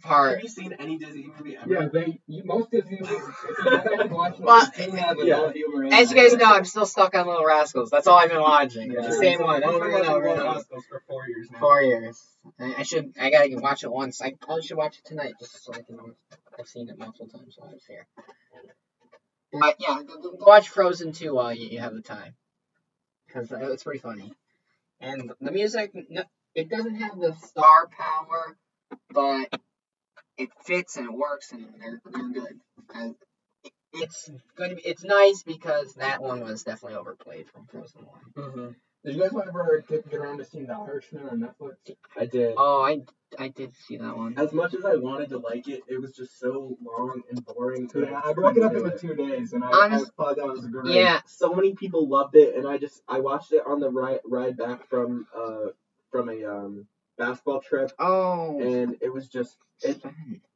part. 0.03 0.35
Have 0.35 0.43
you 0.43 0.49
seen 0.49 0.73
any 0.79 0.97
Disney 0.97 1.27
movie 1.37 1.57
ever? 1.57 1.73
Yeah, 1.73 1.87
they 1.91 2.19
you, 2.27 2.43
most 2.45 2.71
Disney 2.71 2.99
movies. 3.01 3.17
If 3.49 3.57
you 3.57 3.63
go 3.63 3.77
back 3.77 3.87
and 4.01 4.11
watch 4.11 4.37
them, 4.37 4.45
Well, 4.45 4.71
they 4.77 5.27
yeah. 5.27 5.51
humor 5.51 5.87
As 5.91 6.11
you 6.11 6.17
guys 6.17 6.33
know, 6.35 6.45
I'm 6.45 6.65
still 6.65 6.85
stuck 6.85 7.15
on 7.15 7.27
Little 7.27 7.45
Rascals. 7.45 7.89
That's 7.89 8.07
all 8.07 8.17
I've 8.19 8.29
been 8.29 8.41
watching. 8.41 8.91
Yeah. 8.91 9.01
The 9.01 9.13
same 9.13 9.41
one 9.41 9.63
I've 9.63 9.69
over 9.69 9.85
been 9.89 9.99
and 10.01 10.07
over 10.07 10.27
and 10.27 10.35
Little 10.37 10.47
over. 10.47 10.57
Rascals 10.57 10.85
for 10.89 11.01
four 11.07 11.27
years 11.27 11.49
now. 11.51 11.59
Four 11.59 11.81
years. 11.81 12.21
I 12.59 12.75
I 12.79 12.83
should. 12.83 13.13
I 13.19 13.29
gotta 13.29 13.49
watch 13.55 13.83
it 13.83 13.91
once. 13.91 14.21
I 14.21 14.33
probably 14.39 14.63
should 14.63 14.77
watch 14.77 14.97
it 14.99 15.05
tonight 15.05 15.33
just 15.39 15.63
so 15.63 15.73
I 15.73 15.81
can. 15.81 15.97
I've 16.59 16.67
seen 16.67 16.89
it 16.89 16.97
multiple 16.97 17.27
times 17.27 17.55
while 17.57 17.69
I 17.69 17.73
was 17.73 17.85
here. 17.85 18.05
But 19.51 19.75
yeah, 19.79 20.01
go- 20.05 20.19
go 20.19 20.45
watch 20.45 20.69
Frozen 20.69 21.13
2 21.13 21.33
while 21.35 21.53
you, 21.53 21.67
you 21.67 21.79
have 21.79 21.93
the 21.93 22.01
time, 22.01 22.33
because 23.27 23.51
it's 23.51 23.83
pretty 23.83 23.99
funny. 23.99 24.33
And 24.99 25.31
the 25.41 25.51
music, 25.51 25.91
no, 26.09 26.23
it 26.55 26.69
doesn't 26.69 26.95
have 26.95 27.19
the 27.19 27.33
star 27.35 27.87
power, 27.87 28.57
but 29.11 29.59
it 30.37 30.49
fits 30.65 30.97
and 30.97 31.05
it 31.07 31.13
works, 31.13 31.51
and 31.51 31.65
they're 31.79 32.01
they're 32.11 32.29
good. 32.29 32.59
And 32.93 33.15
it's 33.93 34.29
going 34.57 34.71
to 34.71 34.75
be. 34.75 34.81
It's 34.83 35.03
nice 35.03 35.43
because 35.43 35.93
that 35.95 36.21
one 36.21 36.41
was 36.41 36.63
definitely 36.63 36.97
overplayed 36.97 37.47
from 37.49 37.65
Frozen 37.67 38.01
1. 38.35 38.45
Mm-hmm. 38.45 38.67
Did 39.05 39.15
you 39.15 39.21
guys 39.21 39.31
ever 39.35 39.83
get, 39.87 40.09
get 40.09 40.19
around 40.19 40.37
to 40.37 40.45
seeing 40.45 40.65
The 40.65 40.73
Irishman 40.73 41.27
on 41.27 41.39
Netflix? 41.41 41.75
I 42.17 42.25
did. 42.25 42.53
Oh, 42.57 42.81
I 42.81 43.01
I 43.37 43.49
did 43.49 43.75
see 43.75 43.97
that 43.97 44.15
one. 44.15 44.37
As 44.37 44.53
much 44.53 44.73
as 44.73 44.85
I 44.85 44.95
wanted 44.95 45.29
to 45.29 45.39
like 45.39 45.67
it, 45.67 45.81
it 45.89 45.99
was 45.99 46.13
just 46.13 46.39
so 46.39 46.77
long 46.81 47.21
and 47.29 47.45
boring. 47.45 47.87
that 47.93 48.09
Yeah, 48.09 48.21
I 48.23 48.29
I 48.29 48.33
broke 48.33 48.55
it 48.55 48.63
up 48.63 48.71
couldn't 48.71 48.93
into 48.93 49.07
do 49.07 49.15
two 49.15 49.29
days, 49.29 49.51
and 49.53 49.63
I, 49.63 49.67
Honest- 49.67 50.11
I 50.17 50.23
thought 50.23 50.35
that 50.37 50.47
was 50.47 50.65
great. 50.67 50.93
Yeah, 50.95 51.19
So 51.27 51.53
many 51.53 51.73
people 51.75 52.07
loved 52.07 52.35
it, 52.35 52.55
and 52.55 52.65
I 52.67 52.77
just 52.77 53.01
I 53.07 53.19
watched 53.19 53.51
it 53.51 53.63
on 53.65 53.79
the 53.81 53.89
ride 53.89 54.19
ride 54.25 54.55
back 54.57 54.87
from 54.89 55.27
uh 55.35 55.71
from 56.11 56.29
a 56.29 56.45
um 56.45 56.87
basketball 57.27 57.61
trip, 57.61 57.91
Oh, 57.99 58.59
and 58.61 58.97
it 59.01 59.11
was 59.13 59.27
just 59.27 59.57
it. 59.81 60.01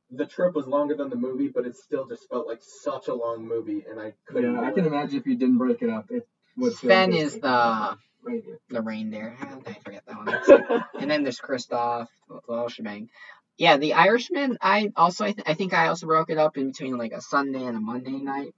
The 0.09 0.25
trip 0.25 0.55
was 0.55 0.67
longer 0.67 0.95
than 0.95 1.09
the 1.09 1.17
movie, 1.17 1.49
but 1.49 1.65
it 1.65 1.75
still 1.75 2.05
just 2.05 2.29
felt 2.29 2.47
like 2.47 2.61
such 2.61 3.07
a 3.09 3.13
long 3.13 3.45
movie, 3.47 3.83
and 3.89 3.99
I 3.99 4.13
couldn't. 4.25 4.53
Yeah, 4.55 4.61
I 4.61 4.71
can 4.71 4.85
it. 4.85 4.87
imagine 4.87 5.19
if 5.19 5.27
you 5.27 5.35
didn't 5.35 5.57
break 5.57 5.81
it 5.81 5.89
up, 5.89 6.09
it 6.11 6.27
would. 6.57 6.73
feel 6.73 6.89
Sven 6.89 7.11
good. 7.11 7.17
is 7.17 7.33
the 7.39 7.97
Right 8.23 8.43
here. 8.43 8.59
the 8.69 8.81
reindeer. 8.81 9.35
I 9.65 9.73
forget 9.83 10.03
that 10.07 10.17
one? 10.17 10.81
and 10.99 11.09
then 11.11 11.23
there's 11.23 11.39
Kristoff, 11.39 12.07
the 12.29 12.39
whole 12.47 12.69
shebang. 12.69 13.09
Yeah, 13.57 13.77
the 13.77 13.93
Irishman. 13.95 14.57
I 14.61 14.91
also 14.95 15.25
I, 15.25 15.31
th- 15.33 15.47
I 15.47 15.53
think 15.55 15.73
I 15.73 15.87
also 15.87 16.05
broke 16.07 16.29
it 16.29 16.37
up 16.37 16.57
in 16.57 16.67
between 16.71 16.97
like 16.97 17.13
a 17.13 17.21
Sunday 17.21 17.63
and 17.63 17.75
a 17.77 17.79
Monday 17.81 18.11
night, 18.11 18.53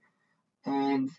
and 0.64 1.10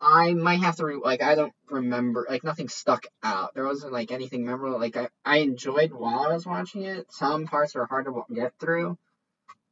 I 0.00 0.32
might 0.32 0.60
have 0.60 0.76
to 0.76 0.86
re- 0.86 1.00
like 1.02 1.22
I 1.22 1.34
don't 1.34 1.52
remember 1.68 2.26
like 2.28 2.42
nothing 2.42 2.68
stuck 2.68 3.06
out. 3.22 3.54
There 3.54 3.64
wasn't 3.64 3.92
like 3.92 4.10
anything 4.10 4.44
memorable. 4.44 4.78
Like 4.78 4.96
I 4.96 5.08
I 5.24 5.38
enjoyed 5.38 5.92
while 5.92 6.20
I 6.20 6.32
was 6.32 6.46
watching 6.46 6.82
it. 6.82 7.12
Some 7.12 7.46
parts 7.46 7.74
were 7.74 7.86
hard 7.86 8.06
to 8.06 8.24
get 8.34 8.52
through, 8.58 8.96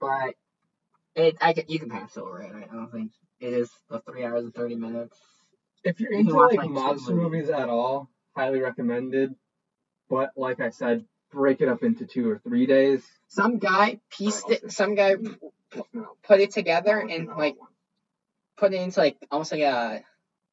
but 0.01 0.35
it 1.15 1.37
I 1.41 1.55
can, 1.55 1.65
you 1.69 1.79
can 1.79 1.89
pass 1.89 2.17
over 2.17 2.41
it. 2.43 2.53
I 2.55 2.67
don't 2.75 2.93
think 2.93 3.13
it 3.41 3.53
is 3.55 3.71
the 3.89 4.01
three 4.01 4.25
hours 4.25 4.45
and 4.45 4.55
thirty 4.55 4.75
minutes. 4.75 5.19
If 5.85 6.01
you're 6.01 6.13
You 6.13 6.19
into 6.21 6.35
watch, 6.35 6.55
like 6.57 6.69
monster 6.69 7.15
movies. 7.15 7.33
movies 7.47 7.51
at 7.51 7.69
all, 7.69 8.11
highly 8.37 8.61
recommended. 8.61 9.35
But 10.11 10.33
like 10.37 10.61
I 10.61 10.71
said, 10.71 11.05
break 11.33 11.61
it 11.61 11.69
up 11.69 11.83
into 11.83 12.05
two 12.07 12.29
or 12.29 12.39
three 12.39 12.67
days. 12.67 13.03
Some 13.29 13.59
guy 13.59 14.01
pieced 14.11 14.51
it. 14.51 14.73
Some 14.73 14.95
guy 14.95 15.17
put 16.23 16.41
it 16.41 16.51
together 16.51 16.99
and 16.99 17.29
like 17.29 17.57
put 18.57 18.75
it 18.75 18.81
into 18.83 19.01
like 19.01 19.17
almost 19.31 19.53
like 19.53 19.63
a 19.63 20.03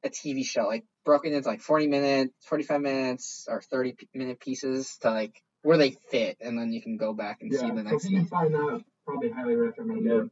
a 0.06 0.10
TV 0.10 0.44
show, 0.44 0.66
like 0.66 0.84
broken 1.04 1.32
into 1.32 1.48
like 1.48 1.60
forty 1.60 1.86
minutes, 1.86 2.32
forty 2.46 2.64
five 2.64 2.80
minutes, 2.80 3.46
or 3.48 3.60
thirty 3.60 3.92
p- 3.92 4.08
minute 4.14 4.40
pieces 4.40 4.96
to 5.02 5.10
like 5.10 5.42
where 5.62 5.78
they 5.78 5.90
fit, 6.10 6.38
and 6.40 6.58
then 6.58 6.72
you 6.72 6.80
can 6.82 6.96
go 6.96 7.12
back 7.12 7.38
and 7.42 7.52
Yeah, 7.52 7.60
see 7.60 7.70
the 7.70 7.82
next 7.82 8.04
if 8.04 8.10
you 8.10 8.18
can 8.18 8.26
one. 8.26 8.50
find 8.50 8.54
that, 8.54 8.84
probably 9.06 9.30
highly 9.30 9.56
recommend 9.56 10.04
recommended. 10.04 10.30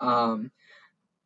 Um, 0.00 0.50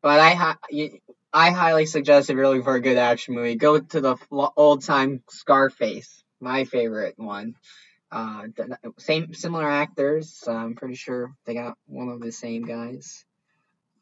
but 0.02 0.20
I 0.20 0.35
hi- 0.35 0.56
you- 0.70 1.00
I 1.32 1.50
highly 1.50 1.87
suggest 1.87 2.30
if 2.30 2.37
you're 2.37 2.48
looking 2.48 2.62
for 2.62 2.74
a 2.76 2.80
good 2.80 2.96
action 2.96 3.35
movie, 3.35 3.56
go 3.56 3.78
to 3.78 4.00
the 4.00 4.16
old 4.56 4.82
time 4.82 5.22
Scarface, 5.28 6.22
my 6.40 6.64
favorite 6.64 7.18
one. 7.18 7.56
Uh, 8.11 8.42
th- 8.56 8.68
th- 8.68 8.94
same 8.98 9.35
similar 9.35 9.68
actors. 9.68 10.44
I'm 10.46 10.74
pretty 10.76 10.94
sure 10.94 11.35
they 11.44 11.54
got 11.54 11.76
one 11.87 12.09
of 12.09 12.20
the 12.20 12.32
same 12.32 12.64
guys. 12.64 13.24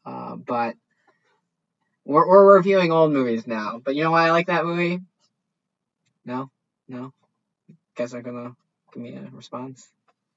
Uh, 0.05 0.35
but 0.35 0.75
we're 2.05 2.27
we're 2.27 2.55
reviewing 2.55 2.91
old 2.91 3.11
movies 3.11 3.45
now. 3.47 3.79
But 3.83 3.95
you 3.95 4.03
know 4.03 4.11
why 4.11 4.27
I 4.27 4.31
like 4.31 4.47
that 4.47 4.65
movie? 4.65 5.01
No, 6.23 6.49
no. 6.87 7.13
Guys 7.95 8.13
aren't 8.13 8.25
gonna 8.25 8.55
give 8.93 9.03
me 9.03 9.15
a 9.15 9.29
response 9.33 9.89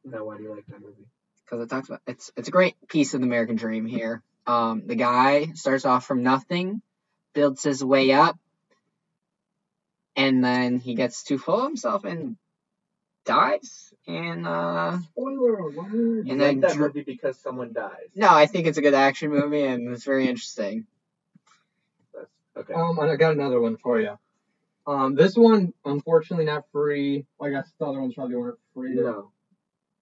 no, 0.04 0.24
why 0.24 0.36
do 0.36 0.42
you 0.44 0.54
like 0.54 0.66
that 0.66 0.80
movie? 0.80 1.06
because 1.44 1.62
it 1.64 1.68
talks 1.70 1.88
about 1.88 2.00
it's 2.06 2.30
it's 2.36 2.48
a 2.48 2.50
great 2.52 2.74
piece 2.88 3.14
of 3.14 3.20
the 3.20 3.26
American 3.26 3.56
dream 3.56 3.86
here. 3.86 4.22
Um, 4.46 4.82
the 4.86 4.94
guy 4.94 5.46
starts 5.54 5.84
off 5.84 6.06
from 6.06 6.22
nothing, 6.22 6.82
builds 7.34 7.62
his 7.62 7.82
way 7.84 8.12
up, 8.12 8.38
and 10.16 10.42
then 10.44 10.78
he 10.78 10.94
gets 10.94 11.22
too 11.22 11.38
full 11.38 11.60
of 11.60 11.64
himself 11.64 12.04
and 12.04 12.36
dies. 13.24 13.92
And 14.06 14.46
uh, 14.46 14.98
Spoiler 15.12 15.58
alert. 15.58 16.26
And 16.28 16.40
then 16.40 16.60
like 16.60 16.60
that 16.60 16.72
Dr- 16.76 16.94
movie 16.94 17.02
because 17.02 17.38
someone 17.38 17.72
dies. 17.72 18.08
no, 18.14 18.28
I 18.30 18.46
think 18.46 18.66
it's 18.66 18.78
a 18.78 18.82
good 18.82 18.94
action 18.94 19.30
movie 19.30 19.64
and 19.64 19.88
it's 19.92 20.04
very 20.04 20.28
interesting. 20.28 20.86
That's, 22.58 22.70
okay. 22.70 22.80
Um, 22.80 22.98
and 22.98 23.10
I 23.10 23.16
got 23.16 23.32
another 23.32 23.60
one 23.60 23.76
for 23.76 24.00
you. 24.00 24.18
Um, 24.86 25.14
this 25.14 25.36
one, 25.36 25.72
unfortunately, 25.84 26.46
not 26.46 26.64
free. 26.72 27.26
I 27.40 27.50
guess 27.50 27.70
the 27.78 27.86
other 27.86 28.00
ones 28.00 28.14
probably 28.14 28.36
weren't 28.36 28.58
free. 28.74 28.94
no, 28.94 29.30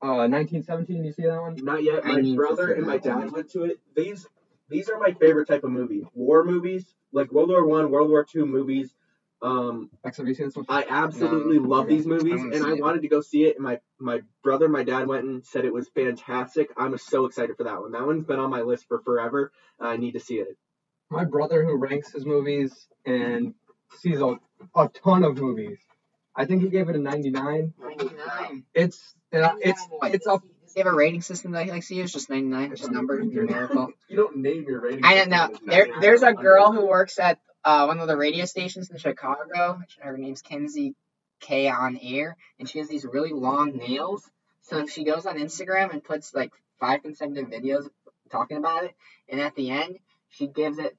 Uh, 0.00 0.28
1917. 0.28 1.04
You 1.04 1.12
see 1.12 1.22
that 1.24 1.40
one? 1.40 1.56
not 1.56 1.82
yet. 1.82 2.04
I 2.04 2.20
My 2.20 2.34
brother 2.36 2.72
and 2.72 2.86
my 2.86 2.98
dad 2.98 3.32
went 3.32 3.50
to 3.50 3.64
it. 3.64 3.80
These 3.94 4.26
these 4.68 4.88
are 4.88 4.98
my 4.98 5.12
favorite 5.12 5.46
type 5.48 5.64
of 5.64 5.70
movie. 5.70 6.06
War 6.14 6.44
movies, 6.44 6.94
like 7.12 7.32
World 7.32 7.48
War 7.50 7.66
One, 7.66 7.90
World 7.90 8.10
War 8.10 8.24
Two 8.24 8.46
movies. 8.46 8.94
Um, 9.42 9.90
X, 10.04 10.16
have 10.16 10.26
you 10.26 10.34
seen 10.34 10.46
this 10.46 10.56
one? 10.56 10.64
I 10.68 10.86
absolutely 10.88 11.58
No. 11.58 11.68
love 11.68 11.88
these 11.88 12.06
movies, 12.06 12.40
wanna 12.40 12.56
and 12.56 12.64
I 12.64 12.72
it. 12.72 12.80
wanted 12.80 13.02
to 13.02 13.08
go 13.08 13.20
see 13.20 13.44
it. 13.44 13.56
And 13.56 13.64
my 13.64 13.80
my 13.98 14.22
brother 14.42 14.64
and 14.66 14.72
my 14.72 14.82
dad 14.84 15.08
went 15.08 15.24
and 15.24 15.44
said 15.44 15.64
it 15.64 15.72
was 15.72 15.88
fantastic. 15.88 16.72
I'm 16.76 16.96
so 16.96 17.26
excited 17.26 17.56
for 17.56 17.64
that 17.64 17.80
one. 17.80 17.92
That 17.92 18.06
one's 18.06 18.24
been 18.24 18.38
on 18.38 18.50
my 18.50 18.62
list 18.62 18.86
for 18.88 19.00
forever. 19.00 19.52
I 19.80 19.96
need 19.96 20.12
to 20.12 20.20
see 20.20 20.36
it. 20.38 20.56
My 21.10 21.24
brother, 21.24 21.64
who 21.64 21.76
ranks 21.76 22.12
his 22.12 22.26
movies 22.26 22.88
and 23.04 23.54
sees 23.98 24.20
a, 24.20 24.38
a 24.74 24.88
ton 24.88 25.22
of 25.24 25.38
movies, 25.38 25.78
I 26.34 26.44
think 26.44 26.62
he 26.62 26.68
gave 26.68 26.88
it 26.88 26.96
a 26.96 26.98
99. 26.98 27.74
Ninety 27.78 28.04
nine. 28.04 28.64
It's 28.74 29.14
uh, 29.32 29.52
it's 29.60 29.86
it's 30.04 30.26
up. 30.26 30.42
Does 30.62 30.74
he 30.74 30.80
have 30.80 30.86
a 30.86 30.94
rating 30.94 31.22
system 31.22 31.52
that 31.52 31.64
he 31.64 31.70
likes 31.70 31.88
to 31.88 31.94
use? 31.94 32.12
Just 32.12 32.28
ninety 32.28 32.48
nine, 32.48 32.70
just 32.76 32.90
number 32.90 33.20
numerical. 33.22 33.92
You 34.08 34.16
don't 34.16 34.36
name 34.36 34.64
your 34.68 34.80
rating. 34.80 35.04
I 35.04 35.14
don't 35.16 35.30
know. 35.30 35.50
There, 35.64 35.88
there's 36.00 36.22
a 36.22 36.32
girl 36.32 36.72
who 36.72 36.86
works 36.86 37.18
at 37.18 37.38
uh, 37.64 37.86
one 37.86 37.98
of 37.98 38.06
the 38.06 38.16
radio 38.16 38.44
stations 38.44 38.90
in 38.90 38.98
Chicago. 38.98 39.80
Her 40.00 40.16
name's 40.16 40.42
Kenzie 40.42 40.94
K 41.40 41.68
on 41.68 41.98
air, 42.00 42.36
and 42.58 42.68
she 42.68 42.78
has 42.78 42.88
these 42.88 43.04
really 43.04 43.32
long 43.32 43.76
nails. 43.76 44.22
So 44.62 44.78
if 44.78 44.90
she 44.90 45.04
goes 45.04 45.26
on 45.26 45.38
Instagram 45.38 45.92
and 45.92 46.04
puts 46.04 46.34
like 46.34 46.52
five 46.78 47.02
consecutive 47.02 47.50
videos 47.50 47.88
talking 48.30 48.56
about 48.56 48.84
it, 48.84 48.94
and 49.28 49.40
at 49.40 49.54
the 49.54 49.70
end 49.70 49.98
she 50.36 50.46
gives 50.46 50.78
it 50.78 50.96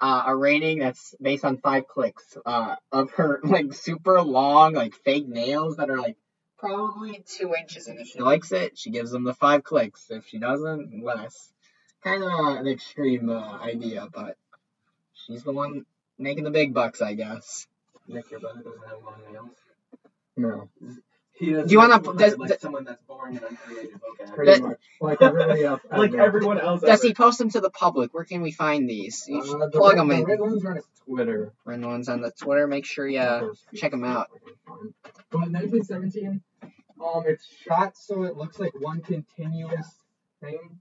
uh, 0.00 0.24
a 0.26 0.36
rating 0.36 0.80
that's 0.80 1.14
based 1.20 1.44
on 1.44 1.56
five 1.58 1.88
clicks 1.88 2.36
uh, 2.44 2.76
of 2.92 3.10
her 3.12 3.40
like 3.44 3.72
super 3.72 4.20
long 4.22 4.74
like 4.74 4.94
fake 4.94 5.28
nails 5.28 5.76
that 5.76 5.90
are 5.90 5.98
like 5.98 6.16
probably 6.58 7.24
two 7.26 7.54
inches. 7.54 7.86
And 7.86 7.98
if 7.98 8.08
she 8.08 8.20
likes 8.20 8.52
it, 8.52 8.78
she 8.78 8.90
gives 8.90 9.10
them 9.10 9.24
the 9.24 9.34
five 9.34 9.64
clicks. 9.64 10.06
If 10.10 10.26
she 10.26 10.38
doesn't, 10.38 11.02
less. 11.02 11.52
Kind 12.02 12.22
of 12.22 12.30
an 12.30 12.68
extreme 12.68 13.30
uh, 13.30 13.58
idea, 13.58 14.06
but 14.12 14.36
she's 15.14 15.42
the 15.42 15.52
one 15.52 15.86
making 16.18 16.44
the 16.44 16.50
big 16.50 16.72
bucks, 16.72 17.02
I 17.02 17.14
guess. 17.14 17.66
Nick, 18.06 18.30
your 18.30 18.40
brother 18.40 18.62
doesn't 18.62 18.88
have 18.88 19.02
long 19.02 19.20
nails. 19.32 19.56
No, 20.36 20.68
He 21.38 21.50
doesn't 21.52 21.68
Do 21.68 21.72
you 21.72 21.78
wanna 21.78 21.94
have 21.94 22.16
does- 22.16 22.38
like 22.38 22.48
does- 22.50 22.60
someone 22.60 22.84
that's 22.84 23.02
boring 23.02 23.36
and 23.36 23.44
uncreative? 23.44 24.00
Okay. 24.22 24.32
pretty 24.32 24.52
That- 24.52 24.62
much 24.62 24.80
like 25.00 25.20
everybody 25.22 25.64
else. 25.64 25.80
like 25.90 26.14
everyone 26.14 26.58
else. 26.60 26.80
Does 26.80 27.00
ever. 27.00 27.06
he 27.08 27.14
post 27.14 27.38
them 27.38 27.50
to 27.50 27.60
the 27.60 27.70
public? 27.70 28.14
Where 28.14 28.24
can 28.24 28.40
we 28.42 28.52
find 28.52 28.88
these? 28.88 29.24
You 29.28 29.40
Uh, 29.40 29.66
the 29.66 29.70
plug 29.70 29.92
red- 29.92 29.98
them 29.98 30.08
the 30.08 30.14
in. 30.16 30.24
red 30.24 30.40
ones 30.40 30.64
are 30.64 30.70
on 30.70 30.76
his 30.76 30.86
Twitter. 31.04 31.52
Run 31.66 31.80
the 31.82 31.88
ones 31.88 32.08
on 32.08 32.22
the 32.22 32.30
Twitter. 32.30 32.66
Make 32.66 32.86
sure 32.86 33.06
you 33.06 33.18
uh, 33.20 33.52
check 33.74 33.90
them 33.90 34.04
out. 34.04 34.28
But 35.30 35.50
1917, 35.50 36.40
um, 37.04 37.22
it's 37.26 37.44
shot 37.46 37.96
so 37.98 38.22
it 38.24 38.36
looks 38.36 38.58
like 38.58 38.72
one 38.80 39.00
continuous 39.02 39.94
thing. 40.40 40.80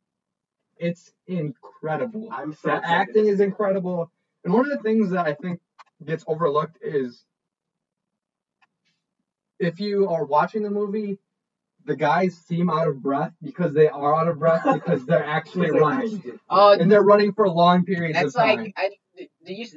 It's 0.77 1.11
incredible. 1.27 2.29
I'm 2.31 2.53
so 2.53 2.69
The 2.69 2.75
excited. 2.77 2.93
acting 2.93 3.27
is 3.27 3.39
incredible. 3.41 4.11
And 4.43 4.53
one 4.53 4.65
of 4.69 4.71
the 4.71 4.83
things 4.83 5.11
that 5.11 5.25
I 5.25 5.33
think 5.33 5.59
gets 6.03 6.23
overlooked 6.27 6.77
is 6.81 7.23
if 9.59 9.79
you 9.79 10.09
are 10.09 10.25
watching 10.25 10.63
the 10.63 10.69
movie, 10.71 11.17
the 11.85 11.95
guys 11.95 12.35
seem 12.37 12.69
out 12.69 12.87
of 12.87 13.01
breath 13.01 13.33
because 13.41 13.73
they 13.73 13.87
are 13.87 14.15
out 14.15 14.27
of 14.27 14.39
breath 14.39 14.63
because 14.73 15.05
they're 15.05 15.23
actually 15.37 15.71
running. 15.71 16.23
Oh, 16.49 16.71
And 16.71 16.91
they're 16.91 17.03
running 17.03 17.33
for 17.33 17.47
long 17.49 17.85
periods 17.85 18.15
that's 18.19 18.35
of 18.35 18.41
time. 18.43 18.57
like 18.57 18.73
I, 18.77 18.89
the, 19.15 19.29
the, 19.45 19.67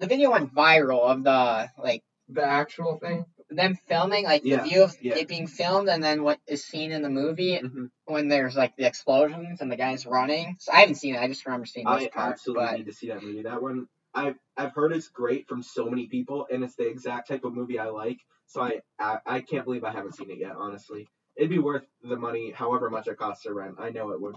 the 0.00 0.06
video 0.06 0.30
went 0.32 0.54
viral 0.54 1.02
of 1.02 1.24
the 1.24 1.70
like 1.82 2.02
the 2.28 2.44
actual 2.44 2.98
thing. 2.98 3.24
them 3.50 3.76
filming, 3.88 4.24
like 4.24 4.44
Yeah, 4.44 4.56
the 4.58 4.62
view 4.68 4.84
of 4.84 4.96
yeah. 5.02 5.16
it 5.16 5.28
being 5.28 5.46
filmed, 5.46 5.88
and 5.88 6.02
then 6.02 6.22
what 6.22 6.38
is 6.46 6.64
seen 6.64 6.92
in 6.92 7.02
the 7.02 7.10
movie 7.10 7.58
Mhm. 7.58 7.90
when 8.06 8.28
there's 8.28 8.56
like 8.56 8.76
the 8.76 8.86
explosions 8.86 9.60
and 9.60 9.70
the 9.70 9.76
guys 9.76 10.06
running. 10.06 10.56
So 10.60 10.72
I 10.72 10.80
haven't 10.80 10.96
seen 10.96 11.14
it. 11.14 11.20
I 11.20 11.26
just 11.28 11.44
remember 11.46 11.66
seeing 11.66 11.86
this 11.86 12.04
I 12.04 12.08
part. 12.08 12.32
absolutely 12.32 12.64
But 12.64 12.76
need 12.78 12.86
to 12.86 12.92
see 12.92 13.08
that 13.08 13.22
movie. 13.22 13.42
That 13.42 13.62
one, 13.62 13.86
I've 14.20 14.38
I've 14.56 14.72
heard 14.74 14.92
it's 14.92 15.08
great 15.08 15.48
from 15.48 15.62
so 15.62 15.86
many 15.86 16.06
people, 16.06 16.46
and 16.50 16.62
it's 16.62 16.76
the 16.76 16.86
exact 16.86 17.28
type 17.28 17.44
of 17.44 17.54
movie 17.54 17.78
I 17.78 17.88
like. 17.88 18.18
So 18.46 18.60
I 18.60 18.80
I, 18.98 19.18
I 19.26 19.40
can't 19.40 19.64
believe 19.64 19.84
I 19.84 19.90
haven't 19.90 20.16
seen 20.16 20.30
it 20.30 20.38
yet. 20.38 20.52
Honestly, 20.56 21.08
it'd 21.36 21.50
be 21.50 21.58
worth 21.58 21.86
the 22.02 22.16
money, 22.16 22.50
however 22.50 22.90
much 22.90 23.08
it 23.08 23.16
costs 23.16 23.44
to 23.44 23.54
rent. 23.54 23.76
I 23.78 23.90
know 23.90 24.10
it 24.10 24.20
would. 24.20 24.36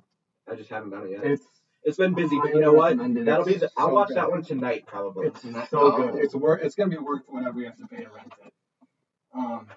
I 0.49 0.55
just 0.55 0.69
haven't 0.69 0.91
done 0.91 1.05
it 1.05 1.11
yet. 1.11 1.25
It's 1.25 1.45
it's 1.83 1.97
been 1.97 2.13
busy, 2.13 2.39
but 2.41 2.53
you 2.53 2.61
know 2.61 2.73
what? 2.73 2.97
That'll 2.97 3.45
be 3.45 3.55
the. 3.55 3.69
I'll 3.77 3.89
so 3.89 3.93
watch 3.93 4.07
good. 4.09 4.17
that 4.17 4.31
one 4.31 4.43
tonight, 4.43 4.85
probably. 4.87 5.27
It's 5.27 5.41
so 5.41 5.59
oh. 5.73 6.11
good. 6.11 6.23
It's 6.23 6.33
worth. 6.33 6.63
It's 6.63 6.75
gonna 6.75 6.89
be 6.89 6.97
worth 6.97 7.23
whatever 7.27 7.59
you 7.59 7.65
have 7.65 7.77
to 7.77 7.87
pay 7.87 8.03
to 8.03 8.09
rent 8.09 8.33
it. 8.45 8.53
Um, 9.35 9.67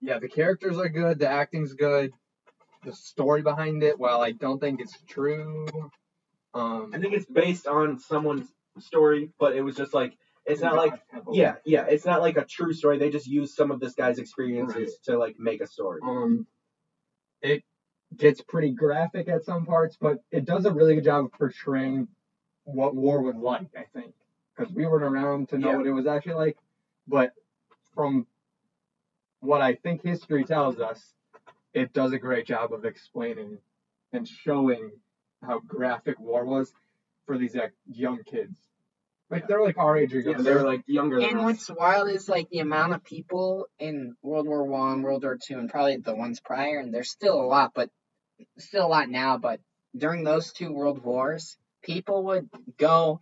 yeah, 0.00 0.18
the 0.18 0.28
characters 0.28 0.78
are 0.78 0.88
good. 0.88 1.18
The 1.18 1.28
acting's 1.28 1.74
good. 1.74 2.12
The 2.84 2.92
story 2.92 3.42
behind 3.42 3.82
it, 3.82 3.98
while 3.98 4.22
I 4.22 4.32
don't 4.32 4.58
think 4.58 4.80
it's 4.80 4.96
true, 5.06 5.66
um, 6.54 6.90
I 6.94 6.98
think 6.98 7.12
it's 7.12 7.26
based 7.26 7.66
on 7.66 7.98
someone's 7.98 8.48
story, 8.82 9.30
but 9.38 9.54
it 9.54 9.62
was 9.62 9.76
just 9.76 9.94
like 9.94 10.16
it's 10.46 10.62
not 10.62 10.76
like 10.76 11.00
yeah, 11.32 11.54
yeah, 11.64 11.84
it's 11.86 12.06
not 12.06 12.20
like 12.20 12.36
a 12.36 12.44
true 12.44 12.72
story. 12.72 12.98
They 12.98 13.10
just 13.10 13.26
used 13.26 13.54
some 13.54 13.70
of 13.70 13.80
this 13.80 13.94
guy's 13.94 14.18
experiences 14.18 14.98
to 15.04 15.18
like 15.18 15.38
make 15.38 15.60
a 15.60 15.66
story. 15.66 16.00
Um, 16.02 16.46
it 17.42 17.62
gets 18.16 18.40
pretty 18.40 18.72
graphic 18.72 19.28
at 19.28 19.44
some 19.44 19.66
parts, 19.66 19.96
but 20.00 20.18
it 20.30 20.44
does 20.44 20.64
a 20.64 20.72
really 20.72 20.94
good 20.94 21.04
job 21.04 21.26
of 21.26 21.32
portraying 21.32 22.08
what 22.64 22.94
war 22.94 23.22
was 23.22 23.36
like. 23.36 23.68
I 23.76 23.84
think 23.94 24.14
because 24.56 24.72
we 24.72 24.86
weren't 24.86 25.04
around 25.04 25.48
to 25.50 25.58
know 25.58 25.70
Yeah. 25.70 25.76
what 25.76 25.86
it 25.86 25.92
was 25.92 26.06
actually 26.06 26.34
like, 26.34 26.58
but 27.06 27.32
from 27.94 28.26
what 29.40 29.60
I 29.60 29.74
think 29.74 30.02
history 30.02 30.44
tells 30.44 30.80
us, 30.80 31.14
it 31.72 31.92
does 31.92 32.12
a 32.12 32.18
great 32.18 32.46
job 32.46 32.72
of 32.72 32.84
explaining 32.84 33.58
and 34.12 34.26
showing 34.26 34.90
how 35.42 35.60
graphic 35.60 36.18
war 36.18 36.44
was 36.44 36.74
for 37.26 37.38
these 37.38 37.54
like, 37.54 37.72
young 37.86 38.22
kids. 38.24 38.69
Like 39.30 39.46
they're 39.46 39.62
like 39.62 39.78
our 39.78 39.96
age 39.96 40.12
or 40.14 40.20
Yeah, 40.20 40.38
they're 40.38 40.64
like 40.64 40.82
younger 40.86 41.20
than 41.20 41.30
and 41.30 41.38
us. 41.38 41.44
what's 41.44 41.70
wild 41.70 42.08
is 42.10 42.28
like 42.28 42.48
the 42.50 42.58
amount 42.58 42.94
of 42.94 43.04
people 43.04 43.66
in 43.78 44.16
World 44.22 44.46
War 44.48 44.64
One, 44.64 45.02
World 45.02 45.22
War 45.22 45.38
Two, 45.40 45.58
and 45.58 45.70
probably 45.70 45.96
the 45.98 46.14
ones 46.16 46.40
prior, 46.40 46.78
and 46.80 46.92
there's 46.92 47.10
still 47.10 47.40
a 47.40 47.46
lot, 47.46 47.72
but 47.74 47.90
still 48.58 48.86
a 48.86 48.88
lot 48.88 49.08
now. 49.08 49.38
But 49.38 49.60
during 49.96 50.24
those 50.24 50.52
two 50.52 50.72
world 50.72 51.02
wars, 51.04 51.56
people 51.82 52.24
would 52.24 52.48
go 52.76 53.20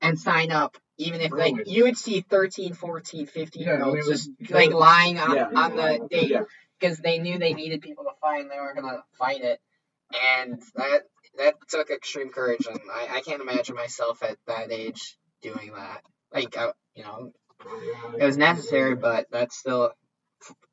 and 0.00 0.18
sign 0.18 0.50
up, 0.50 0.76
even 0.98 1.20
if 1.20 1.32
like 1.32 1.54
you 1.66 1.84
would 1.84 1.96
see 1.96 2.20
13, 2.20 2.74
14, 2.74 3.26
15 3.26 3.62
year 3.62 3.82
olds 3.82 4.08
just 4.08 4.30
go- 4.48 4.54
like 4.56 4.72
lying 4.72 5.18
on, 5.18 5.36
Yeah. 5.36 5.48
on 5.54 5.76
the 5.76 6.08
date 6.10 6.30
Yeah. 6.30 6.42
because 6.78 6.98
they 6.98 7.18
knew 7.18 7.38
they 7.38 7.54
needed 7.54 7.82
people 7.82 8.04
to 8.04 8.10
fight 8.20 8.42
and 8.42 8.50
they 8.50 8.58
were 8.58 8.74
gonna 8.74 9.04
fight 9.18 9.42
it, 9.42 9.60
and 10.12 10.60
that 10.74 11.02
that 11.38 11.54
took 11.68 11.90
extreme 11.90 12.30
courage, 12.30 12.66
and 12.66 12.78
I, 12.92 13.16
I 13.16 13.20
can't 13.20 13.42
imagine 13.42 13.74
myself 13.74 14.22
at 14.22 14.36
that 14.46 14.72
age 14.72 15.16
doing 15.42 15.72
that. 15.76 16.02
Like, 16.32 16.56
I, 16.56 16.72
you 16.94 17.04
know, 17.04 17.32
it 18.18 18.24
was 18.24 18.36
necessary, 18.36 18.94
but 18.94 19.26
that's 19.30 19.56
still 19.56 19.92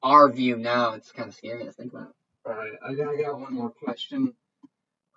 our 0.02 0.32
view 0.32 0.58
now. 0.58 0.94
It's 0.94 1.12
kind 1.12 1.30
of 1.30 1.36
scary 1.36 1.66
to 1.66 1.72
think 1.72 1.94
about. 1.94 2.14
All 2.46 2.54
right, 2.54 2.74
I 2.86 2.94
got, 2.94 3.08
I 3.08 3.22
got 3.22 3.40
one 3.40 3.54
more 3.54 3.72
question. 3.72 4.34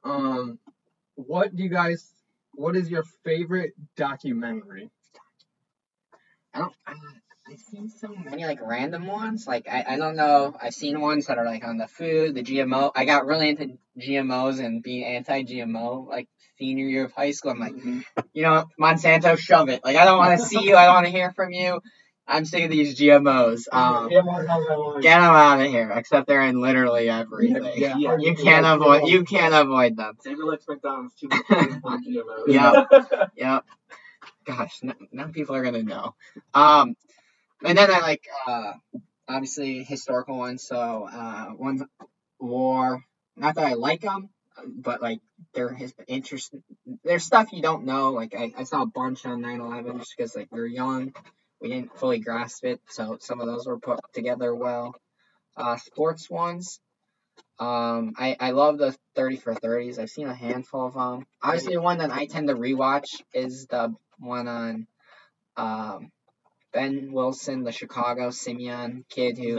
Um, 0.05 0.59
what 1.15 1.55
do 1.55 1.63
you 1.63 1.69
guys? 1.69 2.13
What 2.53 2.77
is 2.77 2.89
your 2.89 3.05
favorite 3.25 3.73
documentary? 3.97 4.91
I 6.55 6.61
don't. 6.61 6.73
I, 6.87 6.95
I've 7.49 7.61
seen 7.61 7.89
so 7.89 8.09
many 8.09 8.45
like 8.45 8.59
random 8.61 9.07
ones. 9.07 9.47
Like 9.47 9.69
I, 9.71 9.85
I 9.91 9.97
don't 9.97 10.17
know. 10.17 10.57
I've 10.61 10.75
seen 10.75 11.01
ones 11.01 11.27
that 11.27 11.39
are 11.39 11.45
like 11.45 11.65
on 11.65 11.77
the 11.77 11.87
food, 11.87 12.35
the 12.35 12.43
GMO. 12.43 12.91
I 12.95 13.05
got 13.05 13.27
really 13.27 13.51
into 13.51 13.79
GMOs 14.01 14.65
and 14.65 14.83
being 14.83 15.05
anti-GMO 15.05 16.09
like 16.09 16.29
senior 16.59 16.87
year 16.87 17.05
of 17.05 17.13
high 17.13 17.31
school. 17.31 17.53
I'm 17.53 17.61
like, 17.61 17.75
you 18.33 18.43
know, 18.43 18.65
Monsanto, 18.81 19.39
shove 19.39 19.69
it. 19.69 19.83
Like 19.85 19.97
I 19.97 20.05
don't 20.05 20.19
want 20.19 20.41
to 20.41 20.45
see 20.47 20.61
you. 20.65 20.75
I 20.77 20.87
don't 20.87 20.95
want 20.95 21.07
to 21.07 21.13
hear 21.13 21.33
from 21.33 21.53
you. 21.53 21.81
I'm 22.27 22.45
sick 22.45 22.65
of 22.65 22.71
these 22.71 22.99
GMOs. 22.99 23.67
Um, 23.73 24.11
Yeah, 24.11 24.23
more 24.23 24.39
than 24.39 24.47
that 24.47 24.79
one. 24.79 25.01
get 25.01 25.21
them 25.21 25.31
out 25.31 25.61
of 25.61 25.67
here. 25.69 25.93
Except 25.93 26.27
they're 26.27 26.43
in 26.43 26.61
literally 26.61 27.09
everything. 27.09 27.63
Yeah, 27.77 27.97
Yeah, 27.97 28.17
You 28.19 28.35
can't 28.35 28.67
avoid. 28.67 29.07
You 29.07 29.23
can't 29.23 29.55
avoid 29.55 29.97
them. 29.97 30.15
Save 30.21 30.39
your 30.39 30.47
Lex 30.51 30.65
McDonald's 30.67 31.15
too 31.15 31.29
much 31.29 32.01
GMOs. 32.03 32.49
Yeah. 32.49 32.85
Yep. 33.37 33.65
Gosh, 34.45 34.79
n- 34.83 34.95
now 35.13 35.27
people 35.29 35.55
are 35.55 35.63
gonna 35.63 35.83
know. 35.85 36.15
Um, 36.55 36.95
and 37.65 37.79
then 37.79 37.91
I 37.91 38.01
like 38.01 38.25
uh, 38.47 38.73
obviously 39.29 39.83
historical 39.85 40.39
ones. 40.39 40.67
So 40.67 41.09
uh, 41.11 41.53
one's 41.57 41.83
war. 42.39 43.05
Not 43.37 43.55
that 43.57 43.67
I 43.67 43.75
like 43.75 44.03
them, 44.03 44.31
but 44.67 45.03
like 45.03 45.21
they're 45.55 45.77
interest. 46.07 46.55
There's 47.05 47.25
stuff 47.25 47.53
you 47.53 47.63
don't 47.63 47.85
know. 47.85 48.11
Like 48.11 48.35
I, 48.35 48.53
I 48.57 48.65
saw 48.65 48.83
a 48.83 48.87
bunch 48.87 49.27
on 49.27 49.43
9/11 49.43 49.99
just 49.99 50.15
because 50.17 50.35
like 50.35 50.49
we 50.51 50.61
were 50.61 50.67
young, 50.67 51.15
we 51.61 51.69
didn't 51.69 51.99
fully 51.99 52.19
grasp 52.19 52.65
it. 52.65 52.81
So 52.89 53.19
some 53.21 53.41
of 53.41 53.47
those 53.47 53.67
were 53.67 53.79
put 53.79 54.01
together 54.13 54.55
well. 54.55 54.95
Uh, 55.57 55.77
sports 55.77 56.29
ones. 56.29 56.81
Um, 57.59 58.13
I, 58.19 58.37
I 58.39 58.51
love 58.51 58.77
the 58.77 58.95
30 59.15 59.37
for 59.37 59.55
30s. 59.55 59.99
I've 59.99 60.11
seen 60.11 60.29
a 60.29 60.35
handful 60.35 60.87
of 60.87 60.95
them. 60.95 61.27
Obviously, 61.43 61.79
one 61.79 61.99
that 61.99 62.11
I 62.11 62.27
tend 62.27 62.49
to 62.49 62.55
rewatch 62.55 63.23
is 63.33 63.67
the 63.67 63.95
one 64.19 64.47
on 64.47 64.87
um, 65.57 66.11
Ben 66.77 67.11
Wilson, 67.11 67.65
the 67.65 67.73
Chicago 67.73 68.29
Simeon 68.29 69.07
kid 69.09 69.39
who 69.39 69.59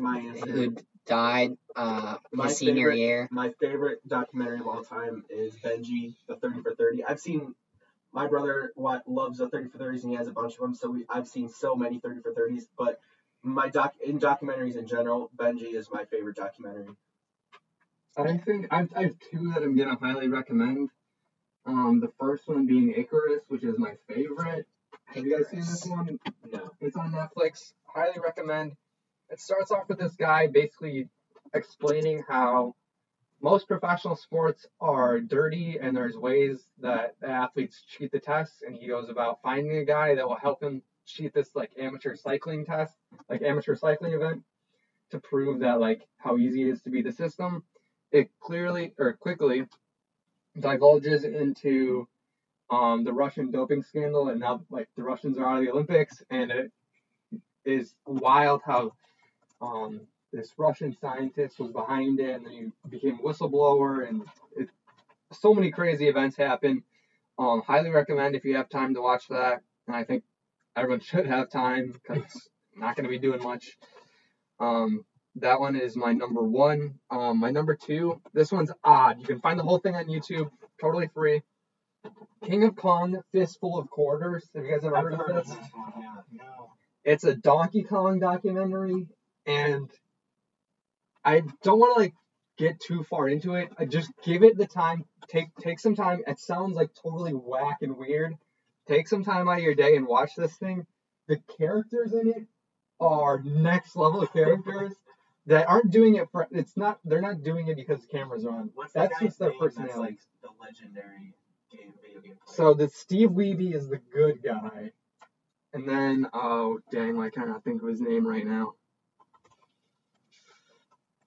my 0.00 0.18
who 0.44 0.74
died 1.06 1.52
uh, 1.76 2.16
My 2.32 2.48
his 2.48 2.56
senior 2.56 2.90
favorite- 2.90 2.98
year. 2.98 3.28
My 3.30 3.52
favorite 3.60 4.00
documentary 4.08 4.58
of 4.58 4.66
all 4.66 4.82
time 4.82 5.24
is 5.30 5.54
Benji, 5.54 6.16
the 6.26 6.34
30 6.34 6.62
for 6.62 6.74
30. 6.74 7.04
I've 7.04 7.20
seen 7.20 7.54
my 8.12 8.26
brother 8.26 8.72
what 8.74 9.08
loves 9.08 9.38
the 9.38 9.48
30 9.48 9.68
for 9.68 9.78
30s 9.78 10.02
and 10.02 10.10
he 10.10 10.16
has 10.16 10.26
a 10.26 10.32
bunch 10.32 10.54
of 10.54 10.58
them, 10.58 10.74
so 10.74 10.90
we, 10.90 11.04
I've 11.08 11.28
seen 11.28 11.48
so 11.48 11.76
many 11.76 12.00
30 12.00 12.22
for 12.22 12.32
30s. 12.32 12.64
But 12.76 12.98
my 13.44 13.68
doc 13.68 13.94
in 14.04 14.18
documentaries 14.18 14.74
in 14.76 14.88
general, 14.88 15.30
Benji 15.36 15.72
is 15.72 15.88
my 15.92 16.04
favorite 16.06 16.34
documentary. 16.34 16.88
I 18.16 18.38
think 18.38 18.66
I've, 18.72 18.92
I 18.96 19.02
have 19.04 19.14
two 19.30 19.52
that 19.54 19.62
I'm 19.62 19.76
gonna 19.76 19.94
highly 20.00 20.26
recommend. 20.26 20.90
Um, 21.64 22.00
the 22.00 22.10
first 22.18 22.48
one 22.48 22.66
being 22.66 22.92
Icarus, 22.92 23.42
which 23.46 23.62
is 23.62 23.78
my 23.78 23.94
favorite. 24.08 24.66
Have 25.06 25.24
you 25.24 25.36
guys 25.36 25.48
seen 25.48 25.60
this 25.60 25.86
one? 25.86 26.18
No. 26.52 26.70
It's 26.80 26.96
on 26.96 27.12
Netflix. 27.12 27.72
Highly 27.86 28.18
recommend. 28.22 28.72
It 29.30 29.40
starts 29.40 29.70
off 29.70 29.88
with 29.88 29.98
this 29.98 30.14
guy 30.14 30.46
basically 30.46 31.08
explaining 31.54 32.22
how 32.28 32.74
most 33.40 33.68
professional 33.68 34.16
sports 34.16 34.66
are 34.80 35.20
dirty 35.20 35.78
and 35.80 35.96
there's 35.96 36.16
ways 36.16 36.66
that 36.80 37.14
the 37.20 37.28
athletes 37.28 37.82
cheat 37.86 38.10
the 38.10 38.18
tests 38.18 38.62
and 38.66 38.74
he 38.76 38.88
goes 38.88 39.08
about 39.08 39.40
finding 39.42 39.76
a 39.78 39.84
guy 39.84 40.14
that 40.14 40.26
will 40.26 40.36
help 40.36 40.62
him 40.62 40.82
cheat 41.06 41.32
this 41.32 41.50
like 41.54 41.70
amateur 41.78 42.14
cycling 42.16 42.64
test, 42.64 42.94
like 43.28 43.42
amateur 43.42 43.76
cycling 43.76 44.12
event 44.12 44.42
to 45.10 45.20
prove 45.20 45.60
that 45.60 45.80
like 45.80 46.06
how 46.18 46.36
easy 46.36 46.62
it 46.62 46.72
is 46.72 46.82
to 46.82 46.90
beat 46.90 47.04
the 47.04 47.12
system. 47.12 47.62
It 48.10 48.30
clearly 48.40 48.94
or 48.98 49.12
quickly 49.14 49.66
divulges 50.58 51.24
into 51.24 52.08
um, 52.70 53.04
the 53.04 53.12
Russian 53.12 53.50
doping 53.50 53.82
scandal, 53.82 54.28
and 54.28 54.40
now 54.40 54.64
like 54.70 54.88
the 54.96 55.02
Russians 55.02 55.38
are 55.38 55.46
out 55.46 55.58
of 55.58 55.64
the 55.64 55.70
Olympics, 55.70 56.22
and 56.30 56.50
it 56.50 56.72
is 57.64 57.94
wild 58.06 58.62
how 58.64 58.92
um, 59.60 60.00
this 60.32 60.52
Russian 60.58 60.96
scientist 61.00 61.58
was 61.58 61.72
behind 61.72 62.20
it, 62.20 62.36
and 62.36 62.46
then 62.46 62.72
he 62.84 62.90
became 62.90 63.18
a 63.18 63.22
whistleblower, 63.22 64.08
and 64.08 64.22
it, 64.56 64.68
so 65.32 65.54
many 65.54 65.70
crazy 65.70 66.08
events 66.08 66.36
happen. 66.36 66.82
Um, 67.38 67.62
highly 67.66 67.90
recommend 67.90 68.34
if 68.34 68.44
you 68.44 68.56
have 68.56 68.68
time 68.68 68.94
to 68.94 69.02
watch 69.02 69.28
that, 69.28 69.62
and 69.86 69.94
I 69.96 70.04
think 70.04 70.24
everyone 70.76 71.00
should 71.04 71.26
have 71.26 71.50
time 71.50 71.92
because 71.92 72.48
not 72.76 72.96
going 72.96 73.04
to 73.04 73.10
be 73.10 73.18
doing 73.18 73.42
much. 73.42 73.76
Um, 74.58 75.04
that 75.36 75.60
one 75.60 75.76
is 75.76 75.96
my 75.96 76.12
number 76.12 76.42
one. 76.42 76.98
Um, 77.10 77.38
my 77.38 77.50
number 77.50 77.76
two, 77.76 78.20
this 78.32 78.50
one's 78.50 78.72
odd. 78.82 79.20
You 79.20 79.26
can 79.26 79.40
find 79.40 79.58
the 79.58 79.64
whole 79.64 79.78
thing 79.78 79.94
on 79.94 80.06
YouTube, 80.06 80.50
totally 80.80 81.08
free. 81.12 81.42
King 82.44 82.64
of 82.64 82.76
Kong, 82.76 83.20
Fistful 83.32 83.78
of 83.78 83.90
Quarters. 83.90 84.48
Have 84.54 84.64
you 84.64 84.70
guys 84.70 84.84
ever 84.84 85.16
heard 85.16 85.36
of 85.36 85.46
this? 85.46 85.56
No. 86.32 86.70
It's 87.04 87.24
a 87.24 87.34
Donkey 87.34 87.82
Kong 87.82 88.18
documentary, 88.18 89.06
and 89.46 89.90
I 91.24 91.42
don't 91.62 91.78
want 91.78 91.94
to 91.96 92.00
like 92.02 92.14
get 92.58 92.80
too 92.80 93.02
far 93.04 93.28
into 93.28 93.54
it. 93.54 93.68
I 93.78 93.84
just 93.84 94.10
give 94.24 94.42
it 94.42 94.56
the 94.56 94.66
time. 94.66 95.04
Take 95.28 95.48
take 95.60 95.78
some 95.80 95.94
time. 95.94 96.22
It 96.26 96.38
sounds 96.38 96.76
like 96.76 96.90
totally 97.00 97.32
whack 97.32 97.78
and 97.82 97.96
weird, 97.96 98.34
take 98.88 99.08
some 99.08 99.24
time 99.24 99.48
out 99.48 99.58
of 99.58 99.64
your 99.64 99.74
day 99.74 99.96
and 99.96 100.06
watch 100.06 100.30
this 100.36 100.56
thing. 100.56 100.86
The 101.28 101.38
characters 101.58 102.12
in 102.12 102.28
it 102.28 102.46
are 103.00 103.40
next 103.42 103.96
level 103.96 104.26
characters 104.26 104.92
that 105.46 105.68
aren't 105.68 105.90
doing 105.90 106.16
it 106.16 106.28
for. 106.30 106.46
It's 106.50 106.76
not. 106.76 106.98
They're 107.04 107.20
not 107.20 107.42
doing 107.42 107.68
it 107.68 107.76
because 107.76 108.00
the 108.00 108.08
cameras 108.08 108.44
are 108.44 108.50
on. 108.50 108.70
What's 108.74 108.92
That's 108.92 109.18
that 109.18 109.24
just 109.26 109.38
their 109.38 109.50
name 109.50 109.58
that's 109.60 109.76
personality. 109.76 110.00
like 110.00 110.18
the 110.42 110.48
legendary 110.60 111.34
game 111.76 111.92
video 112.02 112.20
game 112.20 112.36
player? 112.44 112.56
So 112.56 112.74
the 112.74 112.88
Steve 112.88 113.30
Wiebe 113.30 113.74
is 113.74 113.88
the 113.88 114.00
good 114.12 114.42
guy, 114.42 114.92
and 115.72 115.88
then 115.88 116.26
oh 116.32 116.78
dang, 116.90 117.20
I 117.20 117.30
cannot 117.30 117.64
think 117.64 117.82
of 117.82 117.88
his 117.88 118.00
name 118.00 118.26
right 118.26 118.46
now. 118.46 118.74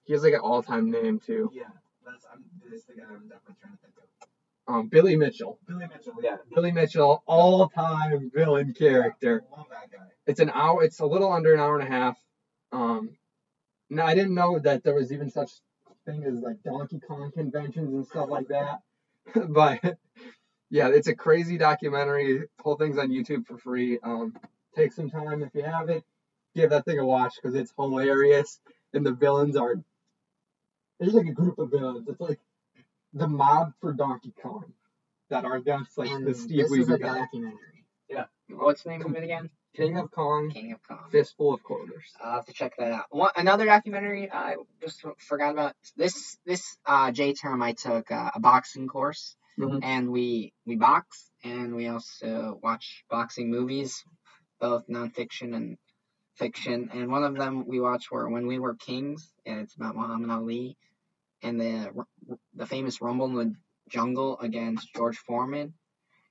He 0.04 0.12
has 0.12 0.22
like 0.24 0.34
an 0.34 0.40
all-time 0.40 0.90
name 0.90 1.20
too. 1.20 1.50
yeah, 1.54 1.64
that's 2.04 2.26
I'm 2.32 2.44
this 2.68 2.80
is 2.80 2.86
the 2.86 2.94
guy 2.94 3.04
I'm 3.08 3.28
definitely 3.28 3.54
trying 3.60 3.74
to 3.74 3.78
think 3.78 3.94
of. 4.66 4.74
Um, 4.74 4.88
Billy 4.88 5.16
Mitchell. 5.16 5.58
Billy 5.66 5.86
Mitchell. 5.86 6.14
Yeah. 6.22 6.36
Billy 6.54 6.72
Mitchell, 6.72 7.22
all-time 7.26 8.30
villain 8.34 8.72
character. 8.72 9.44
Love 9.56 9.66
that 9.70 9.90
guy. 9.90 10.06
It's 10.26 10.40
an 10.40 10.50
hour. 10.50 10.84
It's 10.84 11.00
a 11.00 11.06
little 11.06 11.32
under 11.32 11.54
an 11.54 11.60
hour 11.60 11.78
and 11.78 11.88
a 11.88 11.90
half. 11.90 12.16
Um, 12.72 13.10
now 13.88 14.06
I 14.06 14.14
didn't 14.14 14.34
know 14.34 14.58
that 14.58 14.84
there 14.84 14.94
was 14.94 15.12
even 15.12 15.30
such 15.30 15.50
thing 16.06 16.24
as 16.24 16.34
like 16.34 16.62
Donkey 16.62 17.00
Kong 17.00 17.30
conventions 17.32 17.92
and 17.92 18.06
stuff 18.06 18.28
like 18.28 18.48
that. 18.48 18.80
but 19.48 19.96
yeah, 20.70 20.88
it's 20.88 21.08
a 21.08 21.14
crazy 21.14 21.58
documentary. 21.58 22.38
The 22.38 22.48
whole 22.62 22.76
thing's 22.76 22.98
on 22.98 23.10
YouTube 23.10 23.46
for 23.46 23.58
free. 23.58 23.98
Um, 24.02 24.34
take 24.76 24.92
some 24.92 25.10
time 25.10 25.42
if 25.42 25.54
you 25.54 25.62
have 25.62 25.88
it. 25.88 26.04
Give 26.54 26.70
that 26.70 26.84
thing 26.84 26.98
a 26.98 27.04
watch 27.04 27.34
because 27.36 27.54
it's 27.54 27.72
hilarious. 27.76 28.60
And 28.92 29.04
the 29.04 29.12
villains 29.12 29.56
are. 29.56 29.76
There's 30.98 31.14
like 31.14 31.26
a 31.26 31.32
group 31.32 31.58
of 31.58 31.70
villains. 31.70 32.08
It's 32.08 32.20
like 32.20 32.38
the 33.12 33.28
mob 33.28 33.72
for 33.80 33.92
Donkey 33.92 34.32
Kong 34.42 34.72
that 35.30 35.44
are 35.44 35.56
against 35.56 35.96
like 35.96 36.10
and 36.10 36.26
the 36.26 36.34
Steve 36.34 36.68
this 36.68 36.72
is 36.72 36.88
a 36.88 36.98
guy. 36.98 37.18
documentary. 37.18 37.84
Yeah. 38.08 38.24
What's 38.48 38.82
the 38.82 38.90
name 38.90 39.04
of 39.04 39.14
it 39.14 39.22
again? 39.24 39.50
King 39.76 39.96
of 39.98 40.10
Kong, 40.10 40.50
King 40.50 40.72
of 40.72 40.80
Kong. 40.86 40.98
Fistful 41.12 41.54
of 41.54 41.62
Quarters. 41.62 42.12
I'll 42.20 42.34
have 42.34 42.46
to 42.46 42.52
check 42.52 42.74
that 42.78 42.90
out. 42.90 43.04
One, 43.10 43.30
another 43.36 43.66
documentary 43.66 44.30
I 44.30 44.56
just 44.82 45.04
forgot 45.18 45.52
about. 45.52 45.74
This 45.96 46.38
this 46.44 46.76
uh, 46.84 47.12
J 47.12 47.34
term 47.34 47.62
I 47.62 47.72
took 47.72 48.10
uh, 48.10 48.32
a 48.34 48.40
boxing 48.40 48.88
course, 48.88 49.36
Mhm. 49.68 49.80
and 49.84 50.10
we 50.10 50.52
we 50.66 50.76
box 50.76 51.30
and 51.44 51.74
we 51.74 51.88
also 51.88 52.58
watch 52.62 53.04
boxing 53.10 53.50
movies, 53.50 54.04
both 54.60 54.86
nonfiction 54.88 55.54
and 55.56 55.78
fiction. 56.36 56.90
And 56.92 57.10
one 57.10 57.24
of 57.24 57.36
them 57.36 57.66
we 57.66 57.80
watched 57.80 58.10
were 58.10 58.28
When 58.30 58.46
We 58.46 58.58
Were 58.58 58.74
Kings, 58.76 59.32
and 59.46 59.60
it's 59.60 59.76
about 59.76 59.96
Muhammad 59.96 60.30
Ali 60.30 60.76
and 61.42 61.60
the 61.60 62.06
the 62.54 62.66
famous 62.66 63.00
Rumble 63.02 63.26
in 63.40 63.50
the 63.50 63.56
Jungle 63.88 64.38
against 64.40 64.92
George 64.94 65.18
Foreman. 65.18 65.74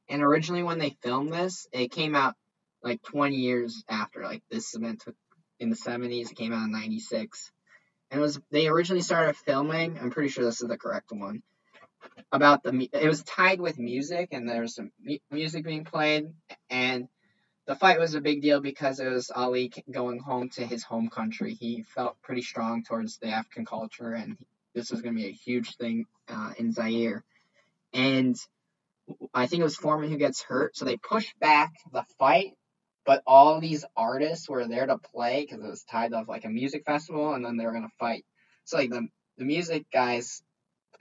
And 0.10 0.24
originally, 0.24 0.64
when 0.64 0.80
they 0.80 0.92
filmed 1.02 1.34
this, 1.34 1.68
it 1.72 1.92
came 1.92 2.16
out 2.16 2.36
like 2.84 3.02
20 3.04 3.36
years 3.38 3.84
after. 3.90 4.24
Like 4.24 4.44
this 4.50 4.76
event 4.76 5.02
took 5.02 5.16
in 5.60 5.70
the 5.70 5.76
70s. 5.76 6.32
It 6.32 6.36
came 6.38 6.54
out 6.54 6.66
in 6.66 6.72
96. 6.72 7.52
And 8.12 8.20
it 8.20 8.24
was 8.24 8.40
they 8.52 8.68
originally 8.68 9.02
started 9.02 9.36
filming. 9.38 10.00
I'm 10.00 10.12
pretty 10.12 10.30
sure 10.30 10.44
this 10.46 10.62
is 10.62 10.68
the 10.68 10.78
correct 10.78 11.12
one. 11.12 11.44
About 12.32 12.64
the 12.64 12.90
it 12.94 13.08
was 13.08 13.24
tied 13.24 13.60
with 13.60 13.80
music, 13.80 14.30
and 14.32 14.48
there 14.48 14.62
was 14.62 14.76
some 14.76 14.92
music 15.32 15.66
being 15.66 15.86
played, 15.86 16.32
and 16.70 17.08
the 17.66 17.76
fight 17.76 18.00
was 18.00 18.14
a 18.16 18.22
big 18.22 18.42
deal 18.42 18.62
because 18.62 19.00
it 19.00 19.10
was 19.10 19.32
Ali 19.36 19.72
going 19.92 20.20
home 20.20 20.50
to 20.52 20.66
his 20.66 20.84
home 20.84 21.10
country. 21.10 21.56
He 21.56 21.84
felt 21.84 22.22
pretty 22.22 22.44
strong 22.44 22.84
towards 22.84 23.18
the 23.18 23.30
African 23.30 23.66
culture, 23.66 24.14
and 24.14 24.38
this 24.76 24.92
was 24.92 25.02
going 25.02 25.16
to 25.16 25.22
be 25.22 25.30
a 25.30 25.32
huge 25.32 25.76
thing 25.78 26.06
uh, 26.28 26.54
in 26.60 26.72
Zaire. 26.72 27.24
And 27.94 28.36
I 29.34 29.48
think 29.48 29.62
it 29.62 29.64
was 29.64 29.76
Foreman 29.76 30.12
who 30.12 30.18
gets 30.18 30.44
hurt, 30.44 30.78
so 30.78 30.86
they 30.86 30.98
pushed 30.98 31.40
back 31.40 31.74
the 31.92 32.06
fight 32.20 32.54
but 33.10 33.24
all 33.26 33.60
these 33.60 33.86
artists 33.98 34.48
were 34.48 34.68
there 34.68 34.86
to 34.86 35.00
play 35.00 35.42
because 35.42 35.64
it 35.64 35.68
was 35.68 35.84
tied 35.84 36.12
to 36.12 36.24
like 36.28 36.46
a 36.46 36.50
music 36.50 36.84
festival 36.86 37.34
and 37.34 37.44
then 37.44 37.58
they 37.58 37.66
were 37.66 37.74
gonna 37.74 37.90
fight 38.00 38.24
so 38.66 38.78
like 38.78 38.92
the 38.92 39.08
the 39.38 39.46
music 39.46 39.86
guys 39.92 40.44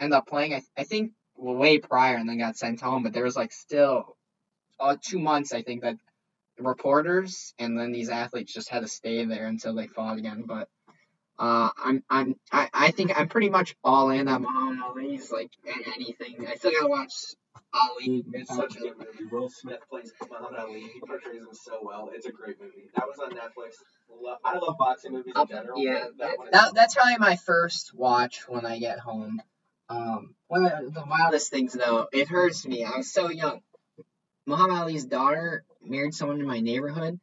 end 0.00 0.12
up 0.12 0.26
playing 0.26 0.54
i, 0.54 0.62
I 0.76 0.84
think 0.84 1.12
way 1.36 1.78
prior 1.78 2.16
and 2.16 2.28
then 2.28 2.38
got 2.38 2.56
sent 2.56 2.80
home 2.80 3.02
but 3.02 3.12
there 3.12 3.24
was 3.24 3.36
like 3.36 3.52
still 3.52 4.16
uh, 4.80 4.96
two 5.00 5.18
months 5.18 5.52
i 5.52 5.62
think 5.62 5.82
that 5.82 5.96
reporters 6.58 7.54
and 7.58 7.78
then 7.78 7.92
these 7.92 8.08
athletes 8.08 8.52
just 8.52 8.68
had 8.68 8.80
to 8.80 8.88
stay 8.88 9.24
there 9.24 9.46
until 9.46 9.74
they 9.74 9.86
fought 9.86 10.18
again 10.18 10.44
but 10.46 10.68
uh, 11.38 11.70
I'm 11.76 12.02
I'm 12.10 12.34
I, 12.50 12.68
I 12.74 12.90
think 12.90 13.12
I'm 13.18 13.28
pretty 13.28 13.48
much 13.48 13.76
all 13.84 14.10
in 14.10 14.26
on 14.26 14.42
Muhammad 14.42 14.80
Ali's 14.84 15.30
like 15.30 15.50
anything. 15.94 16.44
I 16.46 16.56
still 16.56 16.72
gotta 16.72 16.88
watch 16.88 17.12
Ali. 17.72 18.24
It's 18.32 18.54
such 18.54 18.76
a 18.76 18.80
good 18.80 18.98
movie. 18.98 19.24
Will 19.30 19.48
Smith 19.48 19.78
plays 19.88 20.12
Muhammad 20.20 20.58
Ali. 20.58 20.80
He 20.80 21.00
portrays 21.00 21.42
him 21.42 21.48
so 21.52 21.78
well. 21.82 22.10
It's 22.12 22.26
a 22.26 22.32
great 22.32 22.60
movie. 22.60 22.90
That 22.96 23.06
was 23.06 23.18
on 23.20 23.30
Netflix. 23.30 23.74
I 24.44 24.58
love 24.58 24.76
boxing 24.78 25.12
movies 25.12 25.32
in 25.36 25.46
general. 25.46 25.80
Yeah, 25.80 26.06
that, 26.18 26.36
that, 26.50 26.74
that's 26.74 26.94
probably 26.96 27.18
my 27.18 27.36
first 27.36 27.94
watch 27.94 28.48
when 28.48 28.66
I 28.66 28.80
get 28.80 28.98
home. 28.98 29.40
Um, 29.88 30.34
one 30.48 30.66
of 30.66 30.92
the 30.92 31.04
wildest 31.08 31.50
things 31.50 31.72
though, 31.72 32.08
it 32.12 32.28
hurts 32.28 32.66
me. 32.66 32.84
I 32.84 32.96
was 32.96 33.12
so 33.12 33.30
young. 33.30 33.60
Muhammad 34.46 34.78
Ali's 34.78 35.04
daughter 35.04 35.64
married 35.82 36.14
someone 36.14 36.40
in 36.40 36.46
my 36.46 36.60
neighborhood 36.60 37.18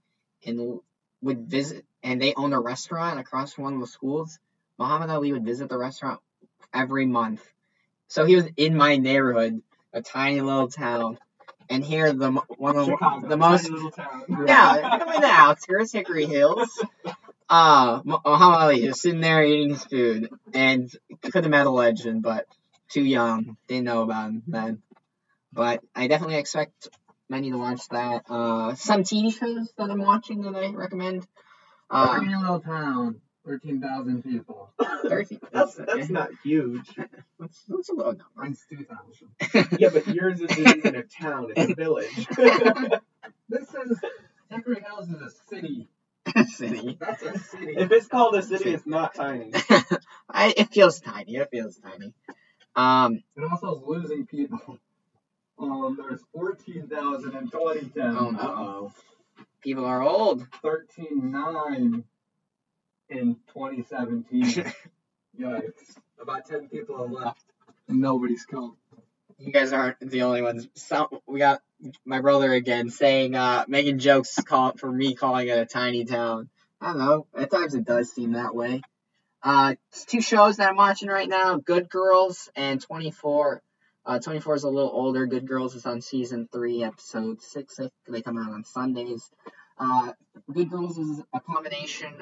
and 0.45 0.80
would 1.22 1.47
visit, 1.47 1.86
and 2.03 2.22
they 2.22 2.34
owned 2.36 2.53
a 2.53 2.59
restaurant 2.59 3.20
across 3.20 3.53
from 3.53 3.66
one 3.66 3.74
of 3.76 3.82
the 3.82 3.88
schools. 3.88 4.39
Muhammad 4.78 5.09
Ali 5.09 5.34
would 5.34 5.45
visit 5.45 5.70
the 5.70 5.78
restaurant 5.78 6.20
every 6.74 7.05
month. 7.05 7.41
So 8.07 8.26
he 8.26 8.36
was 8.36 8.45
in 8.57 8.76
my 8.76 8.97
neighborhood, 8.97 9.61
a 9.93 10.01
tiny 10.01 10.41
little 10.41 10.68
town, 10.68 11.18
and 11.70 11.84
here 11.84 12.13
the 12.13 12.32
one 12.57 12.76
of 12.76 12.86
the, 12.86 12.91
Chicago, 12.91 13.28
the 13.28 13.38
most 13.38 13.63
tiny 13.63 13.74
little 13.74 13.91
town. 13.91 14.26
yeah, 14.47 14.80
I'm 14.84 15.16
in 15.16 15.22
the 15.22 15.28
outskirts, 15.28 15.91
Hickory 15.91 16.26
Hills. 16.26 16.70
Uh, 17.50 18.02
Mu- 18.04 18.18
Muhammad 18.26 18.60
Ali 18.60 18.88
was 18.88 19.02
sitting 19.02 19.22
there 19.22 19.43
eating 19.43 19.70
his 19.70 19.84
food 19.86 20.30
and 20.54 20.89
could 21.22 21.43
have 21.43 21.50
met 21.52 21.68
a 21.68 21.70
legend, 21.70 22.24
but 22.24 22.46
too 22.89 23.04
young. 23.04 23.58
Didn't 23.68 23.86
know 23.86 24.02
about 24.04 24.30
him 24.30 24.43
then. 24.48 24.82
But 25.54 25.84
I 25.96 26.08
definitely 26.08 26.38
expect 26.38 26.89
many 27.30 27.52
to 27.52 27.58
watch 27.58 27.88
that. 27.89 28.24
Uh, 28.30 28.76
some 28.76 29.04
TV 29.04 29.32
shows 29.32 29.72
that 29.78 29.89
I'm 29.91 30.00
watching 30.00 30.41
that 30.41 30.56
I 30.56 30.72
recommend. 30.74 31.26
Uh, 31.89 32.20
Tiny 32.20 32.36
little 32.36 32.60
town, 32.60 33.22
thirteen 33.46 33.80
thousand 33.80 34.24
people. 34.24 34.72
13, 35.08 35.39
That's 35.52 35.76
that's 35.76 36.10
not 36.10 36.30
huge. 36.43 36.89
That's, 37.39 37.64
that's 37.68 37.89
a 37.89 37.93
low 37.93 38.06
number. 38.08 38.24
Mine's 38.36 38.66
two 38.70 38.86
thousand. 38.86 39.70
Yeah, 39.80 39.89
but 39.93 40.08
yours 40.08 40.41
isn't 40.41 40.78
even 40.78 40.96
a 40.96 41.04
town. 41.04 41.52
It's 41.56 41.72
a 41.72 41.76
village. 41.76 42.28
This 43.48 43.70
is 43.76 44.00
Hickory 44.50 44.82
Hills 44.82 45.08
is 45.10 45.22
a 45.22 45.30
city. 45.50 45.88
City. 46.47 46.97
That's 46.99 47.21
a 47.23 47.38
city. 47.39 47.76
if 47.78 47.91
it's 47.91 48.07
called 48.07 48.36
a 48.36 48.41
city, 48.41 48.71
it's 48.73 48.88
not 48.88 49.13
tiny. 49.15 49.51
I, 50.30 50.53
it 50.57 50.69
feels 50.73 50.99
tiny. 50.99 51.36
It 51.36 51.49
feels 51.51 51.78
tiny. 51.78 52.13
Um, 52.76 53.21
It 53.38 53.43
also 53.43 53.76
is 53.76 53.82
losing 53.86 54.26
people. 54.26 54.80
Um, 55.59 55.97
there's 56.01 56.21
fourteen 56.34 56.88
thousand 56.88 57.36
in 57.36 57.49
2010. 57.49 58.17
oh 58.17 58.30
no. 58.32 58.91
People 59.63 59.86
are 59.86 60.01
old. 60.01 60.45
Thirteen 60.61 61.32
nine 61.32 62.03
in 63.09 63.36
2017. 63.53 64.43
Yikes! 65.39 65.97
About 66.21 66.45
ten 66.45 66.67
people 66.67 66.97
have 66.97 67.11
left. 67.11 67.43
And 67.88 67.99
nobody's 68.01 68.45
come. 68.45 68.76
You 69.38 69.51
guys 69.51 69.73
aren't 69.73 69.99
the 69.99 70.23
only 70.23 70.41
ones. 70.41 70.67
We 71.27 71.39
got 71.39 71.61
my 72.05 72.21
brother 72.21 72.53
again 72.53 72.89
saying, 72.89 73.36
uh, 73.36 73.65
making 73.67 73.99
jokes 73.99 74.36
call 74.41 74.73
for 74.77 74.91
me 74.91 75.13
calling 75.13 75.47
it 75.49 75.57
a 75.57 75.65
tiny 75.65 76.05
town. 76.05 76.49
I 76.79 76.88
don't 76.88 76.99
know. 76.99 77.27
At 77.36 77.51
times 77.51 77.75
it 77.75 77.86
does 77.86 78.11
seem 78.11 78.33
that 78.33 78.55
way. 78.55 78.81
Uh, 79.43 79.75
two 80.07 80.21
shows 80.21 80.57
that 80.57 80.69
I'm 80.69 80.77
watching 80.77 81.09
right 81.09 81.27
now: 81.27 81.57
Good 81.57 81.89
Girls 81.89 82.49
and 82.55 82.81
24. 82.81 83.61
Uh, 84.05 84.19
24 84.19 84.55
is 84.55 84.63
a 84.63 84.69
little 84.69 84.91
older. 84.91 85.25
Good 85.25 85.47
Girls 85.47 85.75
is 85.75 85.86
on 85.86 86.01
season 86.01 86.47
three, 86.51 86.83
episode 86.83 87.41
six. 87.41 87.79
They 88.07 88.21
come 88.21 88.38
out 88.38 88.51
on 88.51 88.63
Sundays. 88.63 89.29
Uh, 89.77 90.13
Good 90.51 90.69
Girls 90.69 90.97
is 90.97 91.21
a 91.33 91.39
combination. 91.39 92.13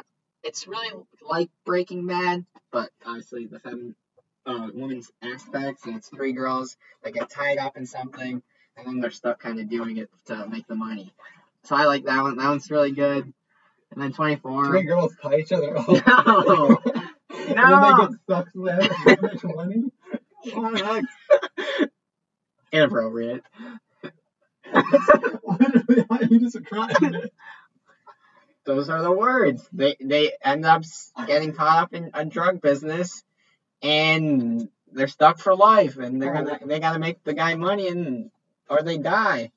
It's 0.44 0.68
really 0.68 0.90
like 1.22 1.50
Breaking 1.66 2.08
Bad, 2.08 2.46
but 2.72 2.90
obviously 3.06 3.46
the 3.46 3.60
fem, 3.60 3.96
uh, 4.46 4.70
woman's 4.74 5.12
aspects, 5.22 5.86
and 5.86 5.96
it's 5.96 6.10
three 6.10 6.34
girls 6.34 6.78
that 7.04 7.14
get 7.14 7.30
tied 7.30 7.58
up 7.58 7.78
in 7.78 7.86
something, 7.86 8.42
and 8.78 8.88
then 8.88 9.00
they're 9.00 9.12
stuck 9.12 9.40
kind 9.40 9.60
of 9.60 9.70
doing 9.70 9.98
it 9.98 10.10
to 10.26 10.48
make 10.50 10.68
the 10.68 10.76
money. 10.76 11.14
So 11.64 11.76
I 11.76 11.86
like 11.86 12.06
that 12.06 12.22
one. 12.22 12.38
That 12.38 12.50
one's 12.50 12.70
really 12.72 12.92
good. 12.92 13.32
And 13.92 14.02
then 14.02 14.12
24. 14.12 14.68
Three 14.68 14.84
girls 14.84 15.16
tie 15.22 15.38
each 15.38 15.52
other 15.52 15.78
up. 15.78 15.88
No. 16.06 16.80
And 17.30 17.56
No. 17.56 17.82
then 17.82 17.82
they 17.82 18.04
get 18.04 18.22
stuck 18.24 18.50
so 18.52 18.64
they 18.66 18.72
have 18.72 19.40
to 19.42 19.48
money. 19.48 19.84
Oh, 20.56 21.02
Inappropriate. 22.72 23.44
Literally, 24.74 26.28
you 26.30 26.40
described 26.40 27.02
it. 27.02 27.34
Those 28.66 28.90
are 28.90 29.02
the 29.02 29.12
words. 29.12 29.68
They 29.74 29.96
they 30.00 30.32
end 30.44 30.66
up 30.66 30.84
getting 31.28 31.54
caught 31.54 31.84
up 31.84 31.94
in 31.94 32.12
a 32.14 32.24
drug 32.26 32.62
business, 32.62 33.24
and 33.84 34.70
they're 34.92 35.08
stuck 35.08 35.40
for 35.40 35.56
life, 35.56 35.98
and 35.98 36.22
they're 36.22 36.34
gonna 36.34 36.60
they 36.66 36.80
gotta 36.80 37.00
make 37.00 37.24
the 37.24 37.34
guy 37.34 37.56
money, 37.56 37.90
and 37.90 38.32
or 38.70 38.82
they 38.84 38.98
die. 38.98 39.52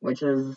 which 0.00 0.22
is 0.22 0.56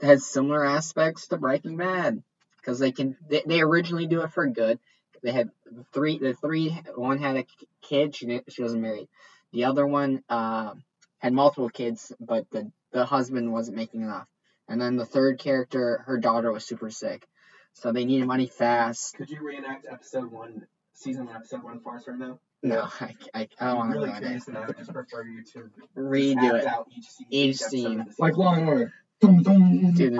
has 0.00 0.26
similar 0.26 0.64
aspects 0.64 1.28
to 1.28 1.36
Breaking 1.36 1.76
Bad 1.76 2.22
because 2.58 2.78
they 2.78 2.92
can 2.92 3.16
they, 3.28 3.42
they 3.46 3.60
originally 3.60 4.06
do 4.06 4.22
it 4.22 4.32
for 4.32 4.46
good. 4.46 4.78
They 5.22 5.32
had 5.32 5.50
three 5.92 6.18
the 6.18 6.34
three 6.34 6.70
one 6.94 7.18
had 7.18 7.36
a 7.36 7.46
kid 7.82 8.14
she 8.14 8.26
didn't, 8.26 8.52
she 8.52 8.62
wasn't 8.62 8.82
married. 8.82 9.08
The 9.52 9.64
other 9.64 9.86
one 9.86 10.22
uh, 10.28 10.74
had 11.18 11.32
multiple 11.32 11.68
kids, 11.70 12.12
but 12.20 12.50
the 12.50 12.70
the 12.92 13.04
husband 13.06 13.52
wasn't 13.52 13.76
making 13.76 14.02
enough. 14.02 14.26
And 14.68 14.80
then 14.80 14.96
the 14.96 15.04
third 15.06 15.38
character, 15.38 16.02
her 16.06 16.18
daughter 16.18 16.50
was 16.50 16.64
super 16.64 16.90
sick, 16.90 17.26
so 17.74 17.92
they 17.92 18.04
needed 18.04 18.26
money 18.26 18.46
fast. 18.46 19.16
Could 19.16 19.30
you 19.30 19.44
reenact 19.44 19.86
episode 19.90 20.30
one, 20.30 20.66
season 20.94 21.26
one, 21.26 21.36
episode 21.36 21.62
one 21.62 21.80
for 21.80 21.96
us 21.96 22.08
right 22.08 22.18
now? 22.18 22.38
No, 22.62 22.88
I, 23.00 23.14
I, 23.34 23.48
I 23.60 23.66
don't 23.66 23.76
want 23.76 23.92
to 23.92 23.98
really 23.98 24.08
ruin 24.10 24.16
it. 24.16 24.26
curious, 24.26 24.48
and 24.48 24.56
I 24.58 24.66
would 24.66 24.76
just 24.78 24.92
prefer 24.92 25.24
you 25.24 25.42
to 25.52 25.70
Redo 25.96 26.44
act 26.44 26.54
it. 26.54 26.66
out 26.66 26.88
each 26.96 27.06
scene. 27.08 27.26
Each 27.30 27.56
episode 27.62 27.70
scene. 27.70 28.00
of 28.00 28.06
the 28.06 28.14
Like. 28.18 28.36
Law 28.36 28.54
and 28.54 28.68
Order. 28.68 28.92
Dum, 29.20 29.42
dum. 29.42 29.92
Dude, 29.94 30.12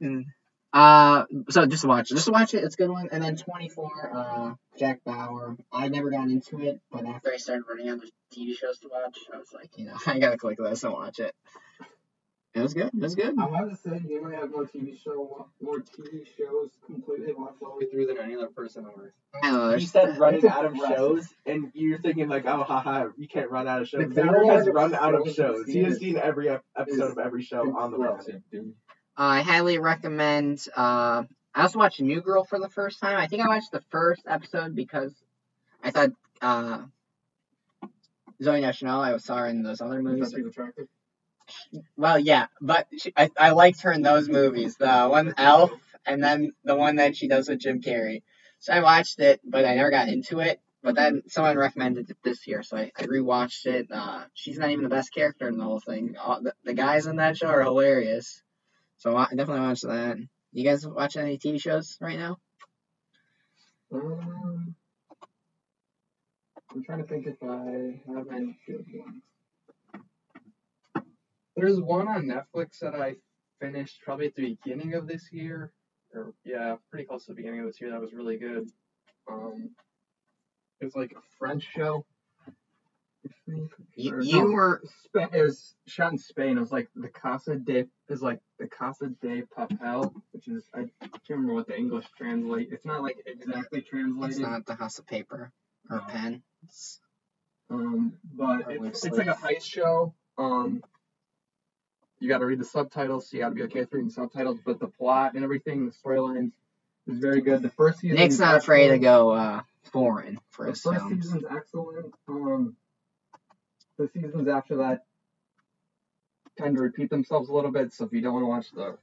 mm. 0.00 0.24
Uh, 0.72 1.24
so 1.48 1.66
just 1.66 1.84
watch 1.84 2.12
it. 2.12 2.14
Just 2.14 2.30
watch 2.30 2.54
it. 2.54 2.62
It's 2.62 2.74
a 2.76 2.78
good 2.78 2.90
one. 2.90 3.08
And 3.10 3.22
then 3.22 3.36
24, 3.36 4.10
uh, 4.14 4.54
Jack 4.78 5.02
Bauer. 5.04 5.56
I 5.72 5.88
never 5.88 6.10
got 6.10 6.28
into 6.28 6.60
it, 6.60 6.80
but 6.92 7.04
after 7.06 7.32
I 7.32 7.38
started 7.38 7.64
running 7.68 7.88
out 7.88 7.96
of 8.04 8.10
TV 8.32 8.54
shows 8.56 8.78
to 8.80 8.88
watch, 8.88 9.18
I 9.34 9.38
was 9.38 9.52
like, 9.52 9.70
you 9.76 9.86
know, 9.86 9.94
I 10.06 10.18
gotta 10.20 10.36
click 10.38 10.58
this 10.58 10.84
and 10.84 10.92
watch 10.92 11.18
it. 11.18 11.34
It 12.52 12.62
was 12.62 12.74
good. 12.74 12.88
It 12.88 13.00
was 13.00 13.14
good. 13.14 13.38
I'm 13.38 13.54
about 13.54 13.70
to 13.70 13.76
say 13.76 14.00
you 14.08 14.22
might 14.22 14.34
have 14.34 14.50
more 14.50 14.64
TV 14.64 15.00
show, 15.00 15.46
more 15.60 15.78
TV 15.78 16.26
shows 16.36 16.70
completely 16.84 17.32
watched 17.32 17.62
all 17.62 17.78
the 17.78 17.84
way 17.84 17.90
through 17.90 18.06
than 18.06 18.18
any 18.18 18.34
other 18.34 18.48
person 18.48 18.86
on 18.86 18.92
earth. 19.00 19.12
I 19.40 19.50
don't. 19.52 19.80
You 19.80 19.86
said 19.86 20.18
running 20.18 20.46
out 20.48 20.64
of 20.64 20.76
shows, 20.76 21.28
and 21.46 21.70
you're 21.74 22.00
thinking 22.00 22.28
like, 22.28 22.46
oh, 22.46 22.64
haha, 22.64 23.08
you 23.16 23.28
can't 23.28 23.50
run 23.50 23.68
out 23.68 23.82
of 23.82 23.88
shows. 23.88 24.08
The 24.08 24.14
Xavier 24.14 24.44
has 24.52 24.66
run 24.68 24.94
out 24.94 25.14
of 25.14 25.26
shows 25.26 25.36
shows. 25.36 25.66
He 25.68 25.84
has 25.84 25.98
seen 25.98 26.16
every 26.16 26.48
episode 26.76 27.12
of 27.12 27.18
every 27.18 27.42
show 27.42 27.76
on 27.78 27.92
the 27.92 27.98
planet. 27.98 28.42
Impressive. 28.52 28.74
I 29.16 29.42
highly 29.42 29.78
recommend. 29.78 30.66
Uh, 30.76 31.24
I 31.54 31.62
also 31.62 31.78
watched 31.78 32.00
New 32.00 32.20
Girl 32.20 32.42
for 32.42 32.58
the 32.58 32.68
first 32.68 33.00
time. 33.00 33.16
I 33.16 33.28
think 33.28 33.42
I 33.42 33.48
watched 33.48 33.70
the 33.70 33.82
first 33.90 34.22
episode 34.26 34.74
because 34.74 35.14
I 35.84 35.90
thought 35.92 36.10
uh, 36.42 36.82
Zooey 38.42 38.60
Deschanel. 38.60 39.00
I 39.00 39.16
saw 39.18 39.36
her 39.36 39.46
in 39.46 39.62
those 39.62 39.80
other 39.80 40.02
movies. 40.02 40.32
Attractive? 40.34 40.88
Well, 41.96 42.18
yeah, 42.18 42.46
but 42.60 42.86
she, 42.98 43.12
I, 43.16 43.30
I 43.38 43.50
liked 43.50 43.82
her 43.82 43.92
in 43.92 44.02
those 44.02 44.28
movies. 44.28 44.76
The 44.76 45.06
one 45.06 45.34
Elf, 45.36 45.72
and 46.06 46.22
then 46.22 46.52
the 46.64 46.76
one 46.76 46.96
that 46.96 47.16
she 47.16 47.28
does 47.28 47.48
with 47.48 47.60
Jim 47.60 47.80
Carrey. 47.80 48.22
So 48.58 48.72
I 48.72 48.80
watched 48.80 49.20
it, 49.20 49.40
but 49.44 49.64
I 49.64 49.74
never 49.74 49.90
got 49.90 50.08
into 50.08 50.40
it. 50.40 50.60
But 50.82 50.94
then 50.94 51.22
someone 51.28 51.58
recommended 51.58 52.08
it 52.08 52.16
this 52.24 52.46
year, 52.46 52.62
so 52.62 52.78
I, 52.78 52.90
I 52.98 53.02
rewatched 53.02 53.66
it. 53.66 53.88
Uh, 53.90 54.24
she's 54.32 54.58
not 54.58 54.70
even 54.70 54.82
the 54.84 54.88
best 54.88 55.12
character 55.12 55.46
in 55.46 55.58
the 55.58 55.64
whole 55.64 55.80
thing. 55.80 56.16
All, 56.18 56.42
the, 56.42 56.54
the 56.64 56.72
guys 56.72 57.06
in 57.06 57.16
that 57.16 57.36
show 57.36 57.48
are 57.48 57.62
hilarious. 57.62 58.42
So 58.96 59.16
I 59.16 59.26
definitely 59.30 59.60
watched 59.60 59.82
that. 59.82 60.16
You 60.52 60.64
guys 60.64 60.86
watch 60.86 61.16
any 61.16 61.38
TV 61.38 61.60
shows 61.60 61.98
right 62.00 62.18
now? 62.18 62.38
Um, 63.92 64.74
I'm 66.70 66.84
trying 66.84 67.02
to 67.02 67.04
think 67.04 67.26
if 67.26 67.42
I 67.42 68.14
have 68.14 68.28
any 68.30 68.58
good 68.66 68.86
ones. 68.94 69.22
There's 71.56 71.80
one 71.80 72.08
on 72.08 72.24
Netflix 72.24 72.78
that 72.80 72.94
I 72.94 73.16
finished 73.60 74.00
probably 74.04 74.26
at 74.26 74.34
the 74.34 74.56
beginning 74.64 74.94
of 74.94 75.06
this 75.06 75.28
year, 75.32 75.72
or 76.14 76.32
yeah, 76.44 76.76
pretty 76.90 77.06
close 77.06 77.26
to 77.26 77.32
the 77.32 77.36
beginning 77.36 77.60
of 77.60 77.66
this 77.66 77.80
year. 77.80 77.90
That 77.90 78.00
was 78.00 78.12
really 78.12 78.38
good. 78.38 78.68
Um, 79.30 79.70
it 80.80 80.84
was 80.84 80.96
like 80.96 81.12
a 81.12 81.22
French 81.38 81.66
show. 81.74 82.06
You, 83.46 83.68
you 84.22 84.42
no, 84.42 84.50
were 84.50 84.82
Spa- 85.04 85.28
it 85.32 85.42
was 85.42 85.74
shot 85.86 86.12
in 86.12 86.18
Spain. 86.18 86.56
It 86.56 86.60
was 86.60 86.72
like 86.72 86.88
the 86.94 87.08
Casa 87.08 87.56
de 87.56 87.86
is 88.08 88.22
like 88.22 88.40
the 88.58 88.66
Casa 88.66 89.08
de 89.20 89.42
Papel, 89.42 90.14
which 90.32 90.48
is 90.48 90.64
I 90.74 90.86
can't 91.00 91.20
remember 91.28 91.54
what 91.54 91.66
the 91.66 91.76
English 91.76 92.06
translate. 92.16 92.70
It's 92.72 92.86
not 92.86 93.02
like 93.02 93.18
exactly 93.26 93.82
translated. 93.82 94.30
it's 94.30 94.40
not 94.40 94.64
the 94.64 94.74
House 94.74 94.98
of 94.98 95.06
Paper 95.06 95.52
or 95.90 95.96
No. 95.98 96.04
Pen. 96.08 96.42
Um, 97.68 98.14
but 98.34 98.62
it's, 98.68 99.04
it's 99.04 99.18
like 99.18 99.26
a 99.26 99.34
heist 99.34 99.64
show. 99.64 100.14
Um, 100.38 100.82
you 102.20 102.28
got 102.28 102.38
to 102.38 102.46
read 102.46 102.60
the 102.60 102.64
subtitles. 102.64 103.28
So 103.28 103.36
you 103.36 103.42
got 103.42 103.48
to 103.50 103.54
be 103.54 103.62
okay 103.64 103.80
with 103.80 103.92
reading 103.92 104.10
subtitles. 104.10 104.58
But 104.64 104.78
the 104.78 104.86
plot 104.88 105.34
and 105.34 105.42
everything, 105.44 105.86
the 105.86 105.92
storylines, 105.92 106.52
is 107.06 107.18
very 107.18 107.40
good. 107.40 107.62
The 107.62 107.70
first 107.70 108.00
season. 108.00 108.16
Nick's 108.18 108.38
not 108.38 108.56
afraid 108.56 108.88
to 108.88 108.98
go 108.98 109.30
uh, 109.30 109.62
foreign 109.92 110.38
for 110.50 110.66
The 110.66 110.70
his 110.72 110.80
first 110.82 110.98
films. 111.00 111.24
season's 111.24 111.44
excellent. 111.50 112.14
Um, 112.28 112.76
the 113.98 114.08
seasons 114.14 114.48
after 114.48 114.76
that 114.76 115.04
tend 116.58 116.76
to 116.76 116.82
repeat 116.82 117.10
themselves 117.10 117.48
a 117.48 117.52
little 117.52 117.70
bit. 117.70 117.92
So 117.92 118.04
if 118.04 118.12
you 118.12 118.20
don't 118.20 118.34
want 118.34 118.44
to 118.44 118.48
watch 118.48 118.70
the, 118.72 118.98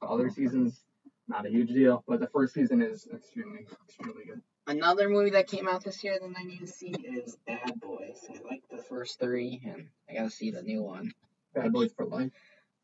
the 0.00 0.06
other 0.06 0.30
seasons, 0.30 0.80
not 1.28 1.46
a 1.46 1.50
huge 1.50 1.68
deal. 1.68 2.04
But 2.06 2.20
the 2.20 2.28
first 2.28 2.54
season 2.54 2.82
is 2.82 3.08
extremely, 3.12 3.66
extremely 3.88 4.24
good. 4.24 4.40
Another 4.66 5.08
movie 5.08 5.30
that 5.30 5.48
came 5.48 5.66
out 5.66 5.82
this 5.82 6.04
year 6.04 6.18
that 6.20 6.32
I 6.38 6.44
need 6.44 6.60
to 6.60 6.66
see 6.66 6.90
is 6.90 7.36
Bad 7.46 7.80
Boys. 7.80 8.18
I 8.28 8.34
like 8.48 8.62
the 8.70 8.78
first 8.78 9.18
three, 9.18 9.60
and 9.64 9.88
I 10.08 10.14
gotta 10.14 10.30
see 10.30 10.50
the 10.52 10.62
new 10.62 10.82
one. 10.82 11.12
Bad 11.54 11.72
Boys 11.72 11.92
for 11.92 12.04
Life. 12.06 12.30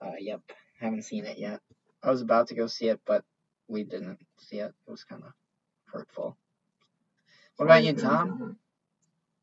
Uh, 0.07 0.13
yep, 0.21 0.41
haven't 0.81 1.03
seen 1.03 1.25
it 1.25 1.39
yet. 1.39 1.61
I 2.03 2.11
was 2.11 2.21
about 2.23 2.49
to 2.49 2.55
go 2.55 2.67
see 2.67 2.89
it, 2.89 3.01
but 3.07 3.25
we 3.69 3.83
didn't 3.83 4.19
see 4.39 4.59
it. 4.59 4.73
It 4.87 4.91
was 4.91 5.03
kind 5.05 5.23
of 5.25 5.33
hurtful. 5.87 6.37
What 7.57 7.67
about 7.67 7.83
you, 7.85 7.95
Tom? 7.95 8.57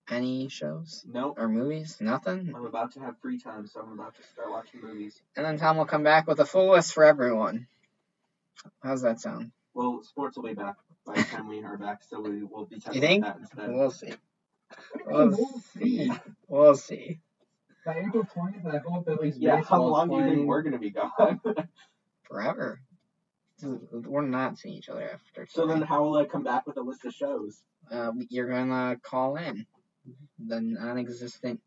Any 0.09 0.47
shows 0.49 1.05
Nope. 1.11 1.35
or 1.37 1.47
movies? 1.47 1.97
Nothing. 1.99 2.53
I'm 2.55 2.65
about 2.65 2.93
to 2.93 2.99
have 2.99 3.15
free 3.21 3.39
time, 3.39 3.67
so 3.67 3.81
I'm 3.81 3.93
about 3.93 4.15
to 4.15 4.23
start 4.23 4.49
watching 4.51 4.81
movies. 4.81 5.21
And 5.35 5.45
then 5.45 5.57
Tom 5.57 5.77
will 5.77 5.85
come 5.85 6.03
back 6.03 6.27
with 6.27 6.39
a 6.39 6.45
full 6.45 6.71
list 6.71 6.93
for 6.93 7.03
everyone. 7.03 7.67
How's 8.81 9.01
that 9.01 9.19
sound? 9.19 9.51
Well, 9.73 10.01
sports 10.03 10.37
will 10.37 10.43
be 10.43 10.53
back 10.53 10.75
by 11.05 11.15
the 11.15 11.23
time 11.23 11.47
we 11.47 11.63
are 11.63 11.77
back, 11.77 12.03
so 12.03 12.21
we 12.21 12.43
will 12.43 12.65
be 12.65 12.79
talking 12.79 13.01
You 13.01 13.07
think? 13.07 13.23
about 13.25 13.35
that 13.35 13.41
instead. 13.41 13.73
We'll 13.73 13.91
see. 13.91 14.13
We'll 15.05 15.37
see. 15.77 16.11
We'll 16.47 16.75
see. 16.75 17.19
By 17.85 17.99
April 17.99 18.23
20th, 18.35 18.73
I 18.73 18.77
hope 18.77 19.09
at 19.09 19.19
least 19.19 19.39
yeah, 19.39 19.55
how 19.55 19.57
baseball's 19.57 19.91
long 19.91 20.09
do 20.09 20.17
you 20.17 20.35
think 20.35 20.47
we're 20.47 20.61
gonna 20.61 20.79
be 20.79 20.91
gone? 20.91 21.41
Forever. 22.23 22.79
We're 23.61 24.21
not 24.25 24.57
seeing 24.57 24.75
each 24.75 24.89
other 24.89 25.09
after. 25.09 25.47
so 25.49 25.65
then, 25.67 25.81
how 25.81 26.03
will 26.03 26.17
I 26.17 26.25
come 26.25 26.43
back 26.43 26.65
with 26.67 26.77
a 26.77 26.81
list 26.81 27.05
of 27.05 27.13
shows? 27.13 27.63
uh, 27.91 28.11
you're 28.29 28.49
gonna 28.49 28.97
call 29.01 29.35
in 29.35 29.65
the 30.39 30.59
non-existent 30.61 31.61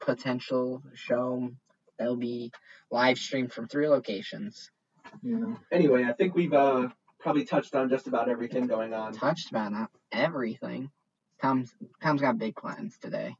potential 0.00 0.82
show 0.94 1.50
that'll 1.98 2.16
be 2.16 2.52
live 2.90 3.18
streamed 3.18 3.52
from 3.52 3.68
three 3.68 3.88
locations. 3.88 4.70
Yeah. 5.22 5.54
Anyway, 5.70 6.04
I 6.04 6.12
think 6.12 6.34
we've 6.34 6.52
uh, 6.52 6.88
probably 7.20 7.44
touched 7.44 7.74
on 7.74 7.88
just 7.88 8.06
about 8.06 8.28
everything 8.28 8.66
going 8.66 8.92
on. 8.92 9.12
Touched 9.12 9.50
about 9.50 9.72
not 9.72 9.90
everything. 10.12 10.90
Tom's 11.40 11.74
Tom's 12.02 12.20
got 12.20 12.38
big 12.38 12.56
plans 12.56 12.96
today. 12.98 13.34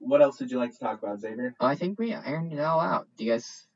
What 0.00 0.22
else 0.22 0.40
would 0.40 0.50
you 0.50 0.58
like 0.58 0.72
to 0.72 0.78
talk 0.78 1.02
about, 1.02 1.20
Xavier? 1.20 1.54
Oh, 1.60 1.66
I 1.66 1.74
think 1.74 1.98
we 1.98 2.14
ironed 2.14 2.52
it 2.52 2.60
all 2.60 2.80
out. 2.80 3.06
Do 3.16 3.24
you 3.24 3.32
guys? 3.32 3.66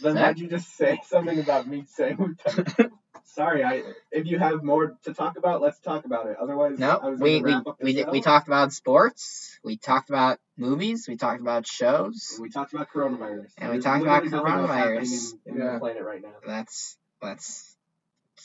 Then 0.00 0.14
set? 0.14 0.22
why'd 0.22 0.38
you 0.38 0.48
just 0.48 0.76
say 0.76 1.00
something 1.06 1.38
about 1.38 1.66
me 1.66 1.84
saying? 1.88 2.36
Sorry, 3.24 3.64
I. 3.64 3.82
If 4.12 4.26
you 4.26 4.38
have 4.38 4.62
more 4.62 4.96
to 5.04 5.14
talk 5.14 5.36
about, 5.36 5.60
let's 5.60 5.80
talk 5.80 6.04
about 6.04 6.26
it. 6.26 6.36
Otherwise, 6.40 6.78
No, 6.78 7.00
was 7.02 7.20
we 7.20 7.40
gonna 7.40 7.46
we 7.64 7.70
up 7.70 7.76
we, 7.82 7.92
did, 7.94 8.08
we 8.10 8.20
talked 8.20 8.46
about 8.46 8.72
sports. 8.72 9.58
We 9.64 9.76
talked 9.76 10.08
about 10.10 10.38
movies. 10.56 11.06
We 11.08 11.16
talked 11.16 11.40
about 11.40 11.66
shows. 11.66 12.38
We 12.40 12.50
talked 12.50 12.74
about 12.74 12.88
coronavirus. 12.92 13.50
And 13.58 13.72
we 13.72 13.78
talked 13.80 14.02
about 14.02 14.24
literally 14.24 14.44
nothing 14.44 14.60
else 14.60 14.70
happening 14.70 15.08
coronavirus. 15.08 15.32
in, 15.46 15.52
in 15.54 15.60
Yeah. 15.60 15.72
the 15.72 15.78
planet 15.80 16.02
right 16.04 16.22
now. 16.22 16.32
That's 16.46 16.96
that's 17.20 17.73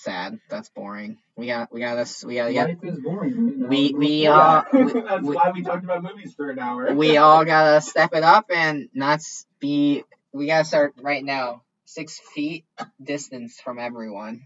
sad. 0.03 0.39
That's 0.49 0.69
boring. 0.69 1.17
We 1.35 1.47
got 1.47 1.71
we 1.71 1.79
got 1.79 1.95
this. 1.95 2.23
We 2.23 2.35
got 2.35 2.51
get 2.51 2.69
Life 2.69 2.77
is 2.83 2.99
boring. 2.99 3.31
you 3.31 3.57
know. 3.57 3.67
We- 3.67 3.93
we, 3.95 4.23
Yeah. 4.23 4.37
uh, 4.37 4.63
Yeah, 4.73 5.01
that's 5.07 5.23
we- 5.23 5.35
why 5.35 5.51
we 5.51 5.61
talked 5.63 5.83
about 5.83 6.03
movies 6.03 6.33
for 6.35 6.49
an 6.49 6.59
hour. 6.59 6.93
we 6.93 7.17
all 7.23 7.45
gotta 7.45 7.81
step 7.81 8.13
it 8.13 8.23
up 8.23 8.45
and 8.53 8.89
not 8.93 9.21
be. 9.59 10.03
We 10.33 10.47
gotta 10.47 10.65
start 10.65 10.93
right 11.01 11.23
now. 11.23 11.63
Six 11.85 12.19
feet 12.35 12.65
distance 13.01 13.59
from 13.59 13.79
everyone. 13.79 14.41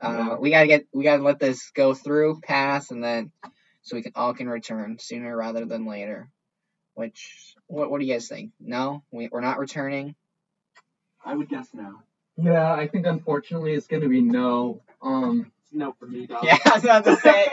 Uh, 0.00 0.08
Yeah. 0.30 0.34
we 0.36 0.50
gotta 0.50 0.66
get. 0.66 0.86
We 0.94 1.04
gotta 1.04 1.22
let 1.22 1.38
this 1.38 1.70
go 1.72 1.94
through, 1.94 2.40
pass, 2.42 2.90
and 2.90 3.02
then 3.04 3.32
so 3.82 3.96
we 3.96 4.02
can 4.02 4.12
all 4.14 4.34
can 4.34 4.48
return 4.48 4.98
sooner 4.98 5.36
rather 5.36 5.64
than 5.66 5.86
later. 5.86 6.30
Which 6.94 7.54
what 7.66 7.90
what 7.90 8.00
do 8.00 8.06
you 8.06 8.12
guys 8.14 8.28
think? 8.28 8.52
No, 8.60 9.02
we 9.10 9.28
we're 9.30 9.40
not 9.42 9.58
returning. 9.58 10.14
I 11.24 11.34
would 11.36 11.48
guess 11.48 11.68
no. 11.74 12.00
Yeah, 12.36 12.72
I 12.72 12.88
think 12.88 13.06
unfortunately 13.06 13.74
it's 13.74 13.86
gonna 13.86 14.08
be 14.08 14.20
no. 14.20 14.82
Um, 15.02 15.52
It's 15.64 15.72
no 15.72 15.92
for 15.98 16.06
me, 16.06 16.26
dog. 16.26 16.44
Yeah, 16.44 16.58
I 16.66 16.70
was 16.74 16.84
about 16.84 17.04
to 17.04 17.16
say 17.16 17.48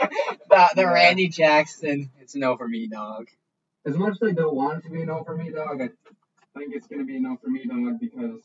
the 0.50 0.68
the 0.76 0.82
Yeah. 0.82 0.92
Randy 0.92 1.28
Jackson. 1.28 2.10
It's 2.20 2.34
no 2.34 2.56
for 2.56 2.68
me, 2.68 2.86
dog. 2.88 3.28
as 3.86 3.96
much 3.96 4.14
as 4.20 4.28
I 4.28 4.32
don't 4.32 4.54
want 4.54 4.78
it 4.78 4.88
to 4.88 4.90
be 4.90 5.04
no 5.04 5.24
for 5.24 5.36
me, 5.36 5.50
dog, 5.50 5.80
I 5.80 5.88
think 6.58 6.74
it's 6.74 6.86
gonna 6.86 7.04
be 7.04 7.18
no 7.20 7.36
for 7.36 7.48
me, 7.48 7.64
dog, 7.64 8.00
because 8.00 8.42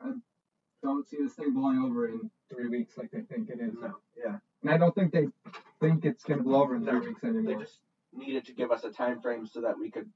I 0.00 0.12
don't 0.82 1.08
see 1.08 1.18
this 1.18 1.34
thing 1.34 1.52
blowing 1.52 1.78
over 1.78 2.08
in 2.08 2.30
three 2.50 2.68
weeks 2.68 2.96
like 2.98 3.10
they 3.10 3.22
think 3.22 3.50
it 3.50 3.60
is. 3.60 3.74
No, 3.80 3.96
yeah. 4.16 4.38
And 4.62 4.70
I 4.70 4.78
don't 4.78 4.94
think 4.94 5.12
they 5.12 5.28
think 5.80 6.04
it's 6.04 6.24
gonna 6.24 6.42
blow 6.42 6.62
over 6.62 6.76
in 6.76 6.84
three 6.84 6.92
No. 7.00 7.00
weeks 7.00 7.20
They 7.22 7.54
just 7.54 7.78
needed 8.12 8.44
to 8.46 8.52
give 8.52 8.70
us 8.70 8.84
a 8.84 8.90
time 8.90 9.20
frame 9.20 9.46
so 9.46 9.60
that 9.62 9.78
we 9.78 9.90
could 9.90 10.10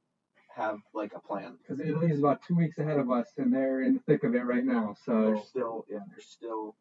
have 0.57 0.79
like 0.95 1.13
a 1.15 1.21
plan. 1.21 1.59
Because 1.63 1.81
Italy's 1.81 2.19
about 2.19 2.43
two 2.47 2.57
weeks 2.57 2.79
ahead 2.79 2.99
of 2.99 3.11
us, 3.11 3.29
and 3.39 3.53
they're 3.53 3.83
in 3.83 3.95
the 3.95 4.01
thick 4.01 4.25
of 4.25 4.35
it 4.35 4.45
right 4.45 4.65
now. 4.65 4.97
So 5.05 5.13
They're 5.27 5.37
So 5.37 5.43
still 5.45 5.87
yeah, 5.91 5.99
they're 6.11 6.21
still 6.21 6.77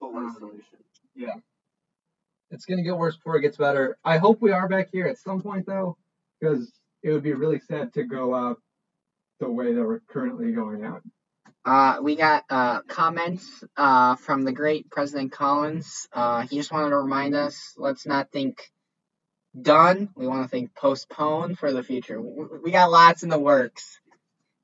full 0.00 0.16
Um, 0.16 0.36
isolation. 0.36 1.42
it's 2.50 2.64
gonna 2.64 2.82
get 2.82 2.96
worse 2.96 3.16
before 3.16 3.36
it 3.36 3.42
gets 3.42 3.56
better. 3.56 3.98
I 4.04 4.18
hope 4.18 4.40
we 4.40 4.52
are 4.52 4.68
back 4.68 4.90
here 4.92 5.06
at 5.06 5.18
some 5.18 5.42
point 5.42 5.66
though, 5.66 5.96
because 6.40 6.72
it 7.02 7.12
would 7.12 7.22
be 7.22 7.34
really 7.34 7.60
sad 7.60 7.92
to 7.94 8.04
go 8.04 8.34
out 8.34 8.60
the 9.40 9.50
way 9.50 9.74
that 9.74 9.84
we're 9.84 10.00
currently 10.00 10.52
going 10.52 10.84
out. 10.84 11.02
Uh, 11.64 11.98
we 12.02 12.16
got 12.16 12.44
uh, 12.50 12.82
comments 12.82 13.64
uh, 13.76 14.16
from 14.16 14.44
the 14.44 14.52
great 14.52 14.90
President 14.90 15.32
Collins. 15.32 16.08
Uh, 16.12 16.42
he 16.46 16.56
just 16.56 16.72
wanted 16.72 16.90
to 16.90 16.96
remind 16.98 17.34
us 17.34 17.74
let's 17.76 18.06
not 18.06 18.30
think 18.32 18.70
done. 19.60 20.10
We 20.14 20.26
want 20.26 20.42
to 20.42 20.48
think 20.48 20.74
postpone 20.74 21.54
for 21.56 21.72
the 21.72 21.82
future. 21.82 22.20
We 22.20 22.70
got 22.70 22.90
lots 22.90 23.22
in 23.22 23.28
the 23.28 23.38
works. 23.38 24.00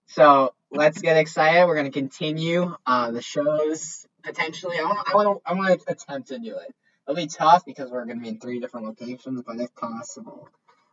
So 0.06 0.54
let's 0.70 1.00
get 1.00 1.16
excited. 1.16 1.66
We're 1.66 1.74
going 1.76 1.90
to 1.90 1.98
continue 1.98 2.74
uh, 2.86 3.10
the 3.10 3.22
shows 3.22 4.06
potentially. 4.22 4.78
I 4.78 4.82
want, 4.82 5.08
I 5.08 5.14
want, 5.14 5.42
I 5.46 5.54
want 5.54 5.80
to 5.80 5.92
attempt 5.92 6.28
to 6.28 6.38
do 6.38 6.56
it. 6.56 6.74
It'll 7.06 7.16
be 7.16 7.26
tough 7.26 7.64
because 7.64 7.90
we're 7.90 8.04
going 8.04 8.18
to 8.18 8.22
be 8.22 8.28
in 8.28 8.38
three 8.38 8.60
different 8.60 8.86
locations, 8.86 9.42
but 9.42 9.58
if 9.58 9.74
possible, 9.74 10.48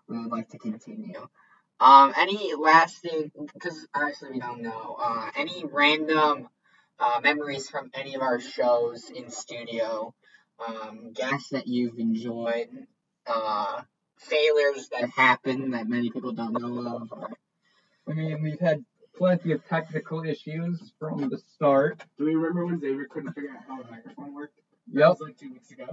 we 0.07 0.17
would 0.17 0.31
like 0.31 0.49
to 0.49 0.57
continue. 0.57 1.27
Um, 1.79 2.13
any 2.17 2.53
lasting, 2.55 3.31
because 3.53 3.87
obviously 3.93 4.31
we 4.31 4.39
don't 4.39 4.61
know, 4.61 4.97
uh, 4.99 5.29
any 5.37 5.63
random 5.71 6.49
uh, 6.99 7.19
memories 7.23 7.69
from 7.69 7.91
any 7.93 8.15
of 8.15 8.21
our 8.21 8.39
shows 8.39 9.09
in 9.09 9.29
studio, 9.29 10.13
um, 10.65 11.13
guests 11.13 11.49
that 11.49 11.67
you've 11.67 11.99
enjoyed, 11.99 12.67
uh, 13.29 13.81
failures 14.17 14.89
that 14.89 15.09
happen 15.09 15.71
that 15.71 15.87
many 15.87 16.09
people 16.09 16.31
don't 16.33 16.53
know 16.53 16.95
of. 17.11 17.13
I 18.09 18.13
mean, 18.13 18.41
we've 18.41 18.59
had 18.59 18.83
plenty 19.15 19.51
of 19.51 19.65
technical 19.67 20.23
issues 20.23 20.93
from 20.99 21.29
the 21.29 21.37
start. 21.37 22.03
Do 22.17 22.25
we 22.25 22.35
remember 22.35 22.65
when 22.65 22.79
Xavier 22.79 23.05
couldn't 23.05 23.33
figure 23.33 23.51
out 23.51 23.63
how 23.67 23.81
the 23.81 23.89
microphone 23.89 24.33
worked? 24.33 24.59
That 24.93 24.99
Yep. 25.01 25.09
was 25.09 25.21
like 25.21 25.37
two 25.37 25.51
weeks 25.53 25.71
ago. 25.71 25.85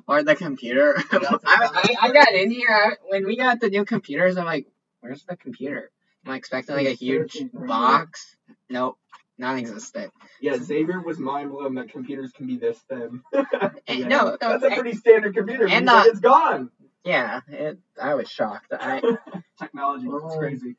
or 0.06 0.22
the 0.22 0.36
computer. 0.36 0.94
I, 1.12 1.38
I, 1.44 1.94
I 2.02 2.12
got 2.12 2.32
in 2.34 2.50
here 2.50 2.68
I, 2.70 2.92
when 3.08 3.26
we 3.26 3.36
got 3.36 3.58
the 3.60 3.68
new 3.68 3.84
computers. 3.84 4.36
I'm 4.36 4.44
like, 4.44 4.66
where's 5.00 5.24
the 5.24 5.36
computer? 5.36 5.90
Am 6.24 6.32
I 6.32 6.36
expecting 6.36 6.76
like 6.76 6.86
a 6.86 6.92
huge 6.92 7.42
box? 7.52 8.36
Nope, 8.70 8.98
non-existent. 9.38 10.12
Yeah, 10.40 10.56
Xavier 10.58 11.00
was 11.00 11.18
mind 11.18 11.50
blown 11.50 11.74
that 11.76 11.90
computers 11.90 12.32
can 12.32 12.46
be 12.46 12.56
this 12.58 12.78
thin. 12.90 13.22
And 13.32 13.80
Yeah. 14.00 14.08
no, 14.08 14.24
no, 14.30 14.36
that's 14.40 14.62
a 14.62 14.66
and- 14.66 14.74
pretty 14.74 14.94
standard 14.96 15.34
computer. 15.34 15.66
and 15.68 15.86
because 15.86 16.06
it's 16.08 16.20
gone. 16.20 16.70
yeah, 17.04 17.40
it, 17.48 17.78
I 18.00 18.14
was 18.14 18.28
shocked. 18.28 18.72
I 18.72 19.00
Technology, 19.60 20.06
it's 20.06 20.24
Um, 20.34 20.38
crazy. 20.38 20.76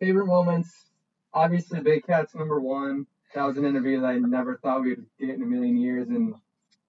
Favorite 0.00 0.26
moments, 0.26 0.70
obviously 1.32 1.80
Big 1.80 2.06
Cat's 2.06 2.34
number 2.34 2.58
one. 2.60 3.06
That 3.34 3.44
was 3.44 3.56
an 3.58 3.64
interview 3.66 4.00
that 4.00 4.06
I 4.06 4.18
never 4.18 4.56
thought 4.56 4.82
we'd 4.82 5.04
get 5.20 5.30
in 5.30 5.42
a 5.42 5.46
million 5.46 5.76
years, 5.76 6.08
and 6.08 6.34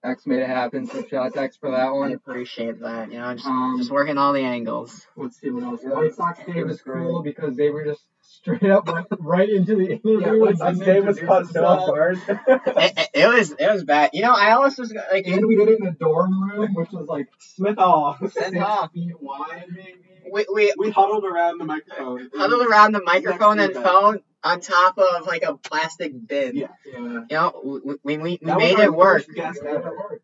X 0.02 0.26
made 0.26 0.40
it 0.40 0.46
happen. 0.48 0.86
So 0.86 1.04
shout 1.06 1.26
out 1.26 1.34
to 1.34 1.40
X 1.40 1.56
for 1.58 1.70
that 1.70 1.88
I 1.88 1.90
one. 1.90 2.12
appreciate 2.12 2.80
that. 2.80 3.12
You 3.12 3.18
know, 3.18 3.34
just 3.34 3.46
Um, 3.46 3.74
just 3.76 3.90
working 3.90 4.16
all 4.16 4.32
the 4.32 4.40
angles. 4.40 5.06
let's 5.16 5.38
see 5.38 5.50
what 5.50 5.64
else. 5.64 5.80
Yeah, 5.84 5.90
White 5.90 6.14
Sox 6.14 6.38
it 6.40 6.46
Dave 6.46 6.64
was 6.66 6.72
was 6.72 6.82
cool 6.82 7.22
because 7.22 7.56
they 7.56 7.68
were 7.68 7.84
just 7.84 8.06
straight 8.42 8.64
up 8.70 8.86
went 8.86 9.06
right 9.20 9.48
into 9.48 9.76
the 9.76 9.92
interview. 9.92 10.20
Yeah, 10.20 10.28
and 10.30 10.40
once 10.40 10.60
didn't 10.60 11.06
was 11.06 11.18
introduce 11.18 11.28
caught 11.28 11.46
so 11.48 11.64
off 11.64 11.86
himself. 11.86 12.30
It, 12.48 12.92
it, 12.98 13.08
it 13.14 13.26
was 13.28 13.52
it 13.52 13.72
was 13.72 13.84
bad. 13.84 14.10
You 14.12 14.22
know, 14.22 14.32
I 14.32 14.52
almost 14.52 14.78
was 14.78 14.92
like 15.12 15.26
And 15.26 15.46
we 15.46 15.56
did 15.56 15.68
it 15.68 15.80
in 15.80 15.86
a 15.86 15.92
dorm 15.92 16.42
room, 16.50 16.74
which 16.74 16.90
was 16.92 17.06
like 17.08 17.28
Smith 17.38 17.76
Hall. 17.78 18.16
Send 18.20 18.32
six 18.32 18.56
off. 18.58 18.92
feet 18.92 19.12
wide, 19.20 19.66
maybe. 19.70 19.98
we 20.32 20.46
we 20.52 20.72
We 20.78 20.90
huddled 20.90 21.24
around 21.24 21.58
the 21.58 21.64
microphone. 21.64 22.30
huddled 22.34 22.66
around 22.66 22.92
the 22.92 23.02
microphone 23.02 23.58
and 23.60 23.74
Next 23.74 23.86
phone 23.86 24.20
on 24.42 24.60
top 24.60 24.98
of 24.98 25.26
like 25.26 25.42
a 25.42 25.56
plastic 25.56 26.12
bin. 26.26 26.56
Yeah. 26.56 26.68
Yeah. 26.86 26.98
You 26.98 27.26
know, 27.30 27.80
we 27.84 27.96
we, 28.02 28.18
we, 28.18 28.18
we 28.22 28.38
That 28.42 28.58
made 28.58 28.78
it 28.78 28.92
work. 28.92 29.24
first 29.24 29.34
guest 29.36 29.62
Made 29.62 29.70
it 29.72 29.76
ever. 29.76 29.96
work. 29.96 30.22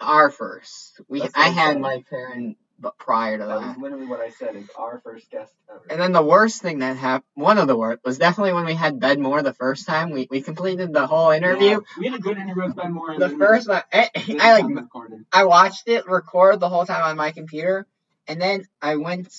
Our 0.00 0.30
first. 0.30 1.00
We 1.08 1.20
That's 1.20 1.32
I 1.36 1.48
had 1.48 1.76
I'm 1.76 1.82
Mike 1.82 2.06
Perrin 2.10 2.56
but 2.78 2.98
prior 2.98 3.38
to 3.38 3.44
That 3.44 3.60
that. 3.60 3.68
was 3.68 3.76
literally 3.78 4.06
what 4.06 4.20
I 4.20 4.30
said. 4.30 4.56
Is 4.56 4.68
our 4.76 5.00
first 5.02 5.30
guest 5.30 5.52
ever. 5.70 5.82
And 5.90 6.00
then 6.00 6.12
the 6.12 6.22
worst 6.22 6.62
thing 6.62 6.80
that 6.80 6.96
happened, 6.96 7.24
one 7.34 7.58
of 7.58 7.66
the 7.66 7.76
worst, 7.76 8.00
was 8.04 8.18
definitely 8.18 8.52
when 8.52 8.66
we 8.66 8.74
had 8.74 9.00
Ben 9.00 9.20
Moore 9.20 9.42
the 9.42 9.52
first 9.54 9.86
time. 9.86 10.10
We 10.10 10.26
we 10.30 10.42
completed 10.42 10.92
the 10.92 11.06
whole 11.06 11.30
interview. 11.30 11.66
Yeah, 11.66 11.78
we 11.98 12.06
had 12.08 12.18
a 12.18 12.22
good 12.22 12.36
interview 12.36 12.64
with 12.64 12.76
Ben 12.76 12.92
Moore. 12.92 13.18
The 13.18 13.30
first 13.30 13.68
one, 13.68 13.82
eh, 13.92 14.08
I, 14.14 14.36
I 14.40 14.60
like. 14.60 14.84
I 15.32 15.44
watched 15.44 15.88
it 15.88 16.06
record 16.06 16.60
the 16.60 16.68
whole 16.68 16.86
time 16.86 17.02
on 17.04 17.16
my 17.16 17.30
computer, 17.32 17.86
and 18.26 18.40
then 18.40 18.66
I 18.80 18.96
went, 18.96 19.32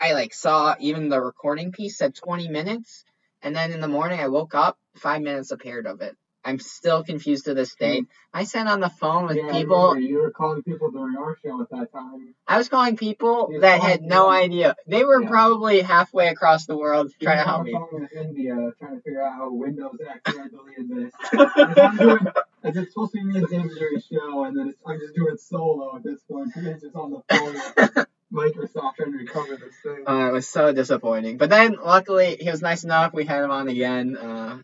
I 0.00 0.12
like 0.14 0.34
saw 0.34 0.74
even 0.80 1.08
the 1.08 1.20
recording 1.20 1.72
piece 1.72 1.96
said 1.96 2.14
20 2.14 2.48
minutes, 2.48 3.04
and 3.42 3.54
then 3.54 3.72
in 3.72 3.80
the 3.80 3.88
morning 3.88 4.20
I 4.20 4.28
woke 4.28 4.54
up, 4.54 4.78
five 4.96 5.22
minutes 5.22 5.50
appeared 5.50 5.86
of 5.86 6.00
it. 6.00 6.16
I'm 6.44 6.58
still 6.58 7.02
confused 7.02 7.46
to 7.46 7.54
this 7.54 7.74
day. 7.74 8.02
I 8.32 8.44
sat 8.44 8.66
on 8.66 8.80
the 8.80 8.90
phone 8.90 9.26
with 9.26 9.36
Yeah, 9.38 9.50
people. 9.50 9.96
You 9.96 10.18
were 10.20 10.30
calling 10.30 10.62
people 10.62 10.90
during 10.90 11.16
our 11.16 11.36
show 11.42 11.62
at 11.62 11.70
that 11.70 11.92
time. 11.92 12.34
I 12.46 12.58
was 12.58 12.68
calling 12.68 12.96
people 12.96 13.50
that 13.60 13.80
had 13.80 14.02
no 14.02 14.28
idea. 14.28 14.76
They 14.86 15.04
were 15.04 15.22
Yeah. 15.22 15.28
probably 15.28 15.80
halfway 15.80 16.28
across 16.28 16.66
the 16.66 16.76
world 16.76 17.12
You 17.18 17.26
trying 17.26 17.38
to 17.38 17.44
help 17.44 17.64
me. 17.64 17.74
with 17.92 18.12
India 18.12 18.54
trying 18.78 18.96
to 18.96 19.00
figure 19.02 19.22
out 19.22 19.34
how 19.34 19.52
Windows 19.52 19.96
I 20.26 20.48
deleted 20.48 20.88
this. 20.90 21.12
I'm 21.78 21.96
doing, 21.96 22.26
it's 22.64 22.92
supposed 22.92 23.12
to 23.12 23.18
be 23.18 23.24
me 23.24 23.38
and 23.38 23.48
James 23.48 23.74
during 23.78 23.96
a 23.96 24.00
show, 24.00 24.44
and 24.44 24.56
then 24.58 24.68
it's, 24.68 24.78
I'm 24.86 24.98
just 25.00 25.14
doing 25.14 25.36
solo 25.38 25.96
at 25.96 26.02
this 26.02 26.20
point. 26.30 26.52
He's 26.54 26.82
just 26.82 26.94
on 26.96 27.10
the 27.10 27.22
phone 27.34 27.54
with 27.54 28.06
Microsoft 28.32 28.96
trying 28.96 29.12
to 29.12 29.18
recover 29.18 29.56
this 29.56 29.74
thing. 29.82 30.04
Uh, 30.06 30.28
it 30.28 30.32
was 30.32 30.46
so 30.48 30.72
disappointing. 30.72 31.38
But 31.38 31.48
then, 31.50 31.76
luckily, 31.82 32.36
he 32.40 32.50
was 32.50 32.60
nice 32.62 32.84
enough. 32.84 33.14
We 33.14 33.24
had 33.24 33.44
him 33.44 33.50
on 33.50 33.68
again, 33.68 34.16
uh, 34.16 34.58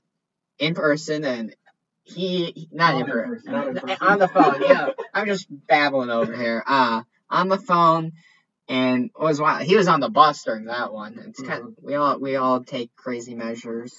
in 0.58 0.74
person, 0.74 1.24
and 1.24 1.54
he, 2.14 2.68
not, 2.72 2.94
Not 2.94 3.00
in 3.02 3.06
person. 3.06 3.52
Not 3.52 3.68
in 3.68 3.74
person. 3.76 3.96
on 4.00 4.18
the 4.18 4.28
phone. 4.28 4.62
Yeah, 4.62 4.88
I'm 5.14 5.26
just 5.26 5.46
babbling 5.66 6.10
over 6.10 6.34
here. 6.34 6.62
Uh, 6.66 7.02
on 7.30 7.48
the 7.48 7.58
phone, 7.58 8.12
and 8.68 9.10
was 9.18 9.40
wild. 9.40 9.62
He 9.66 9.76
was 9.76 9.88
on 9.88 10.00
the 10.00 10.08
bus 10.10 10.42
during 10.44 10.66
that 10.66 10.92
one. 10.92 11.18
It's 11.26 11.40
kind. 11.42 11.62
Mm-hmm. 11.64 11.86
we 11.86 11.94
all 11.94 12.18
we 12.18 12.36
all 12.36 12.62
take 12.62 12.94
crazy 12.96 13.34
measures. 13.34 13.94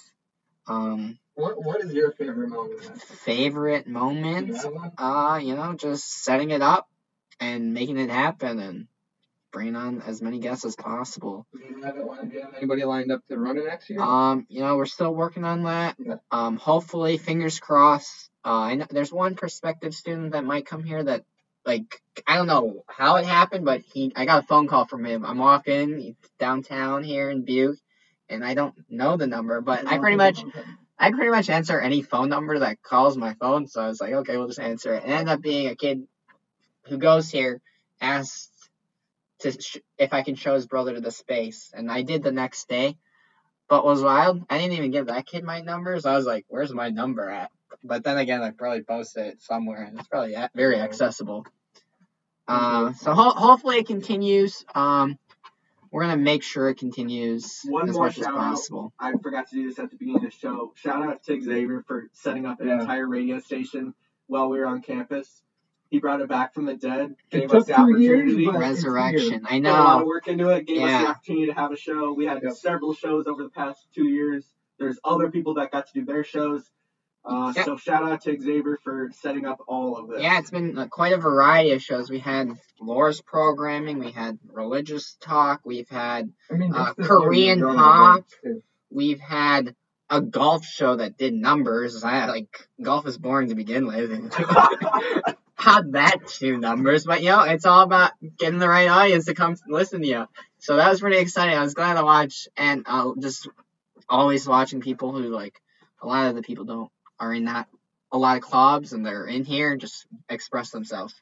Um, 0.68 1.18
What 1.36 1.64
What 1.64 1.82
is 1.84 1.94
your 1.94 2.12
favorite 2.12 2.50
moment? 2.50 3.02
favorite 3.02 3.88
moment. 3.88 4.50
you? 4.50 4.82
Uh, 4.98 5.40
you 5.42 5.56
know, 5.56 5.74
just 5.74 6.24
setting 6.24 6.52
it 6.52 6.62
up 6.62 6.88
and 7.40 7.74
making 7.74 7.98
it 7.98 8.10
happen 8.10 8.60
and 8.60 8.88
bringing 9.52 9.76
on 9.76 10.02
as 10.02 10.22
many 10.22 10.40
guests 10.40 10.66
as 10.66 10.76
possible. 10.76 11.46
Do 11.54 11.60
you 11.60 11.84
have, 11.84 11.98
it, 11.98 12.06
do 12.30 12.36
you 12.36 12.42
have 12.42 12.54
anybody 12.56 12.84
lined 12.84 13.12
up 13.12 13.26
to 13.28 13.38
run 13.38 13.58
it 13.58 13.66
next 13.66 13.90
year? 13.90 14.02
Um, 14.02 14.46
you 14.50 14.62
know, 14.62 14.78
we're 14.78 14.86
still 14.86 15.14
working 15.14 15.44
on 15.44 15.64
that. 15.64 15.96
Yeah. 16.00 16.16
Um, 16.32 16.58
hopefully, 16.58 17.18
fingers 17.18 17.60
crossed. 17.60 18.30
Uh, 18.44 18.50
I 18.50 18.76
know 18.76 18.88
there's 18.90 19.14
one 19.14 19.36
prospective 19.36 19.94
student 19.94 20.32
that 20.32 20.44
might 20.44 20.66
come 20.66 20.84
here 20.84 21.04
that, 21.04 21.24
like, 21.66 22.02
I 22.26 22.38
don't 22.38 22.48
know 22.48 22.84
how 22.88 23.18
it 23.18 23.26
happened, 23.26 23.66
but 23.66 23.82
he, 23.82 24.12
I 24.16 24.26
got 24.26 24.44
a 24.44 24.48
phone 24.48 24.68
call 24.68 24.86
from 24.86 25.06
him. 25.06 25.26
I'm 25.26 25.38
walking 25.38 26.16
downtown 26.40 27.04
here 27.04 27.30
in 27.30 27.44
Butte, 27.44 27.80
and 28.30 28.44
I 28.44 28.56
don't 28.56 28.74
know 28.90 29.16
the 29.18 29.28
number, 29.28 29.62
but 29.62 29.86
I 29.86 30.00
pretty 30.00 30.18
much, 30.18 30.44
I 30.98 31.12
pretty 31.12 31.30
much 31.30 31.50
answer 31.50 31.80
any 31.80 32.02
phone 32.02 32.30
number 32.30 32.60
that 32.60 32.82
calls 32.82 33.16
my 33.16 33.36
phone. 33.36 33.68
So 33.68 33.82
I 33.82 33.88
was 33.88 34.02
like, 34.02 34.14
okay, 34.14 34.38
we'll 34.38 34.48
just 34.48 34.60
answer 34.60 34.94
it. 34.96 35.04
And 35.04 35.12
it 35.12 35.16
ended 35.16 35.34
up 35.34 35.42
being 35.42 35.68
a 35.68 35.76
kid 35.76 36.08
who 36.88 36.98
goes 36.98 37.30
here, 37.30 37.62
asked 38.00 38.51
to 39.42 39.52
sh- 39.52 39.78
if 39.98 40.14
I 40.14 40.24
can 40.24 40.36
show 40.36 40.54
his 40.56 40.66
brother 40.68 40.94
to 40.96 41.02
the 41.02 41.12
space, 41.12 41.72
and 41.74 41.92
I 41.92 42.02
did 42.02 42.24
the 42.24 42.32
next 42.32 42.68
day. 42.68 42.98
But 43.70 43.86
was 43.86 44.02
wild, 44.02 44.44
I 44.50 44.58
didn't 44.58 44.74
even 44.74 44.92
give 44.92 45.08
that 45.08 45.26
kid 45.26 45.44
my 45.46 45.62
number, 45.62 45.98
so 46.00 46.12
I 46.12 46.16
was 46.18 46.26
like, 46.26 46.46
"Where's 46.50 46.74
my 46.74 46.90
number 46.90 47.30
at?" 47.30 47.52
But 47.84 48.04
then 48.04 48.18
again, 48.18 48.42
I 48.42 48.52
probably 48.52 48.84
posted 48.84 49.28
it 49.28 49.42
somewhere, 49.42 49.84
and 49.84 49.98
it's 49.98 50.08
probably 50.10 50.34
a- 50.34 50.50
very 50.54 50.76
accessible. 50.80 51.46
Uh, 52.48 52.92
so 52.94 53.14
ho- 53.14 53.30
hopefully 53.32 53.78
it 53.78 53.88
continues. 53.88 54.66
Um, 54.76 55.18
we're 55.90 56.02
gonna 56.02 56.18
make 56.18 56.44
sure 56.44 56.70
it 56.70 56.76
continues 56.80 57.62
One 57.66 57.88
as 57.90 57.96
more 57.96 58.06
much 58.06 58.18
as 58.18 58.26
shout 58.26 58.34
out. 58.34 58.40
possible. 58.40 58.94
I 59.00 59.14
forgot 59.22 59.48
to 59.50 59.56
do 59.56 59.68
this 59.70 59.80
at 59.80 59.90
the 59.90 59.96
beginning 59.96 60.26
of 60.26 60.32
the 60.32 60.38
show. 60.38 60.74
Shout 60.76 61.02
out 61.04 61.24
to 61.24 61.40
Xavier 61.42 61.84
for 61.88 62.10
setting 62.14 62.46
up 62.46 62.60
an 62.62 62.68
Yeah. 62.68 62.82
entire 62.82 63.08
radio 63.08 63.40
station 63.40 63.94
while 64.28 64.50
we 64.50 64.60
were 64.60 64.68
on 64.68 64.82
campus. 64.82 65.44
He 65.92 66.00
brought 66.00 66.22
it 66.22 66.30
back 66.30 66.54
from 66.54 66.66
the 66.66 66.74
dead, 66.76 67.16
It 67.32 67.40
gave 67.42 67.50
took 67.50 67.60
us 67.60 67.66
the 67.68 67.74
two 67.76 68.00
years, 68.00 68.34
but- 68.46 68.58
Resurrection. 68.58 69.46
I 69.46 69.60
Put 69.60 69.68
a 69.68 69.72
lot 69.74 69.96
know. 69.98 70.02
of 70.02 70.08
work 70.08 70.28
into 70.30 70.48
it, 70.50 70.66
gave 70.66 70.78
us 70.82 70.90
Yeah. 70.90 71.02
the 71.04 71.08
opportunity 71.10 71.46
to 71.48 71.54
have 71.54 71.72
a 71.74 71.76
show. 71.78 72.14
We 72.14 72.26
had 72.26 72.42
Yep. 72.42 72.54
several 72.54 72.94
shows 72.94 73.28
over 73.28 73.44
the 73.44 73.50
past 73.50 73.86
two 73.94 74.06
years. 74.06 74.50
There's 74.80 74.98
other 75.04 75.30
people 75.30 75.56
that 75.56 75.70
got 75.70 75.88
to 75.88 75.94
do 75.94 76.06
their 76.06 76.24
shows. 76.24 76.72
Uh, 77.26 77.52
Yeah. 77.56 77.64
So 77.66 77.76
shout 77.76 78.04
out 78.10 78.22
to 78.22 78.40
Xavier 78.40 78.80
for 78.84 79.10
setting 79.12 79.46
up 79.46 79.60
all 79.68 79.98
of 79.98 80.08
this. 80.08 80.22
Yeah, 80.24 80.40
it's 80.40 80.50
been 80.50 80.78
uh, 80.78 80.88
quite 80.88 81.12
a 81.12 81.18
variety 81.18 81.72
of 81.72 81.82
shows. 81.82 82.10
We 82.10 82.20
had 82.20 82.50
Laura's 82.80 83.22
programming, 83.22 84.00
we 84.00 84.12
had 84.12 84.40
religious 84.52 85.18
talk, 85.20 85.60
we've 85.66 85.90
had 85.90 86.32
I 86.50 86.54
mean, 86.56 86.74
uh, 86.74 86.94
Korean 86.94 87.60
year, 87.60 87.68
pop. 87.68 88.24
we've 88.90 89.20
had 89.20 89.76
a 90.12 90.22
golf 90.22 90.66
show 90.66 90.98
that 90.98 91.18
did 91.18 91.34
numbers. 91.34 92.04
I 92.04 92.26
like 92.28 92.68
golf 92.82 93.08
is 93.08 93.18
boring 93.18 93.50
to 93.50 93.56
begin 93.56 93.88
with, 93.88 94.12
had 95.56 95.94
that 95.94 96.28
two 96.28 96.58
numbers. 96.58 97.06
But 97.06 97.24
you 97.24 97.30
know, 97.30 97.44
it's 97.44 97.66
all 97.66 97.82
about 97.82 98.12
getting 98.38 98.60
the 98.60 98.68
right 98.68 98.90
audience 98.90 99.26
to 99.26 99.34
come 99.34 99.56
listen 99.68 100.02
to 100.02 100.08
you. 100.08 100.28
So 100.60 100.76
that 100.76 100.90
was 100.90 101.00
pretty 101.00 101.18
exciting. 101.18 101.58
I 101.58 101.64
was 101.64 101.74
glad 101.74 101.96
to 101.96 102.04
watch, 102.04 102.50
and 102.58 102.84
uh, 102.86 103.12
just 103.20 103.48
always 104.10 104.48
watching 104.48 104.82
people 104.82 105.14
who 105.14 105.30
like 105.30 105.60
a 106.02 106.08
lot 106.08 106.28
of 106.28 106.36
the 106.36 106.44
people 106.44 106.66
don't 106.66 106.92
are 107.20 107.34
in 107.34 107.46
that 107.46 107.68
a 108.12 108.18
lot 108.18 108.36
of 108.36 108.44
clubs 108.44 108.92
and 108.92 109.06
they're 109.06 109.26
in 109.26 109.46
here 109.46 109.72
and 109.72 109.80
just 109.80 110.06
express 110.30 110.72
themselves. 110.72 111.16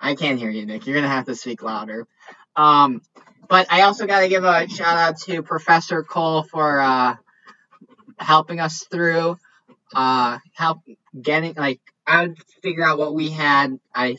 I 0.00 0.14
can't 0.14 0.38
hear 0.38 0.50
you, 0.50 0.66
Nick. 0.66 0.86
You're 0.86 0.96
gonna 0.96 1.08
have 1.08 1.26
to 1.26 1.34
speak 1.34 1.62
louder. 1.62 2.06
Um, 2.54 3.02
but 3.48 3.66
I 3.70 3.82
also 3.82 4.06
got 4.06 4.20
to 4.20 4.28
give 4.28 4.44
a 4.44 4.68
shout 4.68 4.96
out 4.96 5.18
to 5.22 5.42
Professor 5.42 6.02
Cole 6.02 6.42
for 6.42 6.80
uh, 6.80 7.16
helping 8.18 8.60
us 8.60 8.84
through, 8.90 9.38
uh, 9.94 10.38
help 10.54 10.78
getting 11.20 11.54
like 11.54 11.80
I 12.06 12.26
would 12.26 12.38
figure 12.62 12.84
out 12.84 12.98
what 12.98 13.14
we 13.14 13.30
had. 13.30 13.78
I 13.94 14.16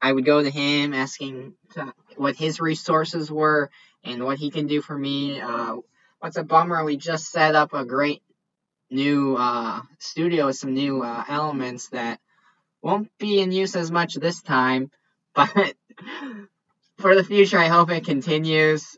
I 0.00 0.12
would 0.12 0.24
go 0.24 0.42
to 0.42 0.50
him 0.50 0.94
asking 0.94 1.54
to, 1.74 1.92
what 2.16 2.36
his 2.36 2.60
resources 2.60 3.30
were 3.30 3.70
and 4.04 4.24
what 4.24 4.38
he 4.38 4.50
can 4.50 4.66
do 4.66 4.82
for 4.82 4.96
me. 4.96 5.40
Uh, 5.40 5.76
what's 6.18 6.36
a 6.36 6.44
bummer? 6.44 6.84
We 6.84 6.96
just 6.96 7.30
set 7.30 7.54
up 7.54 7.72
a 7.72 7.84
great 7.84 8.22
new 8.90 9.36
uh, 9.36 9.80
studio 9.98 10.46
with 10.46 10.56
some 10.56 10.74
new 10.74 11.02
uh, 11.02 11.24
elements 11.28 11.88
that 11.88 12.20
won't 12.82 13.10
be 13.18 13.40
in 13.40 13.50
use 13.50 13.76
as 13.76 13.90
much 13.90 14.14
this 14.14 14.42
time, 14.42 14.90
but 15.34 15.74
for 16.98 17.14
the 17.14 17.24
future, 17.24 17.58
I 17.58 17.68
hope 17.68 17.90
it 17.90 18.04
continues. 18.04 18.96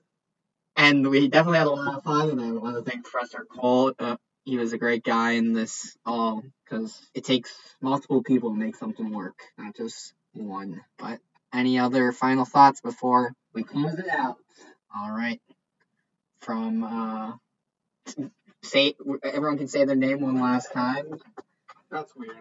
And 0.76 1.09
we 1.09 1.28
definitely 1.28 1.59
had 1.59 1.66
a 1.66 1.70
lot 1.70 1.94
of 1.94 2.03
fun, 2.03 2.30
and 2.30 2.40
I 2.40 2.53
want 2.53 2.76
to 2.76 2.88
thank 2.88 3.05
Professor 3.05 3.47
Cole. 3.49 3.92
Uh, 3.99 4.16
he 4.44 4.59
was 4.59 4.72
a 4.72 4.78
great 4.78 5.03
guy 5.03 5.32
in 5.32 5.55
this 5.55 5.97
all 6.05 6.42
because 6.64 7.01
it 7.14 7.24
takes 7.24 7.53
multiple 7.80 8.22
people 8.22 8.51
to 8.51 8.57
make 8.57 8.76
something 8.76 9.11
work, 9.11 9.38
not 9.59 9.74
just 9.74 10.12
one. 10.34 10.82
But 10.99 11.18
any 11.53 11.78
other 11.78 12.12
final 12.12 12.44
thoughts 12.44 12.80
before 12.80 13.32
we 13.55 13.62
close 13.62 13.99
it 13.99 14.09
out? 14.09 14.36
All 14.94 15.11
right. 15.11 15.40
From 16.40 16.84
uh, 16.84 17.32
say 18.62 18.94
everyone 19.24 19.59
can 19.59 19.68
say 19.68 19.84
their 19.84 19.97
name 19.97 20.20
one 20.20 20.40
last 20.40 20.72
time. 20.72 21.07
That's 21.91 22.14
weird. 22.16 22.37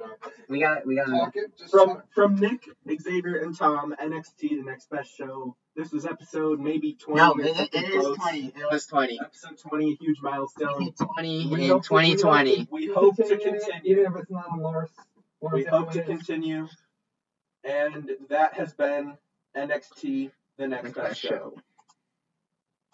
We 0.50 0.60
got 0.60 0.86
we 0.88 0.96
got 0.96 1.08
Talk 1.08 1.36
it. 1.36 1.52
From 1.70 1.88
talk. 1.90 2.06
from 2.16 2.36
Nick, 2.38 2.64
Xavier, 3.02 3.38
and 3.44 3.56
Tom, 3.56 3.96
NXT, 4.02 4.40
the 4.50 4.64
next 4.64 4.90
best 4.90 5.16
show. 5.16 5.56
This 5.76 5.92
was 5.92 6.06
episode 6.06 6.60
maybe 6.60 6.94
twenty. 7.00 7.22
no. 7.22 7.34
or 7.34 7.42
It, 7.42 7.48
it 7.50 7.56
something 7.58 7.84
is 7.84 8.02
close. 8.04 8.18
twenty. 8.18 8.46
It 8.48 8.72
was 8.72 8.86
twenty. 8.88 9.20
Episode 9.24 9.58
twenty, 9.60 9.92
a 9.94 9.96
huge 10.04 10.18
milestone. 10.22 10.92
twenty 11.14 11.48
We 11.52 11.64
in 11.66 11.70
hope 11.70 11.84
we 11.92 12.16
2020. 12.16 12.68
We 12.72 12.88
hope 12.88 13.16
to 13.18 13.24
Continue 13.24 13.60
even 13.84 14.06
if 14.06 14.16
it's 14.16 14.32
not 14.32 14.48
on 14.52 14.62
Morris. 14.62 14.92
We 15.42 15.64
hope 15.64 15.92
to 15.92 16.02
continue. 16.02 16.68
And 17.64 18.12
that 18.30 18.54
has 18.56 18.74
been 18.74 19.18
NXT, 19.56 20.32
the 20.58 20.68
next 20.68 20.84
Next 20.86 20.96
best 20.96 21.08
best 21.10 21.22
show. 21.22 21.30
show. 21.30 21.54